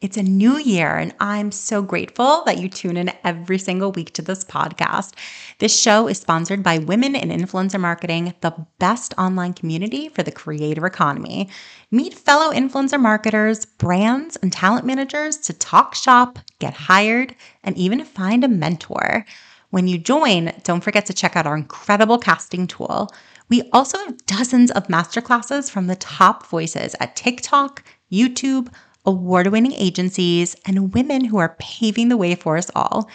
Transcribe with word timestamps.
It's 0.00 0.16
a 0.16 0.22
new 0.22 0.58
year, 0.58 0.96
and 0.96 1.12
I'm 1.18 1.50
so 1.50 1.82
grateful 1.82 2.44
that 2.46 2.58
you 2.58 2.68
tune 2.68 2.96
in 2.96 3.10
every 3.24 3.58
single 3.58 3.90
week 3.90 4.12
to 4.12 4.22
this 4.22 4.44
podcast. 4.44 5.14
This 5.58 5.76
show 5.76 6.06
is 6.06 6.18
sponsored 6.18 6.62
by 6.62 6.78
Women 6.78 7.16
in 7.16 7.30
Influencer 7.30 7.80
Marketing, 7.80 8.32
the 8.40 8.54
best 8.78 9.12
online 9.18 9.54
community 9.54 10.08
for 10.08 10.22
the 10.22 10.30
creator 10.30 10.86
economy. 10.86 11.48
Meet 11.90 12.14
fellow 12.14 12.52
influencer 12.54 13.00
marketers, 13.00 13.66
brands, 13.66 14.36
and 14.36 14.52
talent 14.52 14.86
managers 14.86 15.36
to 15.38 15.52
talk 15.52 15.96
shop, 15.96 16.38
get 16.60 16.74
hired, 16.74 17.34
and 17.64 17.76
even 17.76 18.04
find 18.04 18.44
a 18.44 18.48
mentor. 18.48 19.26
When 19.70 19.88
you 19.88 19.98
join, 19.98 20.52
don't 20.62 20.84
forget 20.84 21.06
to 21.06 21.12
check 21.12 21.34
out 21.34 21.44
our 21.44 21.56
incredible 21.56 22.18
casting 22.18 22.68
tool. 22.68 23.10
We 23.48 23.68
also 23.72 23.98
have 23.98 24.26
dozens 24.26 24.70
of 24.70 24.86
masterclasses 24.86 25.68
from 25.68 25.88
the 25.88 25.96
top 25.96 26.46
voices 26.46 26.94
at 27.00 27.16
TikTok, 27.16 27.82
YouTube, 28.12 28.72
award 29.08 29.46
winning 29.46 29.72
agencies, 29.72 30.54
and 30.66 30.92
women 30.92 31.24
who 31.24 31.38
are 31.38 31.56
paving 31.58 32.10
the 32.10 32.16
way 32.16 32.34
for 32.34 32.58
us 32.58 32.70
all. 32.74 33.08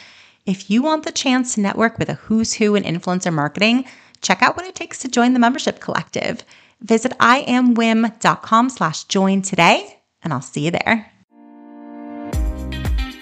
If 0.46 0.70
you 0.70 0.82
want 0.82 1.06
the 1.06 1.12
chance 1.12 1.54
to 1.54 1.62
network 1.62 2.00
with 2.00 2.10
a 2.10 2.16
who's 2.16 2.54
who 2.54 2.74
in 2.74 2.84
influencer 2.84 3.32
marketing, 3.32 3.86
check 4.22 4.42
out 4.42 4.58
what 4.58 4.66
it 4.66 4.74
takes 4.74 4.98
to 5.00 5.08
join 5.08 5.34
the 5.34 5.40
membership 5.40 5.80
collective. 5.80 6.44
Visit 6.82 7.14
iamwiim.com 7.20 8.70
slash 8.72 9.04
join 9.04 9.44
today, 9.44 10.00
and 10.24 10.34
I'll 10.34 10.42
see 10.42 10.66
you 10.66 10.72
there. 10.72 11.12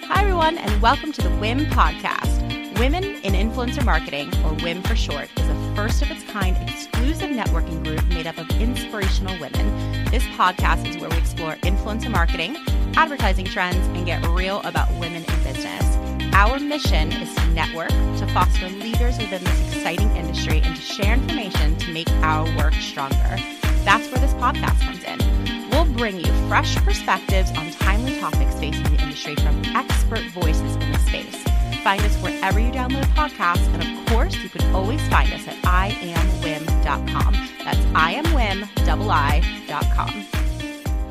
Hi, 0.08 0.22
everyone, 0.22 0.58
and 0.58 0.82
welcome 0.82 1.12
to 1.12 1.22
the 1.22 1.30
WIIM 1.30 1.70
podcast. 1.72 2.61
Women 2.82 3.04
in 3.04 3.34
Influencer 3.34 3.86
Marketing, 3.86 4.30
or 4.44 4.54
WIIM 4.54 4.88
for 4.88 4.96
short, 4.96 5.30
is 5.38 5.48
a 5.48 5.74
first 5.76 6.02
of 6.02 6.10
its 6.10 6.24
kind 6.24 6.58
exclusive 6.68 7.30
networking 7.30 7.84
group 7.84 8.04
made 8.08 8.26
up 8.26 8.40
of 8.40 8.50
inspirational 8.60 9.40
women. 9.40 10.04
This 10.06 10.24
podcast 10.30 10.88
is 10.88 10.98
where 10.98 11.12
we 11.12 11.18
explore 11.18 11.58
influencer 11.58 12.10
marketing, 12.10 12.58
advertising 12.96 13.46
trends, 13.46 13.86
and 13.96 14.04
get 14.04 14.26
real 14.30 14.62
about 14.62 14.90
women 14.94 15.24
in 15.24 15.44
business. 15.44 15.96
Our 16.34 16.58
mission 16.58 17.12
is 17.12 17.32
to 17.36 17.48
network, 17.50 17.90
to 17.90 18.28
foster 18.34 18.68
leaders 18.70 19.20
within 19.20 19.44
this 19.44 19.76
exciting 19.76 20.10
industry, 20.16 20.62
and 20.62 20.76
to 20.76 20.82
share 20.82 21.14
information 21.14 21.78
to 21.78 21.94
make 21.94 22.10
our 22.24 22.46
work 22.58 22.74
stronger. 22.74 23.38
That's 23.86 24.08
where 24.08 24.22
this 24.22 24.34
podcast 24.42 24.82
comes 24.82 25.04
in. 25.04 25.70
We'll 25.70 25.86
bring 25.86 26.20
you 26.20 26.34
fresh 26.48 26.76
perspectives 26.78 27.52
on 27.52 27.70
timely 27.74 28.20
topics 28.20 28.60
facing 28.60 28.86
the 28.86 29.04
industry 29.04 29.36
from 29.36 29.62
expert 29.76 30.26
voices 30.32 30.78
in 30.78 30.92
the 30.92 30.98
space. 30.98 31.51
Find 31.84 32.02
us 32.04 32.16
wherever 32.18 32.60
you 32.60 32.72
download 32.72 33.06
podcasts, 33.16 33.66
and 33.74 33.82
of 33.82 34.06
course, 34.14 34.36
you 34.38 34.50
can 34.50 34.76
always 34.76 35.02
find 35.08 35.34
us 35.34 35.48
at 35.48 35.56
iamwiim.com. 35.64 37.34
That's 37.64 37.80
iamwiim.com. 37.80 40.10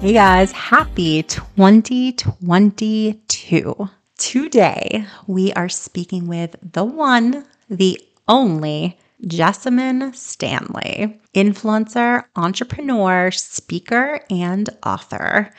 Hey 0.00 0.12
guys, 0.12 0.52
happy 0.52 1.24
2022. 1.24 3.88
Today, 4.16 5.04
we 5.26 5.52
are 5.54 5.68
speaking 5.68 6.28
with 6.28 6.54
the 6.62 6.84
one, 6.84 7.44
the 7.68 8.00
only 8.28 8.96
Jessamyn 9.24 10.14
Stanley, 10.14 11.18
influencer, 11.34 12.22
entrepreneur, 12.36 13.32
speaker, 13.32 14.20
and 14.30 14.70
author. 14.86 15.50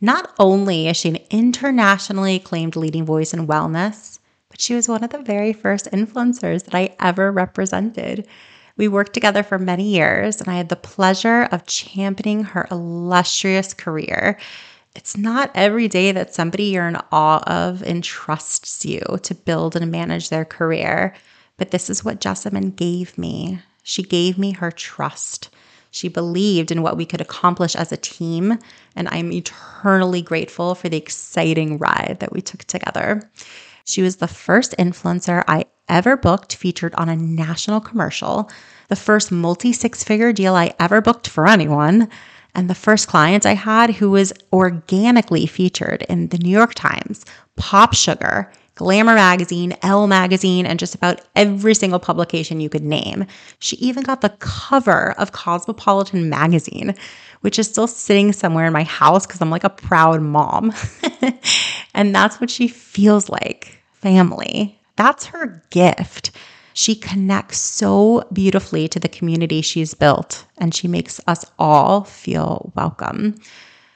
Not 0.00 0.34
only 0.40 0.88
is 0.88 0.96
she 0.96 1.10
an 1.10 1.18
internationally 1.30 2.34
acclaimed 2.36 2.74
leading 2.74 3.04
voice 3.04 3.32
in 3.32 3.46
wellness, 3.46 4.17
she 4.58 4.74
was 4.74 4.88
one 4.88 5.04
of 5.04 5.10
the 5.10 5.22
very 5.22 5.52
first 5.52 5.86
influencers 5.92 6.64
that 6.64 6.74
I 6.74 6.96
ever 7.00 7.30
represented. 7.30 8.26
We 8.76 8.88
worked 8.88 9.14
together 9.14 9.44
for 9.44 9.58
many 9.58 9.84
years, 9.84 10.40
and 10.40 10.48
I 10.48 10.56
had 10.56 10.68
the 10.68 10.76
pleasure 10.76 11.44
of 11.52 11.66
championing 11.66 12.42
her 12.42 12.66
illustrious 12.70 13.72
career. 13.72 14.36
It's 14.96 15.16
not 15.16 15.52
every 15.54 15.86
day 15.86 16.10
that 16.10 16.34
somebody 16.34 16.64
you're 16.64 16.88
in 16.88 16.96
awe 17.12 17.42
of 17.46 17.84
entrusts 17.84 18.84
you 18.84 19.00
to 19.22 19.34
build 19.34 19.76
and 19.76 19.92
manage 19.92 20.28
their 20.28 20.44
career, 20.44 21.14
but 21.56 21.70
this 21.70 21.88
is 21.88 22.04
what 22.04 22.20
Jessamyn 22.20 22.74
gave 22.74 23.16
me. 23.16 23.60
She 23.84 24.02
gave 24.02 24.38
me 24.38 24.52
her 24.52 24.72
trust. 24.72 25.50
She 25.92 26.08
believed 26.08 26.72
in 26.72 26.82
what 26.82 26.96
we 26.96 27.06
could 27.06 27.20
accomplish 27.20 27.76
as 27.76 27.92
a 27.92 27.96
team, 27.96 28.58
and 28.96 29.08
I'm 29.08 29.32
eternally 29.32 30.20
grateful 30.20 30.74
for 30.74 30.88
the 30.88 30.96
exciting 30.96 31.78
ride 31.78 32.16
that 32.18 32.32
we 32.32 32.40
took 32.40 32.64
together. 32.64 33.30
She 33.88 34.02
was 34.02 34.16
the 34.16 34.28
first 34.28 34.74
influencer 34.78 35.42
I 35.48 35.64
ever 35.88 36.18
booked 36.18 36.56
featured 36.56 36.94
on 36.96 37.08
a 37.08 37.16
national 37.16 37.80
commercial, 37.80 38.50
the 38.88 38.96
first 38.96 39.32
multi 39.32 39.72
six 39.72 40.04
figure 40.04 40.30
deal 40.30 40.54
I 40.54 40.74
ever 40.78 41.00
booked 41.00 41.26
for 41.26 41.48
anyone, 41.48 42.10
and 42.54 42.68
the 42.68 42.74
first 42.74 43.08
client 43.08 43.46
I 43.46 43.54
had 43.54 43.94
who 43.94 44.10
was 44.10 44.34
organically 44.52 45.46
featured 45.46 46.02
in 46.02 46.28
the 46.28 46.36
New 46.36 46.50
York 46.50 46.74
Times, 46.74 47.24
Pop 47.56 47.94
Sugar, 47.94 48.52
Glamour 48.74 49.14
Magazine, 49.14 49.74
Elle 49.80 50.06
Magazine, 50.06 50.66
and 50.66 50.78
just 50.78 50.94
about 50.94 51.22
every 51.34 51.74
single 51.74 51.98
publication 51.98 52.60
you 52.60 52.68
could 52.68 52.84
name. 52.84 53.24
She 53.58 53.76
even 53.76 54.02
got 54.02 54.20
the 54.20 54.36
cover 54.38 55.12
of 55.12 55.32
Cosmopolitan 55.32 56.28
Magazine, 56.28 56.94
which 57.40 57.58
is 57.58 57.66
still 57.66 57.86
sitting 57.86 58.34
somewhere 58.34 58.66
in 58.66 58.72
my 58.74 58.84
house 58.84 59.26
because 59.26 59.40
I'm 59.40 59.50
like 59.50 59.64
a 59.64 59.70
proud 59.70 60.20
mom. 60.20 60.74
and 61.94 62.14
that's 62.14 62.38
what 62.38 62.50
she 62.50 62.68
feels 62.68 63.30
like 63.30 63.77
family. 64.00 64.78
That's 64.96 65.26
her 65.26 65.62
gift. 65.70 66.32
She 66.74 66.94
connects 66.94 67.58
so 67.58 68.24
beautifully 68.32 68.88
to 68.88 69.00
the 69.00 69.08
community 69.08 69.62
she's 69.62 69.94
built, 69.94 70.44
and 70.58 70.74
she 70.74 70.86
makes 70.86 71.20
us 71.26 71.44
all 71.58 72.04
feel 72.04 72.72
welcome. 72.76 73.34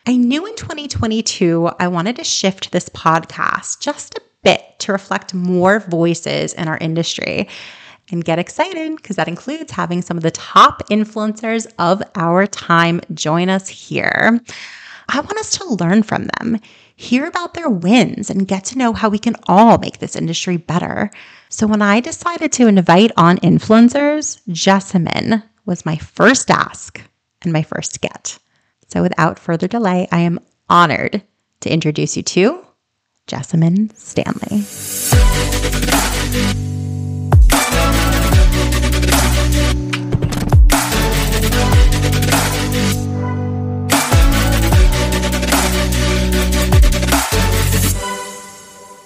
I 0.06 0.16
knew 0.16 0.44
in 0.46 0.56
2022 0.56 1.70
I 1.78 1.86
wanted 1.86 2.16
to 2.16 2.24
shift 2.24 2.72
this 2.72 2.88
podcast 2.88 3.80
just 3.80 4.16
a 4.16 4.22
bit 4.42 4.62
to 4.80 4.92
reflect 4.92 5.32
more 5.32 5.78
voices 5.78 6.54
in 6.54 6.66
our 6.66 6.78
industry. 6.78 7.48
And 8.10 8.24
get 8.24 8.38
excited 8.38 8.96
because 8.96 9.16
that 9.16 9.28
includes 9.28 9.72
having 9.72 10.02
some 10.02 10.16
of 10.16 10.22
the 10.22 10.32
top 10.32 10.82
influencers 10.90 11.72
of 11.78 12.02
our 12.14 12.46
time 12.46 13.00
join 13.14 13.48
us 13.48 13.68
here. 13.68 14.40
I 15.08 15.20
want 15.20 15.38
us 15.38 15.56
to 15.58 15.74
learn 15.74 16.02
from 16.02 16.28
them 16.36 16.58
hear 16.96 17.26
about 17.26 17.54
their 17.54 17.68
wins, 17.68 18.30
and 18.30 18.48
get 18.48 18.64
to 18.66 18.78
know 18.78 18.92
how 18.92 19.08
we 19.08 19.18
can 19.18 19.36
all 19.46 19.78
make 19.78 19.98
this 19.98 20.16
industry 20.16 20.56
better. 20.56 21.10
So 21.48 21.66
when 21.66 21.82
I 21.82 22.00
decided 22.00 22.52
to 22.52 22.66
invite 22.66 23.12
on 23.16 23.38
influencers, 23.38 24.40
Jessamyn 24.48 25.42
was 25.64 25.86
my 25.86 25.96
first 25.96 26.50
ask 26.50 27.00
and 27.42 27.52
my 27.52 27.62
first 27.62 28.00
get. 28.00 28.38
So 28.88 29.02
without 29.02 29.38
further 29.38 29.68
delay, 29.68 30.08
I 30.10 30.20
am 30.20 30.40
honored 30.68 31.22
to 31.60 31.70
introduce 31.70 32.16
you 32.16 32.22
to 32.22 32.66
Jessamyn 33.26 33.94
Stanley. 33.96 34.62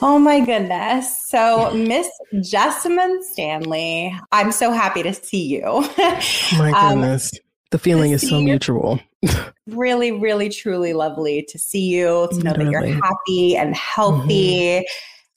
Oh 0.02 0.18
my 0.18 0.40
goodness. 0.40 1.26
So, 1.26 1.72
Miss 1.74 2.08
Jessamyn 2.34 3.22
Stanley, 3.22 4.14
I'm 4.30 4.52
so 4.52 4.70
happy 4.70 5.02
to 5.02 5.14
see 5.14 5.44
you. 5.44 5.62
my 6.58 6.72
um, 6.72 7.00
goodness. 7.00 7.32
Um, 7.34 7.40
the 7.70 7.78
feeling 7.78 8.12
is 8.12 8.28
so 8.28 8.40
mutual. 8.40 9.00
really, 9.66 10.12
really, 10.12 10.48
truly 10.48 10.92
lovely 10.92 11.46
to 11.48 11.58
see 11.58 11.86
you, 11.86 12.28
to 12.30 12.38
know 12.38 12.52
that 12.52 12.70
you're 12.70 12.86
happy 12.86 13.56
and 13.56 13.74
healthy. 13.74 14.86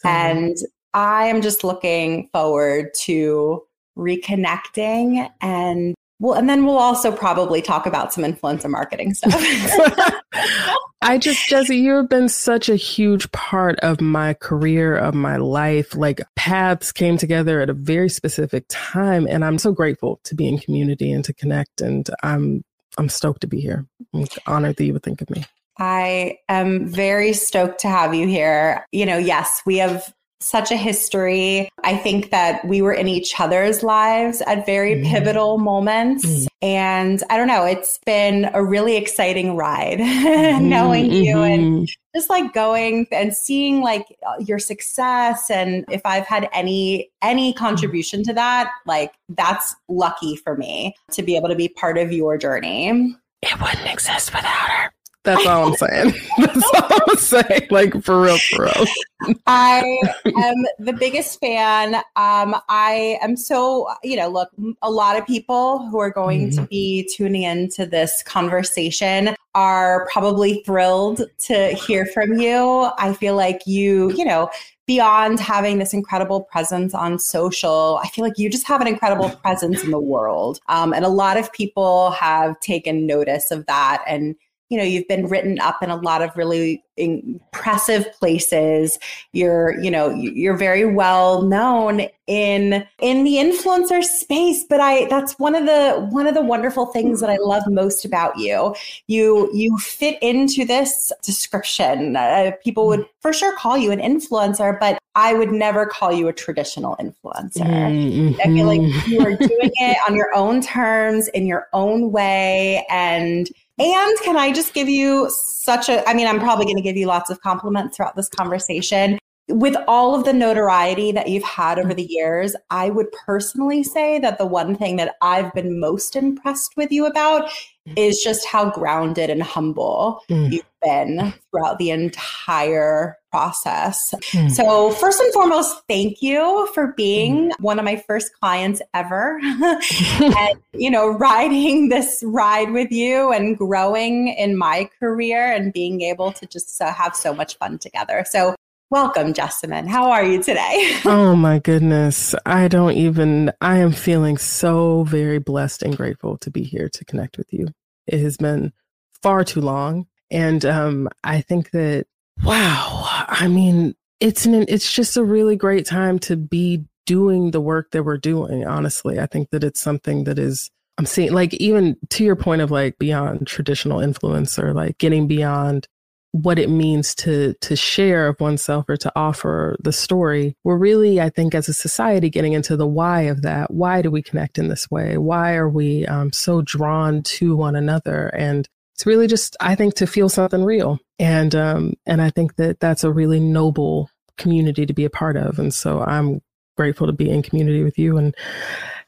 Mm-hmm. 0.06 0.08
And 0.08 0.58
I 0.94 1.26
am 1.26 1.42
just 1.42 1.64
looking 1.64 2.30
forward 2.34 2.90
to 3.02 3.64
reconnecting 3.98 5.30
and 5.42 5.96
well, 6.20 6.38
and 6.38 6.50
then 6.50 6.66
we'll 6.66 6.78
also 6.78 7.12
probably 7.12 7.62
talk 7.62 7.86
about 7.86 8.14
some 8.14 8.24
influencer 8.24 8.70
marketing 8.70 9.14
stuff. 9.14 9.34
I 11.02 11.18
just, 11.18 11.48
Jesse, 11.48 11.78
you've 11.78 12.10
been 12.10 12.28
such 12.28 12.68
a 12.68 12.76
huge 12.76 13.32
part 13.32 13.80
of 13.80 14.02
my 14.02 14.34
career, 14.34 14.98
of 14.98 15.14
my 15.16 15.38
life. 15.38 15.96
Like 15.96 16.22
paths 16.36 16.92
came 16.92 17.18
together 17.18 17.62
at 17.62 17.70
a 17.70 17.74
very 17.74 18.10
specific 18.10 18.66
time. 18.68 19.26
And 19.30 19.46
I'm 19.46 19.58
so 19.58 19.72
grateful 19.72 20.20
to 20.26 20.36
be 20.36 20.48
in 20.48 20.60
community 20.60 21.12
and 21.12 21.24
to 21.24 21.34
connect. 21.34 21.80
And 21.80 22.10
I'm 22.22 22.64
I'm 22.98 23.08
stoked 23.08 23.42
to 23.42 23.48
be 23.48 23.62
here. 23.62 23.86
I'm 24.14 24.26
honored 24.46 24.76
that 24.76 24.84
you 24.84 24.92
would 24.92 25.04
think 25.04 25.22
of 25.22 25.30
me. 25.30 25.46
I 25.78 26.38
am 26.50 26.88
very 26.88 27.32
stoked 27.32 27.80
to 27.82 27.88
have 27.88 28.14
you 28.14 28.28
here. 28.28 28.86
You 28.92 29.06
know, 29.06 29.18
yes, 29.18 29.62
we 29.66 29.78
have 29.78 30.14
such 30.42 30.72
a 30.72 30.78
history. 30.78 31.70
I 31.84 31.98
think 31.98 32.32
that 32.32 32.66
we 32.66 32.82
were 32.82 32.94
in 32.94 33.08
each 33.08 33.40
other's 33.40 33.84
lives 33.84 34.42
at 34.42 34.66
very 34.66 34.96
mm. 34.96 35.10
pivotal 35.10 35.58
moments. 35.58 36.26
Mm. 36.26 36.48
And 36.62 37.24
I 37.30 37.38
don't 37.38 37.48
know, 37.48 37.66
it's 37.66 38.00
been 38.06 38.50
a 38.54 38.64
really 38.64 38.96
exciting 38.96 39.56
ride 39.56 40.00
mm-hmm. 40.00 40.68
knowing 40.68 41.06
mm-hmm. 41.06 41.24
you 41.24 41.42
and 41.42 41.90
just 42.16 42.30
like 42.30 42.54
going 42.54 43.08
and 43.12 43.34
seeing 43.34 43.82
like 43.82 44.06
your 44.40 44.60
success 44.60 45.50
and 45.50 45.86
if 45.90 46.02
I've 46.06 46.26
had 46.26 46.50
any 46.54 47.12
any 47.22 47.54
contribution 47.54 48.24
to 48.24 48.34
that, 48.34 48.72
like 48.86 49.14
that's 49.30 49.76
lucky 49.88 50.36
for 50.36 50.58
me 50.58 50.96
to 51.12 51.24
be 51.24 51.36
able 51.36 51.50
to 51.50 51.56
be 51.56 51.70
part 51.70 51.98
of 51.98 52.12
your 52.12 52.38
journey. 52.38 53.16
It 53.42 53.62
wouldn't 53.62 53.90
exist 53.90 54.34
without 54.34 54.70
her. 54.70 54.92
That's 55.30 55.46
all 55.46 55.68
I'm 55.68 55.76
saying. 55.76 56.14
That's 56.38 56.72
all 56.74 57.00
I'm 57.08 57.18
saying. 57.18 57.68
Like 57.70 58.04
for 58.04 58.22
real, 58.22 58.38
for 58.38 58.64
real. 58.64 59.36
I 59.46 60.02
am 60.26 60.66
the 60.80 60.94
biggest 60.94 61.40
fan. 61.40 61.96
Um, 62.16 62.56
I 62.68 63.20
am 63.22 63.38
so, 63.38 63.88
you 64.04 64.16
know, 64.16 64.28
look, 64.28 64.50
a 64.82 64.90
lot 64.90 65.18
of 65.18 65.28
people 65.28 65.88
who 65.88 66.00
are 66.00 66.10
going 66.10 66.50
mm-hmm. 66.50 66.64
to 66.64 66.68
be 66.68 67.10
tuning 67.16 67.44
into 67.44 67.86
this 67.86 68.24
conversation 68.24 69.36
are 69.56 70.08
probably 70.12 70.64
thrilled 70.66 71.22
to 71.40 71.70
hear 71.70 72.06
from 72.08 72.40
you. 72.40 72.90
I 72.98 73.14
feel 73.14 73.36
like 73.36 73.62
you, 73.66 74.12
you 74.14 74.26
know, 74.26 74.50
beyond 74.90 75.40
having 75.40 75.78
this 75.78 75.94
incredible 75.94 76.42
presence 76.42 76.96
on 76.96 77.20
social, 77.20 78.00
I 78.04 78.08
feel 78.08 78.26
like 78.26 78.40
you 78.40 78.50
just 78.50 78.68
have 78.68 78.82
an 78.82 78.88
incredible 78.88 79.30
presence 79.44 79.84
in 79.84 79.92
the 79.92 80.00
world. 80.00 80.60
Um, 80.68 80.94
and 80.94 81.06
a 81.06 81.10
lot 81.10 81.38
of 81.38 81.54
people 81.54 82.10
have 82.12 82.60
taken 82.60 83.06
notice 83.06 83.52
of 83.52 83.68
that 83.68 84.04
and 84.08 84.36
you 84.70 84.78
know 84.78 84.84
you've 84.84 85.08
been 85.08 85.28
written 85.28 85.60
up 85.60 85.82
in 85.82 85.90
a 85.90 85.96
lot 85.96 86.22
of 86.22 86.36
really 86.36 86.84
impressive 87.00 88.12
places. 88.14 89.00
You're 89.32 89.80
you 89.82 89.90
know 89.90 90.10
you're 90.12 90.58
very 90.58 90.86
well 90.86 91.42
known 91.42 92.08
in 92.28 92.86
in 93.00 93.24
the 93.24 93.36
influencer 93.36 94.04
space 94.04 94.64
but 94.70 94.80
i 94.80 95.06
that's 95.06 95.40
one 95.40 95.56
of 95.56 95.66
the 95.66 96.08
one 96.12 96.28
of 96.28 96.36
the 96.36 96.44
wonderful 96.44 96.86
things 96.86 97.22
that 97.22 97.30
i 97.30 97.38
love 97.38 97.64
most 97.68 98.06
about 98.06 98.38
you. 98.38 98.76
You 99.08 99.50
you 99.54 99.78
fit 99.80 100.22
into 100.22 100.66
this 100.66 101.12
description. 101.24 102.16
Uh, 102.16 102.52
people 102.64 102.86
would 102.88 103.06
for 103.22 103.34
sure 103.34 103.56
call 103.56 103.78
you 103.78 103.92
an 103.92 104.00
influencer 104.00 104.80
but 104.80 105.00
i 105.16 105.34
would 105.34 105.52
never 105.52 105.86
call 105.86 106.12
you 106.12 106.28
a 106.28 106.34
traditional 106.34 106.96
influencer. 106.98 107.66
Mm-hmm. 107.66 108.40
i 108.42 108.46
feel 108.46 108.68
like 108.68 109.08
you 109.08 109.20
are 109.22 109.36
doing 109.36 109.72
it 109.74 109.98
on 110.08 110.16
your 110.16 110.34
own 110.36 110.62
terms 110.62 111.28
in 111.30 111.48
your 111.48 111.68
own 111.74 112.12
way 112.12 112.86
and 112.90 113.50
and 113.80 114.20
can 114.20 114.36
I 114.36 114.52
just 114.52 114.74
give 114.74 114.90
you 114.90 115.30
such 115.30 115.88
a, 115.90 116.08
I 116.08 116.14
mean, 116.14 116.28
I'm 116.28 116.40
probably 116.40 116.66
going 116.66 116.76
to 116.76 116.82
give 116.82 116.98
you 116.98 117.08
lots 117.08 117.30
of 117.30 117.40
compliments 117.42 117.96
throughout 117.96 118.16
this 118.16 118.30
conversation. 118.30 119.18
With 119.48 119.76
all 119.88 120.14
of 120.14 120.26
the 120.26 120.34
notoriety 120.34 121.12
that 121.14 121.30
you've 121.30 121.44
had 121.44 121.80
over 121.80 121.94
the 121.94 122.06
years, 122.08 122.56
I 122.70 122.90
would 122.92 123.08
personally 123.26 123.84
say 123.84 124.20
that 124.20 124.38
the 124.38 124.46
one 124.46 124.76
thing 124.76 124.98
that 124.98 125.16
I've 125.22 125.52
been 125.54 125.80
most 125.80 126.16
impressed 126.16 126.76
with 126.78 126.92
you 126.92 127.06
about 127.06 127.50
is 127.96 128.20
just 128.20 128.46
how 128.46 128.70
grounded 128.70 129.30
and 129.30 129.44
humble 129.44 130.22
mm. 130.30 130.52
you've 130.52 130.66
been 130.82 131.34
throughout 131.52 131.78
the 131.78 131.92
entire 131.92 133.18
process. 133.32 134.14
Mm. 134.32 134.52
So, 134.52 134.92
first 134.92 135.20
and 135.20 135.32
foremost, 135.34 135.82
thank 135.88 136.22
you 136.22 136.68
for 136.74 136.94
being 136.96 137.50
mm. 137.50 137.54
one 137.60 137.80
of 137.80 137.86
my 137.86 137.98
first 138.08 138.32
clients 138.40 138.82
ever. 138.94 139.40
and, 139.44 140.60
you 140.74 140.90
know, 140.90 141.10
riding 141.10 141.90
this 141.90 142.24
ride 142.26 142.72
with 142.72 142.92
you 142.92 143.32
and 143.32 143.58
growing 143.58 144.30
in 144.30 144.58
my 144.58 144.90
career 145.00 145.52
and 145.52 145.74
being 145.74 146.02
able 146.02 146.32
to 146.34 146.46
just 146.46 146.82
uh, 146.82 146.94
have 146.94 147.16
so 147.16 147.34
much 147.34 147.58
fun 147.58 147.78
together. 147.78 148.26
So, 148.30 148.56
Welcome, 148.92 149.36
Jessamyn. 149.36 149.88
How 149.88 150.10
are 150.10 150.26
you 150.26 150.42
today? 150.42 150.98
oh 151.06 151.36
my 151.36 151.60
goodness. 151.60 152.34
I 152.44 152.68
don't 152.68 152.94
even, 152.94 153.52
I 153.62 153.78
am 153.78 153.92
feeling 153.92 154.40
so 154.40 155.04
very 155.04 155.38
blessed 155.38 155.84
and 155.84 155.96
grateful 155.96 156.40
to 156.40 156.50
be 156.50 156.64
here 156.64 156.90
to 156.90 157.06
connect 157.06 157.38
with 157.38 157.54
you. 157.54 157.68
It 158.10 158.20
has 158.20 158.38
been 158.38 158.74
far 159.22 159.44
too 159.44 159.62
long. 159.62 160.08
And 160.32 160.64
um, 160.66 161.10
I 161.24 161.42
think 161.42 161.72
that, 161.72 162.06
wow, 162.44 163.26
I 163.28 163.48
mean, 163.48 163.96
it's 164.20 164.46
an, 164.46 164.66
it's 164.68 164.92
just 164.92 165.18
a 165.18 165.24
really 165.24 165.56
great 165.56 165.86
time 165.86 166.20
to 166.20 166.36
be 166.36 166.86
doing 167.06 167.52
the 167.52 167.62
work 167.62 167.92
that 167.92 168.04
we're 168.04 168.18
doing. 168.18 168.66
Honestly, 168.66 169.20
I 169.20 169.26
think 169.26 169.50
that 169.50 169.64
it's 169.64 169.82
something 169.82 170.26
that 170.26 170.38
is, 170.38 170.70
I'm 170.98 171.06
seeing 171.06 171.32
like 171.34 171.54
even 171.56 171.98
to 172.10 172.24
your 172.24 172.36
point 172.36 172.62
of 172.62 172.72
like 172.72 173.00
beyond 173.00 173.48
traditional 173.48 174.00
influencer, 174.00 174.76
like 174.76 174.98
getting 174.98 175.28
beyond 175.28 175.88
what 176.32 176.60
it 176.60 176.70
means 176.70 177.16
to 177.16 177.54
to 177.56 177.76
share 177.76 178.28
of 178.28 178.40
oneself 178.40 178.88
or 178.88 178.98
to 178.98 179.12
offer 179.16 179.76
the 179.84 179.92
story. 179.92 180.56
We're 180.64 180.78
really 180.78 181.20
i 181.20 181.30
think 181.30 181.56
as 181.56 181.68
a 181.68 181.74
society 181.74 182.30
getting 182.30 182.54
into 182.54 182.78
the 182.78 182.88
why 182.88 183.22
of 183.22 183.42
that. 183.42 183.72
Why 183.72 184.02
do 184.02 184.12
we 184.12 184.22
connect 184.22 184.58
in 184.58 184.68
this 184.68 184.90
way? 184.92 185.18
Why 185.18 185.56
are 185.56 185.70
we 185.70 186.06
um, 186.06 186.32
so 186.32 186.62
drawn 186.62 187.24
to 187.24 187.56
one 187.56 187.76
another? 187.76 188.28
And 188.28 188.68
it's 188.96 189.06
really 189.06 189.28
just 189.28 189.56
i 189.60 189.76
think 189.76 189.96
to 189.96 190.08
feel 190.08 190.30
something 190.30 190.64
real. 190.64 191.00
And 191.18 191.56
um 191.56 191.94
and 192.06 192.22
i 192.22 192.30
think 192.30 192.56
that 192.58 192.80
that's 192.80 193.04
a 193.04 193.12
really 193.12 193.40
noble 193.40 194.10
community 194.38 194.86
to 194.86 194.94
be 194.94 195.06
a 195.06 195.10
part 195.10 195.36
of. 195.36 195.58
And 195.60 195.74
so 195.74 196.02
i'm 196.02 196.42
grateful 196.78 197.08
to 197.08 197.14
be 197.14 197.30
in 197.30 197.42
community 197.42 197.84
with 197.84 197.98
you 197.98 198.18
and 198.18 198.34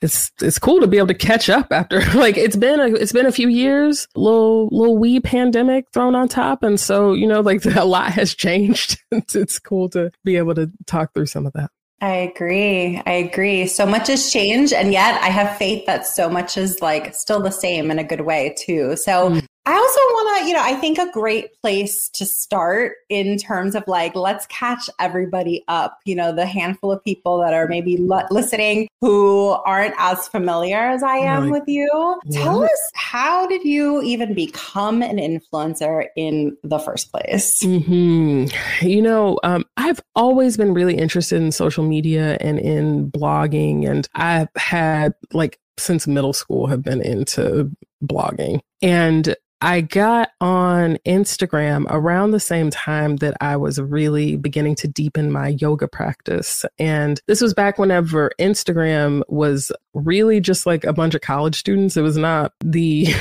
it's 0.02 0.32
it's 0.42 0.58
cool 0.58 0.80
to 0.80 0.88
be 0.88 0.98
able 0.98 1.08
to 1.08 1.14
catch 1.14 1.50
up 1.50 1.72
after 1.72 2.02
like 2.16 2.38
it's 2.38 2.56
been 2.56 2.80
a 2.80 2.88
it's 2.88 3.12
been 3.12 3.26
a 3.26 3.32
few 3.32 3.48
years, 3.48 4.08
little 4.16 4.68
little 4.72 4.98
wee 4.98 5.20
pandemic 5.20 5.86
thrown 5.94 6.16
on 6.16 6.28
top, 6.28 6.64
and 6.64 6.80
so 6.80 7.14
you 7.14 7.28
know 7.28 7.42
like 7.42 7.64
a 7.76 7.86
lot 7.86 8.12
has 8.12 8.36
changed. 8.36 9.00
it's, 9.12 9.36
it's 9.36 9.60
cool 9.60 9.90
to 9.90 10.12
be 10.24 10.38
able 10.38 10.56
to 10.56 10.72
talk 10.88 11.14
through 11.14 11.28
some 11.28 11.46
of 11.46 11.54
that. 11.54 11.70
I 12.02 12.16
agree. 12.16 13.00
I 13.06 13.12
agree. 13.12 13.68
So 13.68 13.86
much 13.86 14.08
has 14.08 14.32
changed, 14.32 14.74
and 14.74 14.92
yet 14.92 15.22
I 15.22 15.28
have 15.28 15.58
faith 15.58 15.86
that 15.86 16.08
so 16.08 16.30
much 16.30 16.58
is 16.58 16.82
like 16.82 17.14
still 17.14 17.42
the 17.42 17.52
same 17.52 17.92
in 17.92 18.00
a 18.00 18.04
good 18.04 18.22
way 18.22 18.56
too. 18.58 18.96
So 18.98 19.30
mm. 19.30 19.46
I 19.64 19.74
also 19.74 20.00
want 20.00 20.40
to, 20.40 20.48
you 20.48 20.56
know, 20.56 20.64
I 20.64 20.74
think 20.74 20.98
a 20.98 21.12
great 21.12 21.60
place 21.62 22.10
to 22.10 22.26
start 22.26 22.94
in 23.10 23.38
terms 23.38 23.76
of 23.76 23.84
like, 23.86 24.16
let's 24.16 24.48
catch 24.48 24.90
everybody 25.00 25.64
up, 25.68 26.00
you 26.04 26.16
know, 26.16 26.34
the 26.34 26.48
handful 26.48 26.92
of 26.92 27.04
people 27.04 27.40
that 27.42 27.54
are 27.54 27.68
maybe 27.68 27.96
l- 28.10 28.28
listening 28.32 28.88
who 29.02 29.50
aren't 29.66 29.94
as 30.00 30.28
familiar 30.28 30.80
as 30.80 31.04
I 31.04 31.18
am 31.18 31.52
with 31.52 31.64
you. 31.68 32.20
Tell 32.32 32.64
us, 32.64 32.92
how 32.96 33.46
did 33.46 33.64
you 33.64 34.02
even 34.02 34.34
become 34.34 35.04
an 35.04 35.18
influencer 35.18 36.08
in 36.16 36.58
the 36.64 36.80
first 36.80 37.12
place? 37.12 37.64
Mm-hmm. 37.64 38.88
You 38.88 39.02
know, 39.02 39.40
um, 39.44 39.66
I've 39.78 40.02
always 40.16 40.58
been 40.58 40.74
really 40.74 40.98
interested 40.98 41.40
in 41.40 41.52
social 41.52 41.84
media 41.84 42.38
and 42.42 42.58
in 42.58 43.12
blogging, 43.12 43.88
and 43.88 44.08
I've 44.16 44.50
had 44.56 45.14
like 45.34 45.60
since 45.78 46.08
middle 46.08 46.34
school 46.34 46.68
have 46.68 46.82
been 46.82 47.02
into 47.02 47.72
blogging. 48.04 48.60
And 48.82 49.36
I 49.64 49.82
got 49.82 50.30
on 50.42 50.98
Instagram 51.06 51.86
around 51.90 52.32
the 52.32 52.40
same 52.40 52.72
time 52.72 53.18
that 53.18 53.38
I 53.42 53.58
was 53.58 53.80
really 53.80 54.36
beginning 54.36 54.76
to 54.76 54.88
deepen 54.88 55.32
my 55.32 55.50
yoga 55.50 55.88
practice. 55.88 56.66
And 56.80 57.22
this 57.28 57.42
was 57.42 57.54
back 57.54 57.78
whenever 57.78 58.32
Instagram 58.40 59.22
was 59.28 59.72
really 59.94 60.40
just 60.40 60.66
like 60.66 60.84
a 60.84 60.94
bunch 60.94 61.14
of 61.14 61.22
college 61.22 61.60
students. 61.60 61.96
It 61.96 62.02
was 62.02 62.18
not 62.18 62.54
the 62.60 63.14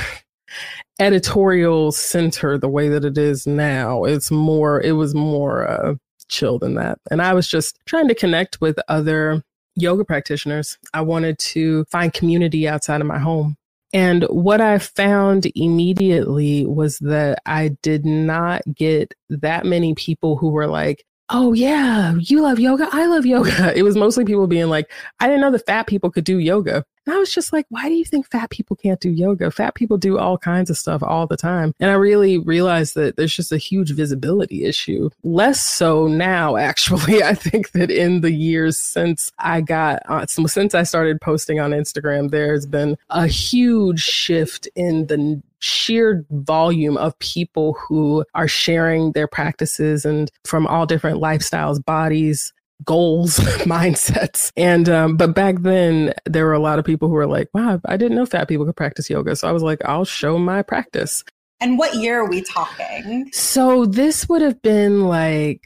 editorial 0.99 1.91
center 1.91 2.57
the 2.57 2.69
way 2.69 2.89
that 2.89 3.05
it 3.05 3.19
is 3.19 3.45
now. 3.45 4.03
It's 4.03 4.31
more, 4.31 4.81
it 4.81 4.93
was 4.93 5.13
more 5.13 5.67
uh, 5.67 5.95
chill 6.27 6.57
than 6.57 6.73
that. 6.73 6.97
And 7.11 7.21
I 7.21 7.33
was 7.33 7.47
just 7.47 7.77
trying 7.85 8.07
to 8.07 8.15
connect 8.15 8.59
with 8.59 8.79
other 8.87 9.43
yoga 9.75 10.03
practitioners. 10.03 10.79
I 10.93 11.01
wanted 11.01 11.37
to 11.39 11.85
find 11.85 12.11
community 12.11 12.67
outside 12.67 12.99
of 12.99 13.07
my 13.07 13.19
home. 13.19 13.57
And 13.93 14.23
what 14.23 14.61
I 14.61 14.77
found 14.79 15.51
immediately 15.53 16.65
was 16.65 16.97
that 16.99 17.39
I 17.45 17.69
did 17.81 18.05
not 18.05 18.61
get 18.73 19.13
that 19.29 19.65
many 19.65 19.95
people 19.95 20.37
who 20.37 20.49
were 20.49 20.67
like, 20.67 21.05
oh 21.29 21.53
yeah, 21.53 22.13
you 22.19 22.41
love 22.41 22.59
yoga. 22.59 22.87
I 22.91 23.05
love 23.05 23.25
yoga. 23.25 23.73
It 23.77 23.83
was 23.83 23.95
mostly 23.95 24.25
people 24.25 24.47
being 24.47 24.69
like, 24.69 24.91
I 25.19 25.27
didn't 25.27 25.41
know 25.41 25.51
the 25.51 25.59
fat 25.59 25.87
people 25.87 26.11
could 26.11 26.23
do 26.25 26.37
yoga. 26.37 26.85
And 27.05 27.15
I 27.15 27.19
was 27.19 27.33
just 27.33 27.51
like, 27.51 27.65
why 27.69 27.89
do 27.89 27.95
you 27.95 28.05
think 28.05 28.29
fat 28.29 28.49
people 28.49 28.75
can't 28.75 28.99
do 28.99 29.09
yoga? 29.09 29.49
Fat 29.49 29.75
people 29.75 29.97
do 29.97 30.17
all 30.17 30.37
kinds 30.37 30.69
of 30.69 30.77
stuff 30.77 31.01
all 31.01 31.25
the 31.25 31.37
time. 31.37 31.73
And 31.79 31.89
I 31.89 31.95
really 31.95 32.37
realized 32.37 32.95
that 32.95 33.17
there's 33.17 33.35
just 33.35 33.51
a 33.51 33.57
huge 33.57 33.91
visibility 33.91 34.65
issue. 34.65 35.09
Less 35.23 35.61
so 35.61 36.07
now, 36.07 36.55
actually. 36.61 37.23
I 37.23 37.33
think 37.33 37.71
that 37.71 37.89
in 37.89 38.21
the 38.21 38.31
years 38.31 38.77
since 38.77 39.31
I 39.39 39.61
got, 39.61 40.01
uh, 40.07 40.25
since 40.27 40.75
I 40.75 40.83
started 40.83 41.19
posting 41.21 41.59
on 41.59 41.71
Instagram, 41.71 42.29
there's 42.29 42.65
been 42.65 42.97
a 43.09 43.27
huge 43.27 44.01
shift 44.01 44.67
in 44.75 45.07
the 45.07 45.41
sheer 45.59 46.25
volume 46.31 46.97
of 46.97 47.17
people 47.19 47.73
who 47.73 48.25
are 48.33 48.47
sharing 48.47 49.11
their 49.11 49.27
practices 49.27 50.05
and 50.05 50.31
from 50.43 50.67
all 50.67 50.85
different 50.85 51.21
lifestyles, 51.21 51.83
bodies, 51.83 52.51
goals, 52.85 53.37
mindsets. 53.65 54.51
And, 54.57 54.89
um, 54.89 55.17
but 55.17 55.33
back 55.35 55.55
then 55.59 56.13
there 56.25 56.45
were 56.45 56.53
a 56.53 56.59
lot 56.59 56.79
of 56.79 56.85
people 56.85 57.07
who 57.07 57.15
were 57.15 57.27
like, 57.27 57.49
wow, 57.53 57.79
I 57.85 57.97
didn't 57.97 58.15
know 58.15 58.25
fat 58.25 58.47
people 58.47 58.65
could 58.65 58.75
practice 58.75 59.09
yoga. 59.09 59.35
So 59.35 59.47
I 59.47 59.51
was 59.51 59.63
like, 59.63 59.83
I'll 59.85 60.05
show 60.05 60.37
my 60.37 60.61
practice. 60.61 61.23
And 61.61 61.77
what 61.77 61.93
year 61.93 62.19
are 62.19 62.27
we 62.27 62.41
talking? 62.41 63.29
So 63.33 63.85
this 63.85 64.27
would 64.27 64.41
have 64.41 64.61
been 64.63 65.01
like 65.01 65.61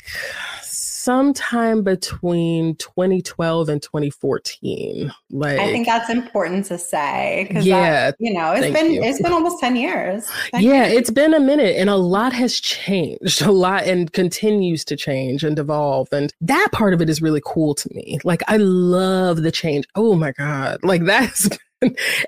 sometime 1.06 1.84
between 1.84 2.76
2012 2.78 3.70
and 3.70 3.82
2014. 3.82 5.14
Like 5.30 5.60
I 5.60 5.72
think 5.72 5.86
that's 5.86 6.10
important 6.10 6.66
to 6.66 6.80
say. 6.80 7.48
Yeah, 7.62 8.12
that, 8.12 8.16
you 8.20 8.34
know, 8.34 8.54
it's 8.54 8.74
been 8.74 8.92
you. 8.92 9.04
it's 9.04 9.22
been 9.22 9.32
almost 9.32 9.60
10 9.60 9.76
years. 9.76 10.28
10 10.52 10.64
yeah, 10.64 10.88
years. 10.88 10.98
it's 10.98 11.12
been 11.12 11.36
a 11.36 11.40
minute, 11.40 11.76
and 11.78 11.92
a 11.92 11.96
lot 11.96 12.34
has 12.34 12.60
changed. 12.60 13.44
A 13.44 13.52
lot 13.52 13.84
and 13.84 14.12
continues 14.12 14.84
to 14.86 14.96
change 14.96 15.44
and 15.44 15.60
evolve, 15.60 16.08
and 16.12 16.34
that 16.42 16.70
part 16.72 16.94
of 16.94 17.02
it 17.02 17.10
is 17.10 17.22
really 17.22 17.42
cool 17.46 17.76
to 17.76 17.90
me. 17.94 18.20
Like 18.24 18.42
I 18.48 18.58
love 18.58 19.44
the 19.44 19.52
change. 19.52 19.86
Oh 19.94 20.16
my 20.16 20.32
god, 20.32 20.80
like 20.84 21.04
that's 21.06 21.50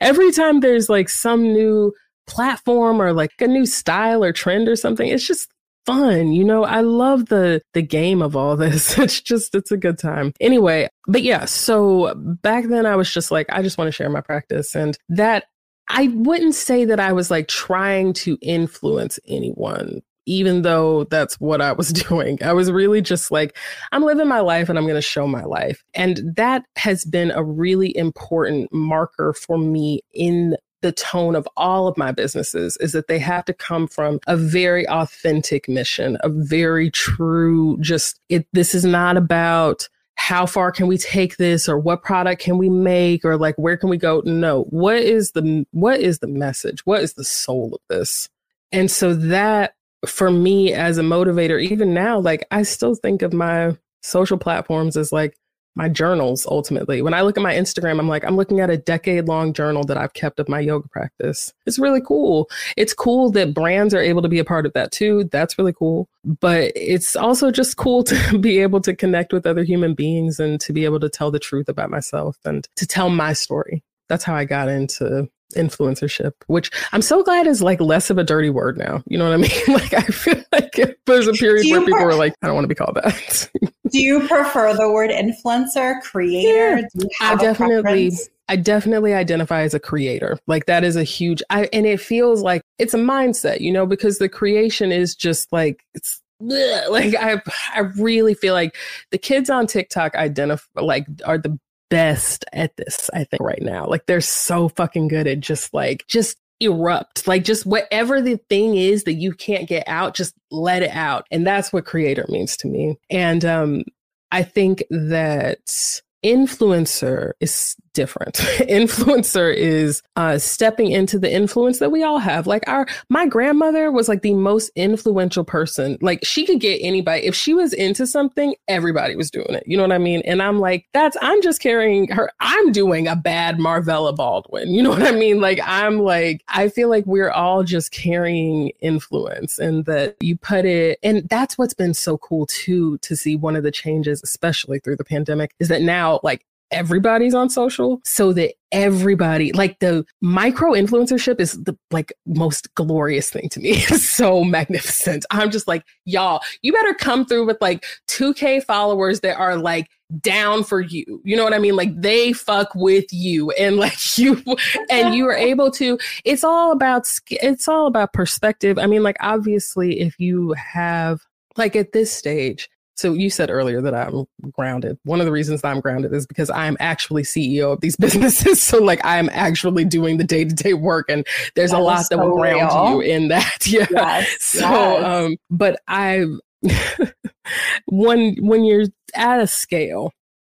every 0.01 0.31
time 0.31 0.59
there's 0.59 0.87
like 0.87 1.09
some 1.09 1.41
new 1.41 1.93
platform 2.27 3.01
or 3.01 3.11
like 3.13 3.31
a 3.39 3.47
new 3.47 3.65
style 3.65 4.23
or 4.23 4.33
trend 4.33 4.67
or 4.67 4.75
something 4.75 5.07
it's 5.07 5.25
just 5.25 5.49
fun. 5.87 6.33
You 6.33 6.43
know, 6.43 6.65
I 6.65 6.81
love 6.81 7.27
the 7.27 7.61
the 7.73 7.81
game 7.81 8.21
of 8.21 8.35
all 8.35 8.55
this. 8.55 8.97
It's 9.07 9.21
just 9.21 9.55
it's 9.55 9.71
a 9.71 9.77
good 9.77 9.97
time. 9.97 10.33
Anyway, 10.39 10.89
but 11.07 11.23
yeah, 11.23 11.45
so 11.45 12.13
back 12.15 12.65
then 12.65 12.85
I 12.85 12.95
was 12.95 13.11
just 13.11 13.31
like 13.31 13.47
I 13.49 13.61
just 13.61 13.77
want 13.77 13.87
to 13.87 13.91
share 13.93 14.09
my 14.09 14.21
practice 14.21 14.75
and 14.75 14.97
that 15.09 15.45
I 15.87 16.09
wouldn't 16.09 16.55
say 16.55 16.83
that 16.85 16.99
I 16.99 17.13
was 17.13 17.31
like 17.31 17.47
trying 17.47 18.13
to 18.13 18.37
influence 18.41 19.19
anyone 19.25 20.01
even 20.27 20.61
though 20.61 21.05
that's 21.05 21.39
what 21.39 21.61
I 21.61 21.71
was 21.71 21.93
doing. 22.09 22.37
I 22.43 22.53
was 22.53 22.69
really 22.69 23.01
just 23.01 23.31
like, 23.31 23.57
I'm 23.91 24.03
living 24.03 24.27
my 24.27 24.41
life 24.41 24.69
and 24.69 24.77
I'm 24.77 24.83
going 24.83 24.95
to 24.95 25.01
show 25.01 25.25
my 25.25 25.43
life. 25.43 25.83
And 25.95 26.35
that 26.35 26.65
has 26.75 27.05
been 27.05 27.31
a 27.31 27.43
really 27.43 27.95
important 27.95 28.71
marker 28.71 29.33
for 29.33 29.57
me 29.57 30.01
in 30.13 30.57
the 30.81 30.91
tone 30.91 31.35
of 31.35 31.47
all 31.57 31.87
of 31.87 31.97
my 31.97 32.11
businesses 32.11 32.77
is 32.77 32.91
that 32.91 33.07
they 33.07 33.19
have 33.19 33.45
to 33.45 33.53
come 33.53 33.87
from 33.87 34.19
a 34.27 34.37
very 34.37 34.87
authentic 34.87 35.67
mission, 35.67 36.17
a 36.21 36.29
very 36.29 36.91
true, 36.91 37.77
just 37.79 38.19
it, 38.29 38.47
this 38.53 38.75
is 38.75 38.85
not 38.85 39.17
about 39.17 39.89
how 40.15 40.45
far 40.45 40.71
can 40.71 40.87
we 40.87 40.97
take 40.97 41.37
this 41.37 41.69
or 41.69 41.77
what 41.77 42.03
product 42.03 42.41
can 42.41 42.57
we 42.57 42.69
make 42.69 43.23
or 43.23 43.37
like 43.37 43.55
where 43.57 43.77
can 43.77 43.89
we 43.89 43.97
go. 43.97 44.21
No 44.25 44.63
what 44.69 44.97
is 44.97 45.31
the 45.31 45.65
what 45.71 45.99
is 45.99 46.19
the 46.19 46.27
message? 46.27 46.85
What 46.85 47.03
is 47.03 47.13
the 47.13 47.23
soul 47.23 47.75
of 47.75 47.81
this? 47.89 48.29
And 48.71 48.89
so 48.89 49.13
that 49.13 49.75
for 50.05 50.29
me 50.29 50.73
as 50.73 50.97
a 50.97 51.03
motivator 51.03 51.61
even 51.61 51.93
now 51.93 52.19
like 52.19 52.45
i 52.51 52.61
still 52.61 52.93
think 52.93 53.21
of 53.21 53.33
my 53.33 53.75
social 54.03 54.37
platforms 54.37 54.95
as 54.95 55.11
like 55.11 55.37
my 55.77 55.87
journals 55.87 56.45
ultimately. 56.47 57.01
When 57.01 57.13
I 57.13 57.21
look 57.21 57.37
at 57.37 57.43
my 57.43 57.53
Instagram, 57.53 57.99
I'm 57.99 58.07
like, 58.09 58.25
I'm 58.25 58.35
looking 58.35 58.59
at 58.59 58.69
a 58.69 58.77
decade 58.77 59.27
long 59.27 59.53
journal 59.53 59.83
that 59.83 59.97
I've 59.97 60.13
kept 60.13 60.39
of 60.39 60.49
my 60.49 60.59
yoga 60.59 60.89
practice. 60.89 61.53
It's 61.65 61.77
really 61.77 62.01
cool. 62.01 62.49
It's 62.75 62.93
cool 62.93 63.31
that 63.31 63.53
brands 63.53 63.93
are 63.93 64.01
able 64.01 64.23
to 64.23 64.27
be 64.27 64.39
a 64.39 64.45
part 64.45 64.65
of 64.65 64.73
that 64.73 64.91
too. 64.91 65.29
That's 65.31 65.57
really 65.57 65.73
cool. 65.73 66.09
But 66.25 66.71
it's 66.75 67.15
also 67.15 67.51
just 67.51 67.77
cool 67.77 68.03
to 68.05 68.39
be 68.39 68.59
able 68.59 68.81
to 68.81 68.95
connect 68.95 69.31
with 69.31 69.45
other 69.45 69.63
human 69.63 69.93
beings 69.93 70.39
and 70.39 70.59
to 70.61 70.73
be 70.73 70.83
able 70.83 70.99
to 70.99 71.09
tell 71.09 71.31
the 71.31 71.39
truth 71.39 71.69
about 71.69 71.91
myself 71.91 72.37
and 72.43 72.67
to 72.75 72.87
tell 72.87 73.09
my 73.09 73.33
story. 73.33 73.83
That's 74.09 74.23
how 74.23 74.35
I 74.35 74.45
got 74.45 74.69
into 74.69 75.29
influencership, 75.55 76.33
which 76.47 76.71
I'm 76.91 77.01
so 77.01 77.23
glad 77.23 77.47
is 77.47 77.61
like 77.61 77.79
less 77.79 78.09
of 78.09 78.17
a 78.17 78.23
dirty 78.23 78.49
word 78.49 78.77
now. 78.77 79.03
You 79.07 79.17
know 79.17 79.25
what 79.25 79.33
I 79.33 79.37
mean? 79.37 79.51
Like 79.67 79.93
I 79.93 80.01
feel 80.01 80.43
like 80.51 80.97
there's 81.05 81.27
a 81.27 81.33
period 81.33 81.67
where 81.69 81.85
people 81.85 82.03
were 82.03 82.15
like, 82.15 82.33
I 82.41 82.47
don't 82.47 82.55
want 82.55 82.63
to 82.65 82.69
be 82.69 82.75
called 82.75 82.95
that. 82.95 83.49
do 83.91 84.01
you 84.01 84.27
prefer 84.27 84.73
the 84.73 84.91
word 84.91 85.09
influencer, 85.09 86.01
creator? 86.01 86.87
Yeah, 86.93 87.07
I 87.21 87.35
definitely 87.35 88.11
I 88.49 88.55
definitely 88.55 89.13
identify 89.13 89.61
as 89.61 89.73
a 89.73 89.79
creator. 89.79 90.39
Like 90.47 90.65
that 90.67 90.83
is 90.83 90.95
a 90.95 91.03
huge 91.03 91.43
I 91.49 91.69
and 91.73 91.85
it 91.85 91.99
feels 91.99 92.41
like 92.41 92.61
it's 92.79 92.93
a 92.93 92.99
mindset, 92.99 93.61
you 93.61 93.71
know, 93.71 93.85
because 93.85 94.19
the 94.19 94.29
creation 94.29 94.91
is 94.91 95.15
just 95.15 95.51
like 95.51 95.83
it's 95.93 96.21
like 96.39 97.15
I 97.15 97.41
I 97.73 97.79
really 97.97 98.33
feel 98.33 98.53
like 98.53 98.75
the 99.11 99.17
kids 99.17 99.49
on 99.49 99.67
TikTok 99.67 100.15
identify 100.15 100.81
like 100.81 101.07
are 101.25 101.37
the 101.37 101.57
best 101.89 102.45
at 102.53 102.75
this, 102.77 103.09
I 103.13 103.23
think, 103.23 103.41
right 103.41 103.61
now. 103.61 103.85
Like 103.87 104.05
they're 104.05 104.21
so 104.21 104.69
fucking 104.69 105.07
good 105.07 105.27
at 105.27 105.39
just 105.39 105.73
like, 105.73 106.05
just 106.07 106.37
erupt. 106.59 107.27
Like 107.27 107.43
just 107.43 107.65
whatever 107.65 108.21
the 108.21 108.37
thing 108.49 108.75
is 108.75 109.03
that 109.03 109.13
you 109.13 109.33
can't 109.33 109.67
get 109.67 109.83
out, 109.87 110.15
just 110.15 110.33
let 110.51 110.83
it 110.83 110.91
out. 110.91 111.25
And 111.31 111.45
that's 111.45 111.71
what 111.71 111.85
creator 111.85 112.25
means 112.29 112.57
to 112.57 112.67
me. 112.67 112.97
And 113.09 113.43
um 113.45 113.83
I 114.31 114.43
think 114.43 114.83
that 114.89 116.01
influencer 116.25 117.31
is 117.39 117.75
different. 117.97 118.35
influencer 118.69 119.51
is 119.51 120.03
uh, 120.15 120.37
stepping 120.37 120.91
into 120.91 121.17
the 121.17 121.33
influence 121.33 121.79
that 121.79 121.91
we 121.91 122.03
all 122.03 122.19
have. 122.19 122.45
Like 122.45 122.63
our, 122.67 122.85
my 123.09 123.25
grandmother 123.25 123.91
was 123.91 124.07
like 124.07 124.21
the 124.21 124.35
most 124.35 124.69
influential 124.75 125.43
person. 125.43 125.97
Like 125.99 126.19
she 126.23 126.45
could 126.45 126.59
get 126.59 126.77
anybody. 126.83 127.25
If 127.25 127.33
she 127.33 127.55
was 127.55 127.73
into 127.73 128.05
something, 128.05 128.53
everybody 128.67 129.15
was 129.15 129.31
doing 129.31 129.49
it. 129.49 129.63
You 129.65 129.77
know 129.77 129.83
what 129.83 129.91
I 129.91 129.97
mean? 129.97 130.21
And 130.25 130.43
I'm 130.43 130.59
like, 130.59 130.85
that's, 130.93 131.17
I'm 131.21 131.41
just 131.41 131.59
carrying 131.59 132.07
her. 132.09 132.29
I'm 132.39 132.71
doing 132.71 133.07
a 133.07 133.15
bad 133.15 133.57
Marvella 133.57 134.15
Baldwin. 134.15 134.71
You 134.75 134.83
know 134.83 134.91
what 134.91 135.01
I 135.01 135.11
mean? 135.11 135.41
Like 135.41 135.59
I'm 135.63 135.97
like, 135.97 136.43
I 136.49 136.69
feel 136.69 136.89
like 136.89 137.05
we're 137.07 137.31
all 137.31 137.63
just 137.63 137.91
carrying 137.91 138.69
influence 138.79 139.57
and 139.57 139.85
that 139.85 140.17
you 140.19 140.37
put 140.37 140.65
it, 140.65 140.99
and 141.01 141.27
that's 141.29 141.57
what's 141.57 141.73
been 141.73 141.95
so 141.95 142.19
cool 142.19 142.45
too, 142.45 142.99
to 142.99 143.15
see 143.15 143.35
one 143.35 143.55
of 143.55 143.63
the 143.63 143.71
changes, 143.71 144.21
especially 144.23 144.77
through 144.77 144.97
the 144.97 145.03
pandemic, 145.03 145.55
is 145.59 145.69
that 145.69 145.81
now 145.81 146.19
like 146.21 146.45
everybody's 146.71 147.33
on 147.33 147.49
social 147.49 148.01
so 148.03 148.33
that 148.33 148.53
everybody 148.71 149.53
like 149.53 149.79
the 149.79 150.05
micro 150.21 150.71
influencership 150.71 151.39
is 151.39 151.53
the 151.63 151.77
like 151.91 152.11
most 152.25 152.73
glorious 152.75 153.29
thing 153.29 153.47
to 153.49 153.59
me. 153.59 153.71
It's 153.87 154.09
so 154.09 154.43
magnificent. 154.43 155.25
I'm 155.31 155.51
just 155.51 155.67
like 155.67 155.83
y'all 156.05 156.41
you 156.61 156.73
better 156.73 156.93
come 156.93 157.25
through 157.25 157.45
with 157.45 157.57
like 157.61 157.85
2k 158.09 158.63
followers 158.63 159.21
that 159.21 159.37
are 159.37 159.55
like 159.55 159.87
down 160.21 160.63
for 160.63 160.81
you. 160.81 161.21
You 161.23 161.35
know 161.35 161.43
what 161.43 161.53
i 161.53 161.59
mean? 161.59 161.75
Like 161.75 161.99
they 161.99 162.33
fuck 162.33 162.73
with 162.75 163.05
you 163.11 163.51
and 163.51 163.77
like 163.77 163.97
you 164.17 164.41
and 164.89 165.15
you 165.15 165.25
are 165.27 165.33
able 165.51 165.71
to 165.71 165.97
it's 166.25 166.43
all 166.43 166.71
about 166.71 167.07
it's 167.29 167.67
all 167.67 167.87
about 167.87 168.13
perspective. 168.13 168.77
I 168.77 168.87
mean 168.87 169.03
like 169.03 169.17
obviously 169.21 170.01
if 170.01 170.19
you 170.19 170.53
have 170.53 171.21
like 171.55 171.75
at 171.75 171.93
this 171.93 172.11
stage 172.11 172.69
so 172.97 173.13
you 173.13 173.29
said 173.29 173.51
earlier 173.51 173.79
that 173.81 173.93
I'm 173.93 174.25
grounded. 174.51 174.97
One 175.03 175.19
of 175.19 175.25
the 175.27 175.31
reasons 175.31 175.63
I'm 175.63 175.79
grounded 175.79 176.13
is 176.13 176.25
because 176.25 176.49
I'm 176.49 176.75
actually 176.79 177.23
CEO 177.23 177.71
of 177.71 177.81
these 177.81 177.95
businesses. 177.97 178.61
So 178.61 178.79
like 178.83 178.99
I'm 179.03 179.29
actually 179.31 179.85
doing 179.85 180.17
the 180.17 180.23
day 180.23 180.43
to 180.43 180.53
day 180.53 180.73
work, 180.73 181.05
and 181.09 181.25
there's 181.55 181.71
that 181.71 181.79
a 181.79 181.83
lot 181.83 182.05
that 182.09 182.17
will 182.17 182.35
ground 182.35 182.71
real. 182.73 182.93
you 182.93 183.01
in 183.01 183.27
that. 183.29 183.45
Yeah. 183.67 183.85
Yes, 183.91 184.37
so, 184.39 184.59
yes. 184.59 185.03
um, 185.03 185.35
but 185.49 185.79
I, 185.87 186.25
when 187.87 188.35
when 188.39 188.63
you're 188.63 188.85
at 189.13 189.41
a 189.41 189.47
scale 189.47 190.13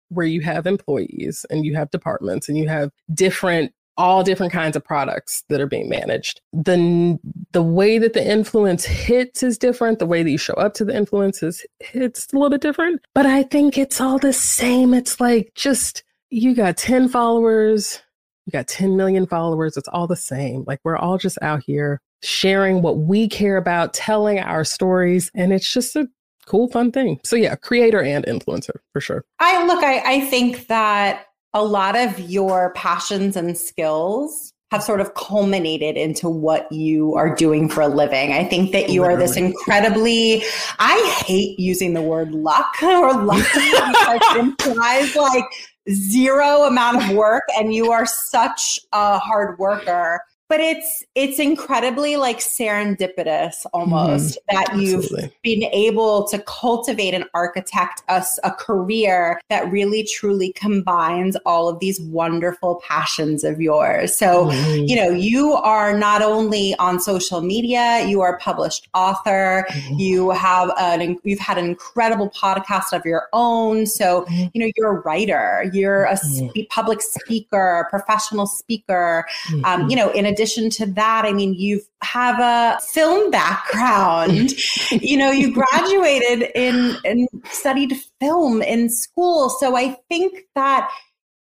where 0.09 0.27
you 0.27 0.41
have 0.41 0.67
employees 0.67 1.45
and 1.51 1.65
you 1.65 1.75
have 1.75 1.91
departments 1.91 2.49
and 2.49 2.57
you 2.57 2.69
have 2.69 2.91
different 3.13 3.73
all 3.97 4.23
different 4.23 4.53
kinds 4.53 4.77
of 4.77 4.85
products 4.85 5.45
that 5.49 5.61
are 5.61 5.67
being 5.67 5.89
managed. 5.89 6.41
The 6.53 7.19
the 7.53 7.63
way 7.63 7.99
that 7.99 8.15
the 8.15 8.27
influence 8.27 8.85
hits 8.85 9.43
is 9.43 9.59
different. 9.59 9.99
The 9.99 10.07
way 10.07 10.23
that 10.23 10.31
you 10.31 10.39
show 10.39 10.55
up 10.55 10.75
to 10.75 10.85
the 10.85 10.97
influences 10.97 11.65
it's 11.81 12.33
a 12.33 12.37
little 12.37 12.51
bit 12.51 12.61
different. 12.61 13.03
But 13.15 13.27
I 13.27 13.43
think 13.43 13.77
it's 13.77 14.01
all 14.01 14.19
the 14.19 14.33
same. 14.33 14.95
It's 14.95 15.21
like 15.21 15.53
just 15.55 16.05
you 16.31 16.55
got 16.55 16.77
10 16.77 17.09
followers, 17.09 18.01
you 18.47 18.53
got 18.53 18.67
10 18.67 18.97
million 18.97 19.27
followers. 19.27 19.77
It's 19.77 19.89
all 19.89 20.07
the 20.07 20.17
same. 20.17 20.65
Like 20.67 20.81
we're 20.85 20.97
all 20.97 21.19
just 21.19 21.39
out 21.43 21.63
here 21.65 22.01
sharing 22.23 22.83
what 22.83 22.99
we 22.99 23.29
care 23.29 23.57
about, 23.57 23.95
telling 23.95 24.39
our 24.39 24.65
stories. 24.65 25.31
And 25.35 25.53
it's 25.53 25.71
just 25.71 25.95
a 25.97 26.09
cool, 26.47 26.69
fun 26.69 26.91
thing. 26.91 27.21
So 27.25 27.37
yeah, 27.37 27.55
creator 27.55 28.03
and 28.03 28.25
influencer 28.25 28.77
for 28.93 29.01
sure. 29.01 29.25
I 29.39 29.65
look, 29.67 29.85
I, 29.85 30.17
I 30.17 30.21
think 30.23 30.69
that 30.69 31.27
a 31.55 31.65
lot 31.65 31.97
of 31.97 32.19
your 32.19 32.73
passions 32.75 33.37
and 33.37 33.57
skills 33.57 34.53
have 34.71 34.83
sort 34.83 35.03
of 35.03 35.13
culminated 35.15 35.99
into 35.99 36.31
what 36.31 36.71
you 36.73 37.15
are 37.15 37.35
doing 37.35 37.69
for 37.69 37.83
a 37.83 37.89
living. 37.89 38.33
I 38.33 38.43
think 38.43 38.73
that 38.73 38.89
you 38.89 39.03
Literally. 39.03 39.23
are 39.23 39.27
this 39.27 39.37
incredibly, 39.37 40.43
I 40.79 41.23
hate 41.27 41.59
using 41.59 41.93
the 41.93 42.01
word 42.01 42.33
luck 42.33 42.83
or 42.83 43.13
lucky 43.23 43.71
because 43.71 44.21
it 44.23 44.37
implies 44.39 45.15
like 45.15 45.45
zero 45.91 46.63
amount 46.63 47.03
of 47.03 47.15
work 47.15 47.43
and 47.59 47.75
you 47.75 47.93
are 47.93 48.07
such 48.07 48.81
a 48.93 49.19
hard 49.19 49.59
worker 49.59 50.23
but 50.53 50.61
it's 50.61 51.03
it's 51.15 51.39
incredibly 51.39 52.17
like 52.17 52.37
serendipitous 52.37 53.65
almost 53.73 54.39
mm-hmm. 54.51 54.55
that 54.55 54.77
you've 54.77 55.05
Absolutely. 55.05 55.35
been 55.43 55.63
able 55.73 56.29
to 56.29 56.39
cultivate 56.41 57.15
and 57.15 57.25
architect 57.33 58.03
a, 58.09 58.23
a 58.45 58.51
career 58.51 59.41
that 59.49 59.73
really 59.73 60.05
truly 60.05 60.53
combines 60.53 61.39
all 61.47 61.71
of 61.71 61.81
these 61.81 62.03
wonderful 62.03 62.83
passions 62.87 63.45
of 63.45 63.63
yours 63.63 64.15
so 64.15 64.49
mm-hmm. 64.49 64.85
you 64.85 64.95
know 64.95 65.09
you 65.09 65.55
are 65.55 65.97
not 65.97 66.21
only 66.21 66.75
on 66.75 67.01
social 67.01 67.41
media 67.41 68.07
you 68.07 68.21
are 68.21 68.35
a 68.35 68.39
published 68.39 68.89
author 68.93 69.65
mm-hmm. 69.71 69.95
you 69.99 70.29
have 70.33 70.71
an 70.79 71.17
you've 71.25 71.39
had 71.39 71.57
an 71.57 71.65
incredible 71.65 72.29
podcast 72.29 72.93
of 72.93 73.07
your 73.07 73.27
own 73.33 73.87
so 73.87 74.27
mm-hmm. 74.27 74.49
you 74.53 74.61
know 74.61 74.71
you're 74.77 74.99
a 74.99 75.01
writer 75.01 75.71
you're 75.73 76.05
a 76.05 76.13
mm-hmm. 76.17 76.49
spe- 76.51 76.69
public 76.69 77.01
speaker 77.01 77.87
professional 77.89 78.47
speaker 78.47 79.25
um, 79.51 79.63
mm-hmm. 79.63 79.89
you 79.89 79.97
know 79.97 80.11
in 80.11 80.27
addition 80.27 80.42
addition 80.43 80.71
to 80.71 80.87
that, 80.87 81.25
I 81.25 81.33
mean, 81.33 81.55
you 81.55 81.81
have 82.03 82.41
a 82.41 82.81
film 82.81 83.31
background. 83.31 84.33
Mm-hmm. 84.33 84.97
you 85.01 85.17
know, 85.17 85.31
you 85.31 85.53
graduated 85.53 86.51
in 86.57 86.97
and 87.05 87.29
studied 87.45 87.97
film 88.21 88.61
in 88.61 88.91
school. 88.91 89.51
So 89.51 89.77
I 89.77 89.97
think 90.09 90.47
that, 90.57 90.91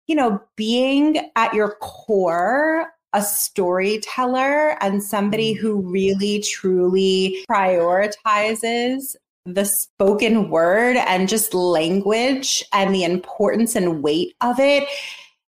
you 0.06 0.16
know, 0.16 0.40
being 0.56 1.32
at 1.36 1.54
your 1.54 1.76
core 1.82 2.88
a 3.14 3.22
storyteller 3.22 4.82
and 4.82 5.04
somebody 5.04 5.54
mm-hmm. 5.54 5.62
who 5.62 5.82
really 5.82 6.42
truly 6.42 7.44
prioritizes 7.50 9.16
the 9.46 9.66
spoken 9.66 10.50
word 10.50 10.96
and 10.96 11.28
just 11.28 11.54
language 11.54 12.64
and 12.72 12.94
the 12.94 13.04
importance 13.04 13.76
and 13.76 14.04
weight 14.04 14.36
of 14.42 14.60
it 14.60 14.88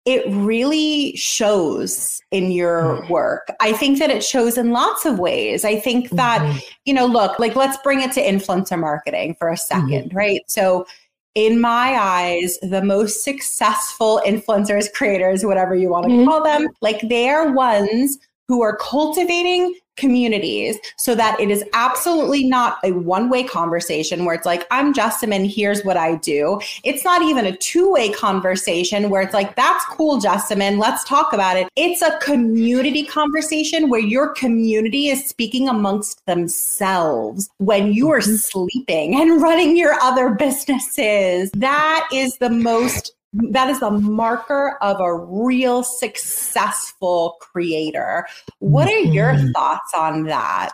it 0.04 0.22
really 0.28 1.16
shows 1.16 2.20
in 2.30 2.50
your 2.50 2.82
mm. 2.82 3.08
work. 3.08 3.48
I 3.60 3.72
think 3.72 3.98
that 4.00 4.10
it 4.10 4.22
shows 4.22 4.58
in 4.58 4.70
lots 4.70 5.06
of 5.06 5.18
ways. 5.18 5.64
I 5.64 5.80
think 5.80 6.10
that, 6.10 6.42
mm-hmm. 6.42 6.58
you 6.84 6.92
know, 6.92 7.06
look, 7.06 7.38
like 7.38 7.56
let's 7.56 7.78
bring 7.78 8.02
it 8.02 8.12
to 8.12 8.22
influencer 8.22 8.78
marketing 8.78 9.34
for 9.38 9.48
a 9.48 9.54
2nd 9.54 9.88
mm-hmm. 9.88 10.16
right? 10.16 10.42
So, 10.46 10.86
in 11.34 11.60
my 11.60 11.96
eyes, 11.98 12.58
the 12.62 12.80
most 12.80 13.24
successful 13.24 14.22
influencers, 14.24 14.92
creators, 14.92 15.44
whatever 15.44 15.74
you 15.74 15.88
want 15.88 16.06
to 16.06 16.12
mm-hmm. 16.12 16.28
call 16.28 16.44
them, 16.44 16.68
like 16.80 17.00
they 17.08 17.28
are 17.28 17.50
ones 17.50 18.18
who 18.48 18.62
are 18.62 18.76
cultivating 18.76 19.74
communities 19.96 20.76
so 20.96 21.14
that 21.14 21.38
it 21.38 21.50
is 21.50 21.64
absolutely 21.72 22.44
not 22.44 22.78
a 22.84 22.92
one 22.92 23.30
way 23.30 23.44
conversation 23.44 24.24
where 24.24 24.34
it's 24.34 24.46
like, 24.46 24.66
I'm 24.70 24.92
Jessamyn, 24.92 25.52
here's 25.52 25.84
what 25.84 25.96
I 25.96 26.16
do. 26.16 26.60
It's 26.82 27.04
not 27.04 27.22
even 27.22 27.46
a 27.46 27.56
two 27.56 27.92
way 27.92 28.10
conversation 28.12 29.10
where 29.10 29.22
it's 29.22 29.34
like, 29.34 29.54
that's 29.56 29.84
cool, 29.86 30.20
Jessamyn, 30.20 30.78
let's 30.78 31.04
talk 31.04 31.32
about 31.32 31.56
it. 31.56 31.68
It's 31.76 32.02
a 32.02 32.18
community 32.18 33.04
conversation 33.04 33.88
where 33.88 34.00
your 34.00 34.34
community 34.34 35.08
is 35.08 35.28
speaking 35.28 35.68
amongst 35.68 36.24
themselves 36.26 37.48
when 37.58 37.92
you 37.92 38.10
are 38.10 38.20
mm-hmm. 38.20 38.34
sleeping 38.34 39.20
and 39.20 39.40
running 39.42 39.76
your 39.76 39.94
other 39.94 40.30
businesses. 40.30 41.50
That 41.52 42.08
is 42.12 42.36
the 42.38 42.50
most 42.50 43.12
that 43.34 43.68
is 43.68 43.80
the 43.80 43.90
marker 43.90 44.78
of 44.80 45.00
a 45.00 45.14
real 45.14 45.82
successful 45.82 47.36
creator. 47.40 48.26
What 48.60 48.88
are 48.88 48.98
your 48.98 49.32
mm-hmm. 49.32 49.50
thoughts 49.50 49.92
on 49.94 50.24
that? 50.24 50.72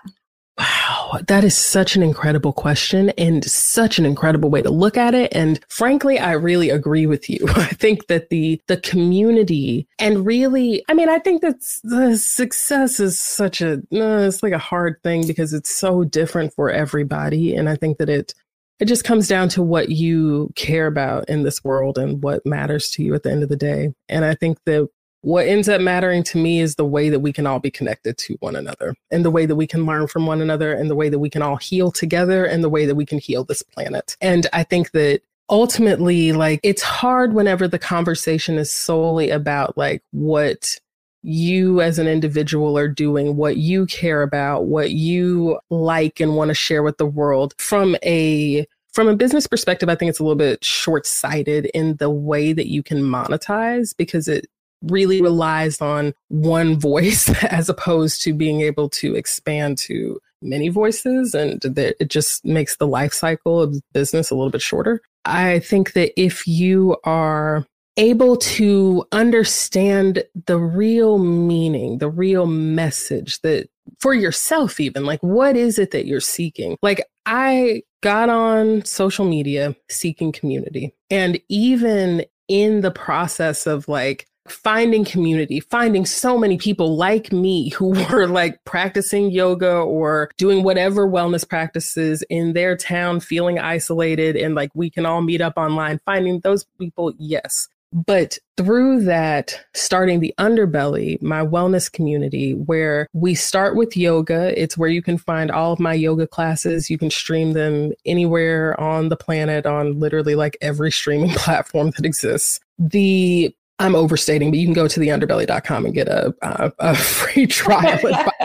Wow, 0.59 1.21
that 1.27 1.43
is 1.43 1.57
such 1.57 1.97
an 1.97 2.03
incredible 2.03 2.53
question 2.53 3.11
and 3.11 3.43
such 3.47 3.99
an 3.99 4.05
incredible 4.05 4.51
way 4.51 4.61
to 4.61 4.69
look 4.69 4.99
at 4.99 5.15
it. 5.15 5.35
And 5.35 5.59
frankly, 5.69 6.19
I 6.19 6.33
really 6.33 6.69
agree 6.69 7.07
with 7.07 7.31
you. 7.31 7.39
I 7.49 7.69
think 7.69 8.09
that 8.09 8.29
the 8.29 8.61
the 8.67 8.77
community 8.77 9.89
and 9.99 10.27
really, 10.27 10.85
I 10.87 10.93
mean, 10.93 11.09
I 11.09 11.19
think 11.19 11.41
that 11.41 11.57
the 11.83 12.19
success 12.19 13.01
is 13.01 13.19
such 13.19 13.63
a 13.63 13.75
uh, 13.91 14.27
it's 14.27 14.43
like 14.43 14.53
a 14.53 14.59
hard 14.59 15.03
thing 15.03 15.27
because 15.27 15.55
it's 15.55 15.75
so 15.75 16.05
different 16.05 16.53
for 16.53 16.71
everybody. 16.71 17.55
And 17.55 17.67
I 17.67 17.77
think 17.77 17.97
that 17.97 18.11
it 18.11 18.35
it 18.81 18.87
just 18.87 19.05
comes 19.05 19.29
down 19.29 19.49
to 19.51 19.63
what 19.63 19.91
you 19.91 20.51
care 20.57 20.87
about 20.87 21.29
in 21.29 21.43
this 21.43 21.63
world 21.63 21.99
and 21.99 22.23
what 22.23 22.45
matters 22.47 22.91
to 22.93 23.03
you 23.03 23.15
at 23.15 23.23
the 23.23 23.31
end 23.31 23.43
of 23.43 23.49
the 23.49 23.57
day. 23.57 23.93
And 24.09 24.25
I 24.25 24.35
think 24.35 24.59
that 24.65 24.89
what 25.23 25.47
ends 25.47 25.69
up 25.69 25.83
mattering 25.83 26.23
to 26.25 26.39
me 26.39 26.61
is 26.61 26.77
the 26.77 26.85
way 26.85 27.11
that 27.11 27.21
we 27.21 27.33
can 27.33 27.47
all 27.47 27.59
be 27.59 27.71
connected 27.71 28.17
to 28.17 28.37
one 28.41 28.57
another 28.57 28.95
and 29.11 29.23
the 29.23 29.31
way 29.31 29.45
that 29.45 29.57
we 29.57 29.67
can 29.67 29.85
learn 29.85 30.07
from 30.07 30.25
one 30.25 30.41
another 30.41 30.73
and 30.73 30.89
the 30.89 30.95
way 30.95 31.11
that 31.11 31.19
we 31.19 31.29
can 31.29 31.43
all 31.43 31.57
heal 31.57 31.91
together 31.91 32.45
and 32.47 32.65
the 32.65 32.71
way 32.71 32.87
that 32.87 32.95
we 32.95 33.05
can 33.05 33.19
heal 33.19 33.45
this 33.45 33.63
planet. 33.63 34.17
And 34.23 34.47
I 34.55 34.63
think 34.63 34.93
that 34.93 35.21
ultimately, 35.51 36.33
like, 36.33 36.61
it's 36.63 36.81
hard 36.81 37.35
whenever 37.35 37.69
the 37.69 37.79
conversation 37.79 38.57
is 38.57 38.73
solely 38.73 39.29
about 39.29 39.77
like 39.77 40.03
what 40.13 40.79
you 41.23 41.81
as 41.81 41.99
an 41.99 42.07
individual 42.07 42.79
are 42.79 42.89
doing, 42.89 43.37
what 43.37 43.57
you 43.57 43.87
care 43.87 44.23
about, 44.23 44.67
what 44.67 44.91
you 44.91 45.59
like 45.71 46.21
and 46.21 46.37
want 46.37 46.49
to 46.49 46.55
share 46.55 46.83
with 46.83 46.99
the 46.99 47.07
world 47.07 47.55
from 47.59 47.97
a 48.05 48.67
from 48.93 49.07
a 49.07 49.17
business 49.17 49.47
perspective, 49.47 49.89
I 49.89 49.95
think 49.95 50.09
it's 50.09 50.19
a 50.19 50.25
little 50.25 50.37
bit 50.37 50.65
short 50.65 51.07
sighted 51.07 51.67
in 51.67 51.97
the 51.97 52.11
way 52.11 52.53
that 52.53 52.67
you 52.67 52.83
can 52.83 53.03
monetize 53.03 53.97
because 53.97 54.27
it 54.27 54.47
really 54.83 55.21
relies 55.21 55.81
on 55.81 56.13
one 56.29 56.79
voice 56.79 57.29
as 57.45 57.69
opposed 57.69 58.23
to 58.23 58.33
being 58.33 58.63
able 58.63 58.89
to 58.89 59.15
expand 59.15 59.79
to 59.79 60.19
many 60.43 60.69
voices. 60.69 61.35
And 61.35 61.63
it 61.79 62.09
just 62.09 62.45
makes 62.45 62.77
the 62.77 62.87
life 62.87 63.13
cycle 63.13 63.61
of 63.61 63.81
business 63.93 64.31
a 64.31 64.35
little 64.35 64.51
bit 64.51 64.63
shorter. 64.63 65.01
I 65.25 65.59
think 65.61 65.93
that 65.93 66.19
if 66.21 66.47
you 66.47 66.97
are 67.05 67.67
able 68.01 68.37
to 68.37 69.05
understand 69.13 70.25
the 70.47 70.59
real 70.59 71.19
meaning, 71.19 71.99
the 71.99 72.09
real 72.09 72.47
message 72.47 73.41
that 73.43 73.69
for 73.99 74.15
yourself, 74.15 74.81
even 74.81 75.05
like, 75.05 75.21
what 75.23 75.57
is 75.57 75.79
it 75.79 75.91
that 75.91 76.07
you're 76.07 76.21
seeking? 76.21 76.79
Like, 76.83 77.05
I 77.27 77.83
got 78.03 78.31
on 78.31 78.85
social 78.87 79.27
media 79.27 79.77
seeking 79.91 80.33
community. 80.33 80.95
And 81.11 81.39
even 81.51 82.25
in 82.49 82.81
the 82.81 82.91
process 82.91 83.67
of 83.67 83.87
like 83.87 84.27
finding 84.49 85.05
community, 85.05 85.61
finding 85.61 86.07
so 86.07 86.39
many 86.39 86.57
people 86.57 86.97
like 86.97 87.31
me 87.33 87.69
who 87.77 87.91
were 88.11 88.27
like 88.27 88.65
practicing 88.65 89.31
yoga 89.31 89.73
or 89.73 90.31
doing 90.39 90.63
whatever 90.63 91.07
wellness 91.07 91.47
practices 91.47 92.25
in 92.31 92.55
their 92.55 92.77
town, 92.77 93.21
feeling 93.21 93.59
isolated 93.59 94.37
and 94.37 94.55
like 94.55 94.71
we 94.75 94.89
can 94.89 95.05
all 95.05 95.21
meet 95.21 95.43
up 95.43 95.55
online, 95.59 96.01
finding 96.07 96.41
those 96.41 96.65
people, 96.79 97.13
yes. 97.19 97.69
But 97.93 98.39
through 98.57 99.05
that, 99.05 99.59
starting 99.75 100.21
the 100.21 100.35
underbelly, 100.39 101.21
my 101.21 101.45
wellness 101.45 101.91
community, 101.91 102.53
where 102.55 103.09
we 103.13 103.35
start 103.35 103.75
with 103.75 103.97
yoga, 103.97 104.61
it's 104.61 104.79
where 104.79 104.89
you 104.89 105.03
can 105.03 105.19
find 105.19 105.51
all 105.51 105.73
of 105.73 105.81
my 105.81 105.95
yoga 105.95 106.27
classes. 106.27 106.89
You 106.89 106.99
can 106.99 107.11
stream 107.11 107.53
them 107.53 107.93
anywhere 108.07 108.79
on 108.81 109.09
the 109.09 109.17
planet 109.17 109.67
on 109.67 109.99
literally 109.99 110.35
like 110.35 110.57
every 110.61 110.93
streaming 110.93 111.31
platform 111.35 111.91
that 111.97 112.07
exists. 112.07 112.61
The 112.79 113.55
I'm 113.81 113.95
overstating, 113.95 114.51
but 114.51 114.59
you 114.59 114.67
can 114.67 114.75
go 114.75 114.87
to 114.87 115.01
the 115.01 115.09
underbelly.com 115.09 115.87
and 115.87 115.95
get 115.95 116.07
a, 116.07 116.35
a, 116.43 116.73
a 116.79 116.95
free 116.95 117.47
trial. 117.47 117.99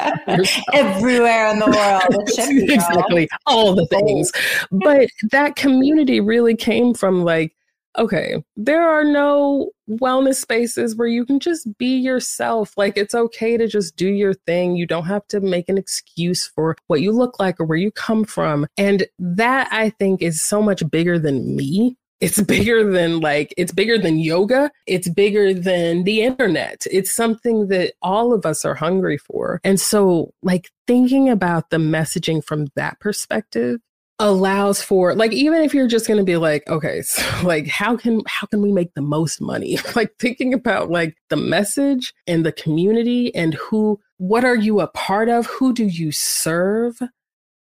Everywhere 0.73 1.49
in 1.49 1.59
the 1.59 1.67
world. 1.67 2.29
exactly. 2.71 3.27
All 3.45 3.75
the 3.75 3.87
oh. 3.93 3.99
things. 3.99 4.31
But 4.71 5.09
that 5.31 5.57
community 5.57 6.21
really 6.21 6.55
came 6.55 6.93
from 6.93 7.25
like, 7.25 7.53
okay, 7.97 8.43
there 8.55 8.87
are 8.87 9.03
no 9.03 9.71
wellness 9.89 10.35
spaces 10.35 10.95
where 10.95 11.07
you 11.07 11.25
can 11.25 11.39
just 11.39 11.77
be 11.77 11.97
yourself. 11.97 12.73
Like 12.77 12.97
it's 12.97 13.15
okay 13.15 13.57
to 13.57 13.67
just 13.67 13.95
do 13.95 14.07
your 14.07 14.33
thing. 14.33 14.75
You 14.75 14.85
don't 14.85 15.05
have 15.05 15.27
to 15.27 15.39
make 15.39 15.69
an 15.69 15.77
excuse 15.77 16.47
for 16.47 16.75
what 16.87 17.01
you 17.01 17.11
look 17.11 17.39
like 17.39 17.59
or 17.59 17.65
where 17.65 17.77
you 17.77 17.91
come 17.91 18.25
from. 18.25 18.67
And 18.77 19.07
that 19.19 19.69
I 19.71 19.89
think 19.91 20.21
is 20.21 20.41
so 20.41 20.61
much 20.61 20.89
bigger 20.89 21.19
than 21.19 21.55
me. 21.55 21.97
It's 22.21 22.41
bigger 22.55 22.89
than 22.89 23.19
like, 23.19 23.53
it's 23.57 23.71
bigger 23.71 23.97
than 23.97 24.19
yoga. 24.19 24.71
It's 24.87 25.09
bigger 25.09 25.53
than 25.53 26.03
the 26.03 26.21
internet. 26.21 26.85
It's 26.91 27.13
something 27.13 27.67
that 27.67 27.93
all 28.01 28.33
of 28.33 28.45
us 28.45 28.65
are 28.65 28.75
hungry 28.75 29.17
for. 29.17 29.59
And 29.63 29.79
so, 29.79 30.33
like, 30.41 30.69
thinking 30.87 31.29
about 31.29 31.69
the 31.69 31.77
messaging 31.77 32.43
from 32.43 32.67
that 32.75 32.99
perspective 32.99 33.79
allows 34.19 34.81
for 34.81 35.13
like 35.13 35.33
even 35.33 35.61
if 35.61 35.73
you're 35.73 35.87
just 35.87 36.07
going 36.07 36.17
to 36.17 36.23
be 36.23 36.37
like 36.37 36.65
okay 36.69 37.01
so 37.01 37.21
like 37.43 37.67
how 37.67 37.97
can 37.97 38.21
how 38.27 38.47
can 38.47 38.61
we 38.61 38.71
make 38.71 38.93
the 38.93 39.01
most 39.01 39.41
money? 39.41 39.77
Like 39.95 40.15
thinking 40.19 40.53
about 40.53 40.89
like 40.89 41.15
the 41.29 41.37
message 41.37 42.13
and 42.27 42.45
the 42.45 42.51
community 42.51 43.33
and 43.33 43.53
who 43.53 43.99
what 44.17 44.43
are 44.43 44.55
you 44.55 44.81
a 44.81 44.87
part 44.87 45.29
of? 45.29 45.45
Who 45.45 45.73
do 45.73 45.85
you 45.85 46.11
serve? 46.11 46.99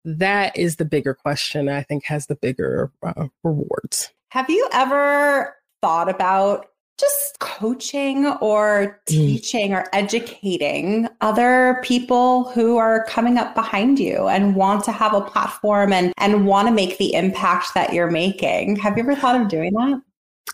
That 0.05 0.57
is 0.57 0.77
the 0.77 0.85
bigger 0.85 1.15
question 1.15 1.69
i 1.69 1.83
think 1.83 2.05
has 2.05 2.27
the 2.27 2.35
bigger 2.35 2.93
uh, 3.03 3.29
rewards. 3.43 4.13
Have 4.31 4.51
you 4.51 4.69
ever 4.73 5.55
thought 5.83 6.09
about 6.09 6.67
just 6.99 7.39
coaching 7.39 8.27
or 8.41 9.01
mm. 9.07 9.07
teaching 9.07 9.73
or 9.73 9.87
educating 9.93 11.09
other 11.21 11.81
people 11.85 12.51
who 12.51 12.77
are 12.77 13.05
coming 13.05 13.39
up 13.39 13.55
behind 13.55 13.99
you 13.99 14.29
and 14.29 14.57
want 14.57 14.85
to 14.85 14.93
have 14.93 15.15
a 15.15 15.21
platform 15.21 15.93
and 15.93 16.13
and 16.19 16.47
want 16.47 16.69
to 16.69 16.75
make 16.75 16.99
the 16.99 17.15
impact 17.15 17.75
that 17.75 17.93
you're 17.93 18.11
making. 18.11 18.77
Have 18.77 18.97
you 18.97 19.05
ever 19.05 19.15
thought 19.15 19.41
of 19.41 19.49
doing 19.49 19.73
that? 19.75 20.03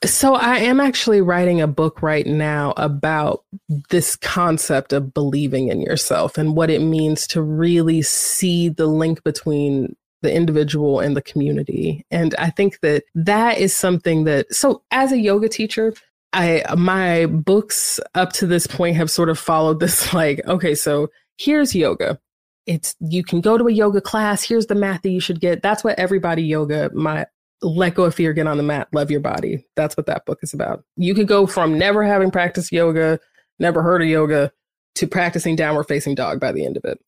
So 0.04 0.34
I 0.34 0.58
am 0.58 0.80
actually 0.80 1.22
writing 1.22 1.62
a 1.62 1.66
book 1.66 2.02
right 2.02 2.26
now 2.26 2.74
about 2.76 3.44
this 3.88 4.16
concept 4.16 4.92
of 4.92 5.14
believing 5.14 5.68
in 5.68 5.80
yourself 5.80 6.36
and 6.36 6.56
what 6.56 6.68
it 6.68 6.80
means 6.80 7.26
to 7.28 7.40
really 7.40 8.02
see 8.02 8.68
the 8.68 8.86
link 8.86 9.22
between 9.22 9.96
the 10.20 10.34
individual 10.34 11.00
and 11.00 11.16
the 11.16 11.22
community. 11.22 12.04
And 12.10 12.34
I 12.38 12.50
think 12.50 12.80
that 12.80 13.04
that 13.14 13.58
is 13.58 13.74
something 13.74 14.24
that, 14.24 14.52
so 14.52 14.82
as 14.90 15.12
a 15.12 15.18
yoga 15.18 15.48
teacher, 15.48 15.94
I 16.34 16.74
my 16.76 17.26
books 17.26 18.00
up 18.14 18.32
to 18.34 18.46
this 18.46 18.66
point 18.66 18.96
have 18.96 19.10
sort 19.10 19.30
of 19.30 19.38
followed 19.38 19.80
this 19.80 20.12
like, 20.14 20.40
okay, 20.46 20.74
so 20.74 21.08
here's 21.38 21.74
yoga. 21.74 22.18
It's 22.66 22.96
you 23.00 23.22
can 23.22 23.40
go 23.40 23.58
to 23.58 23.66
a 23.68 23.72
yoga 23.72 24.00
class, 24.00 24.42
here's 24.42 24.66
the 24.66 24.74
mat 24.74 25.02
that 25.02 25.10
you 25.10 25.20
should 25.20 25.40
get. 25.40 25.62
That's 25.62 25.84
what 25.84 25.98
everybody 25.98 26.42
yoga, 26.42 26.90
my 26.92 27.26
let 27.62 27.94
go 27.94 28.04
of 28.04 28.14
fear, 28.14 28.32
get 28.32 28.46
on 28.46 28.56
the 28.56 28.62
mat, 28.62 28.88
love 28.92 29.10
your 29.10 29.20
body. 29.20 29.64
That's 29.76 29.96
what 29.96 30.06
that 30.06 30.26
book 30.26 30.40
is 30.42 30.52
about. 30.52 30.84
You 30.96 31.14
could 31.14 31.28
go 31.28 31.46
from 31.46 31.78
never 31.78 32.04
having 32.04 32.30
practiced 32.30 32.72
yoga, 32.72 33.18
never 33.58 33.82
heard 33.82 34.02
of 34.02 34.08
yoga, 34.08 34.52
to 34.96 35.06
practicing 35.06 35.56
downward 35.56 35.84
facing 35.84 36.14
dog 36.14 36.40
by 36.40 36.52
the 36.52 36.64
end 36.64 36.76
of 36.76 36.84
it. 36.84 36.98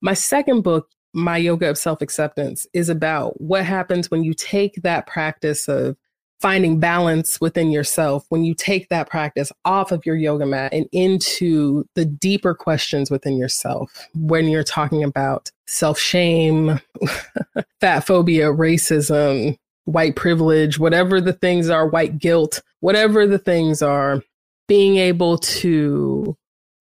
My 0.00 0.14
second 0.14 0.62
book, 0.62 0.88
My 1.14 1.36
Yoga 1.36 1.70
of 1.70 1.78
Self 1.78 2.02
Acceptance, 2.02 2.66
is 2.72 2.88
about 2.88 3.40
what 3.40 3.64
happens 3.64 4.10
when 4.10 4.24
you 4.24 4.34
take 4.34 4.82
that 4.82 5.06
practice 5.06 5.68
of 5.68 5.96
finding 6.42 6.80
balance 6.80 7.40
within 7.40 7.70
yourself, 7.70 8.26
when 8.28 8.44
you 8.44 8.52
take 8.52 8.88
that 8.88 9.08
practice 9.08 9.52
off 9.64 9.92
of 9.92 10.04
your 10.04 10.16
yoga 10.16 10.44
mat 10.44 10.74
and 10.74 10.88
into 10.90 11.84
the 11.94 12.04
deeper 12.04 12.52
questions 12.52 13.10
within 13.10 13.38
yourself, 13.38 14.08
when 14.14 14.48
you're 14.48 14.64
talking 14.64 15.04
about 15.04 15.50
self 15.66 15.98
shame, 15.98 16.80
fat 17.80 18.00
phobia, 18.00 18.48
racism, 18.48 19.56
white 19.84 20.16
privilege, 20.16 20.78
whatever 20.78 21.20
the 21.20 21.32
things 21.32 21.70
are, 21.70 21.86
white 21.86 22.18
guilt, 22.18 22.60
whatever 22.80 23.26
the 23.26 23.38
things 23.38 23.80
are, 23.80 24.20
being 24.66 24.96
able 24.96 25.38
to 25.38 26.36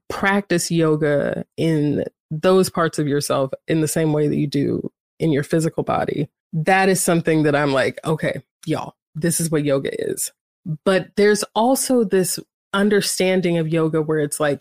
practice 0.10 0.72
yoga 0.72 1.46
in 1.56 2.04
those 2.32 2.70
parts 2.70 2.98
of 2.98 3.08
yourself 3.08 3.52
in 3.68 3.82
the 3.82 3.88
same 3.88 4.12
way 4.12 4.28
that 4.28 4.38
you 4.38 4.48
do 4.48 4.92
in 5.20 5.32
your 5.32 5.44
physical 5.44 5.84
body. 5.84 6.28
That 6.52 6.90
is 6.90 7.00
something 7.00 7.44
that 7.44 7.56
I'm 7.56 7.72
like, 7.72 8.00
okay, 8.06 8.42
y'all, 8.66 8.96
this 9.16 9.40
is 9.40 9.50
what 9.52 9.66
yoga 9.66 9.92
is. 10.12 10.32
But 10.86 11.10
there's 11.16 11.44
also 11.56 12.04
this 12.04 12.40
understanding 12.74 13.58
of 13.58 13.68
yoga 13.68 14.02
where 14.02 14.20
it's 14.20 14.40
like 14.40 14.60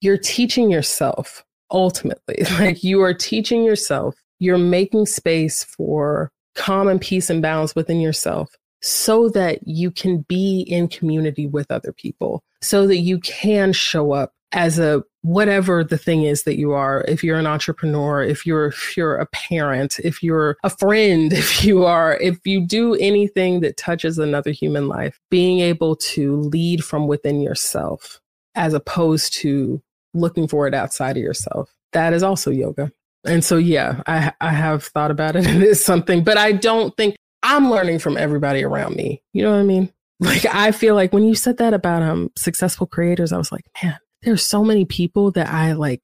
you're 0.00 0.18
teaching 0.18 0.70
yourself 0.70 1.44
ultimately. 1.70 2.44
Like 2.58 2.84
you 2.84 3.02
are 3.02 3.14
teaching 3.14 3.64
yourself, 3.64 4.14
you're 4.38 4.58
making 4.58 5.06
space 5.06 5.64
for 5.64 6.30
calm 6.54 6.88
and 6.88 7.00
peace 7.00 7.30
and 7.30 7.40
balance 7.42 7.74
within 7.74 8.00
yourself 8.00 8.54
so 8.80 9.28
that 9.30 9.66
you 9.66 9.90
can 9.90 10.24
be 10.28 10.60
in 10.60 10.88
community 10.88 11.46
with 11.46 11.70
other 11.70 11.92
people, 11.92 12.42
so 12.62 12.86
that 12.86 12.98
you 12.98 13.18
can 13.20 13.72
show 13.72 14.12
up 14.12 14.32
as 14.52 14.78
a 14.78 15.02
whatever 15.22 15.84
the 15.84 15.98
thing 15.98 16.22
is 16.22 16.44
that 16.44 16.58
you 16.58 16.72
are 16.72 17.04
if 17.06 17.22
you're 17.22 17.38
an 17.38 17.46
entrepreneur 17.46 18.22
if 18.22 18.46
you're 18.46 18.66
if 18.66 18.96
you're 18.96 19.16
a 19.16 19.26
parent 19.26 19.98
if 20.00 20.22
you're 20.22 20.56
a 20.64 20.70
friend 20.70 21.32
if 21.34 21.64
you 21.64 21.84
are 21.84 22.16
if 22.18 22.38
you 22.44 22.64
do 22.64 22.94
anything 22.94 23.60
that 23.60 23.76
touches 23.76 24.18
another 24.18 24.50
human 24.50 24.88
life 24.88 25.20
being 25.30 25.60
able 25.60 25.96
to 25.96 26.36
lead 26.36 26.84
from 26.84 27.06
within 27.06 27.40
yourself 27.40 28.20
as 28.54 28.74
opposed 28.74 29.32
to 29.32 29.82
looking 30.14 30.48
for 30.48 30.66
it 30.66 30.74
outside 30.74 31.16
of 31.16 31.22
yourself 31.22 31.74
that 31.92 32.12
is 32.12 32.22
also 32.22 32.50
yoga. 32.50 32.92
And 33.24 33.44
so 33.44 33.56
yeah 33.56 34.02
i 34.06 34.32
i 34.40 34.50
have 34.50 34.84
thought 34.84 35.10
about 35.10 35.36
it 35.36 35.46
it's 35.46 35.84
something 35.84 36.22
but 36.24 36.38
i 36.38 36.52
don't 36.52 36.96
think 36.96 37.16
i'm 37.42 37.70
learning 37.70 37.98
from 37.98 38.16
everybody 38.16 38.64
around 38.64 38.96
me. 38.96 39.22
You 39.32 39.42
know 39.42 39.50
what 39.50 39.58
i 39.58 39.64
mean? 39.64 39.92
Like 40.20 40.46
i 40.46 40.70
feel 40.70 40.94
like 40.94 41.12
when 41.12 41.24
you 41.24 41.34
said 41.34 41.58
that 41.58 41.74
about 41.74 42.02
um 42.02 42.30
successful 42.36 42.86
creators 42.86 43.32
i 43.32 43.36
was 43.36 43.52
like 43.52 43.66
man 43.82 43.98
there's 44.22 44.44
so 44.44 44.64
many 44.64 44.84
people 44.84 45.30
that 45.32 45.48
I 45.48 45.72
like 45.72 46.00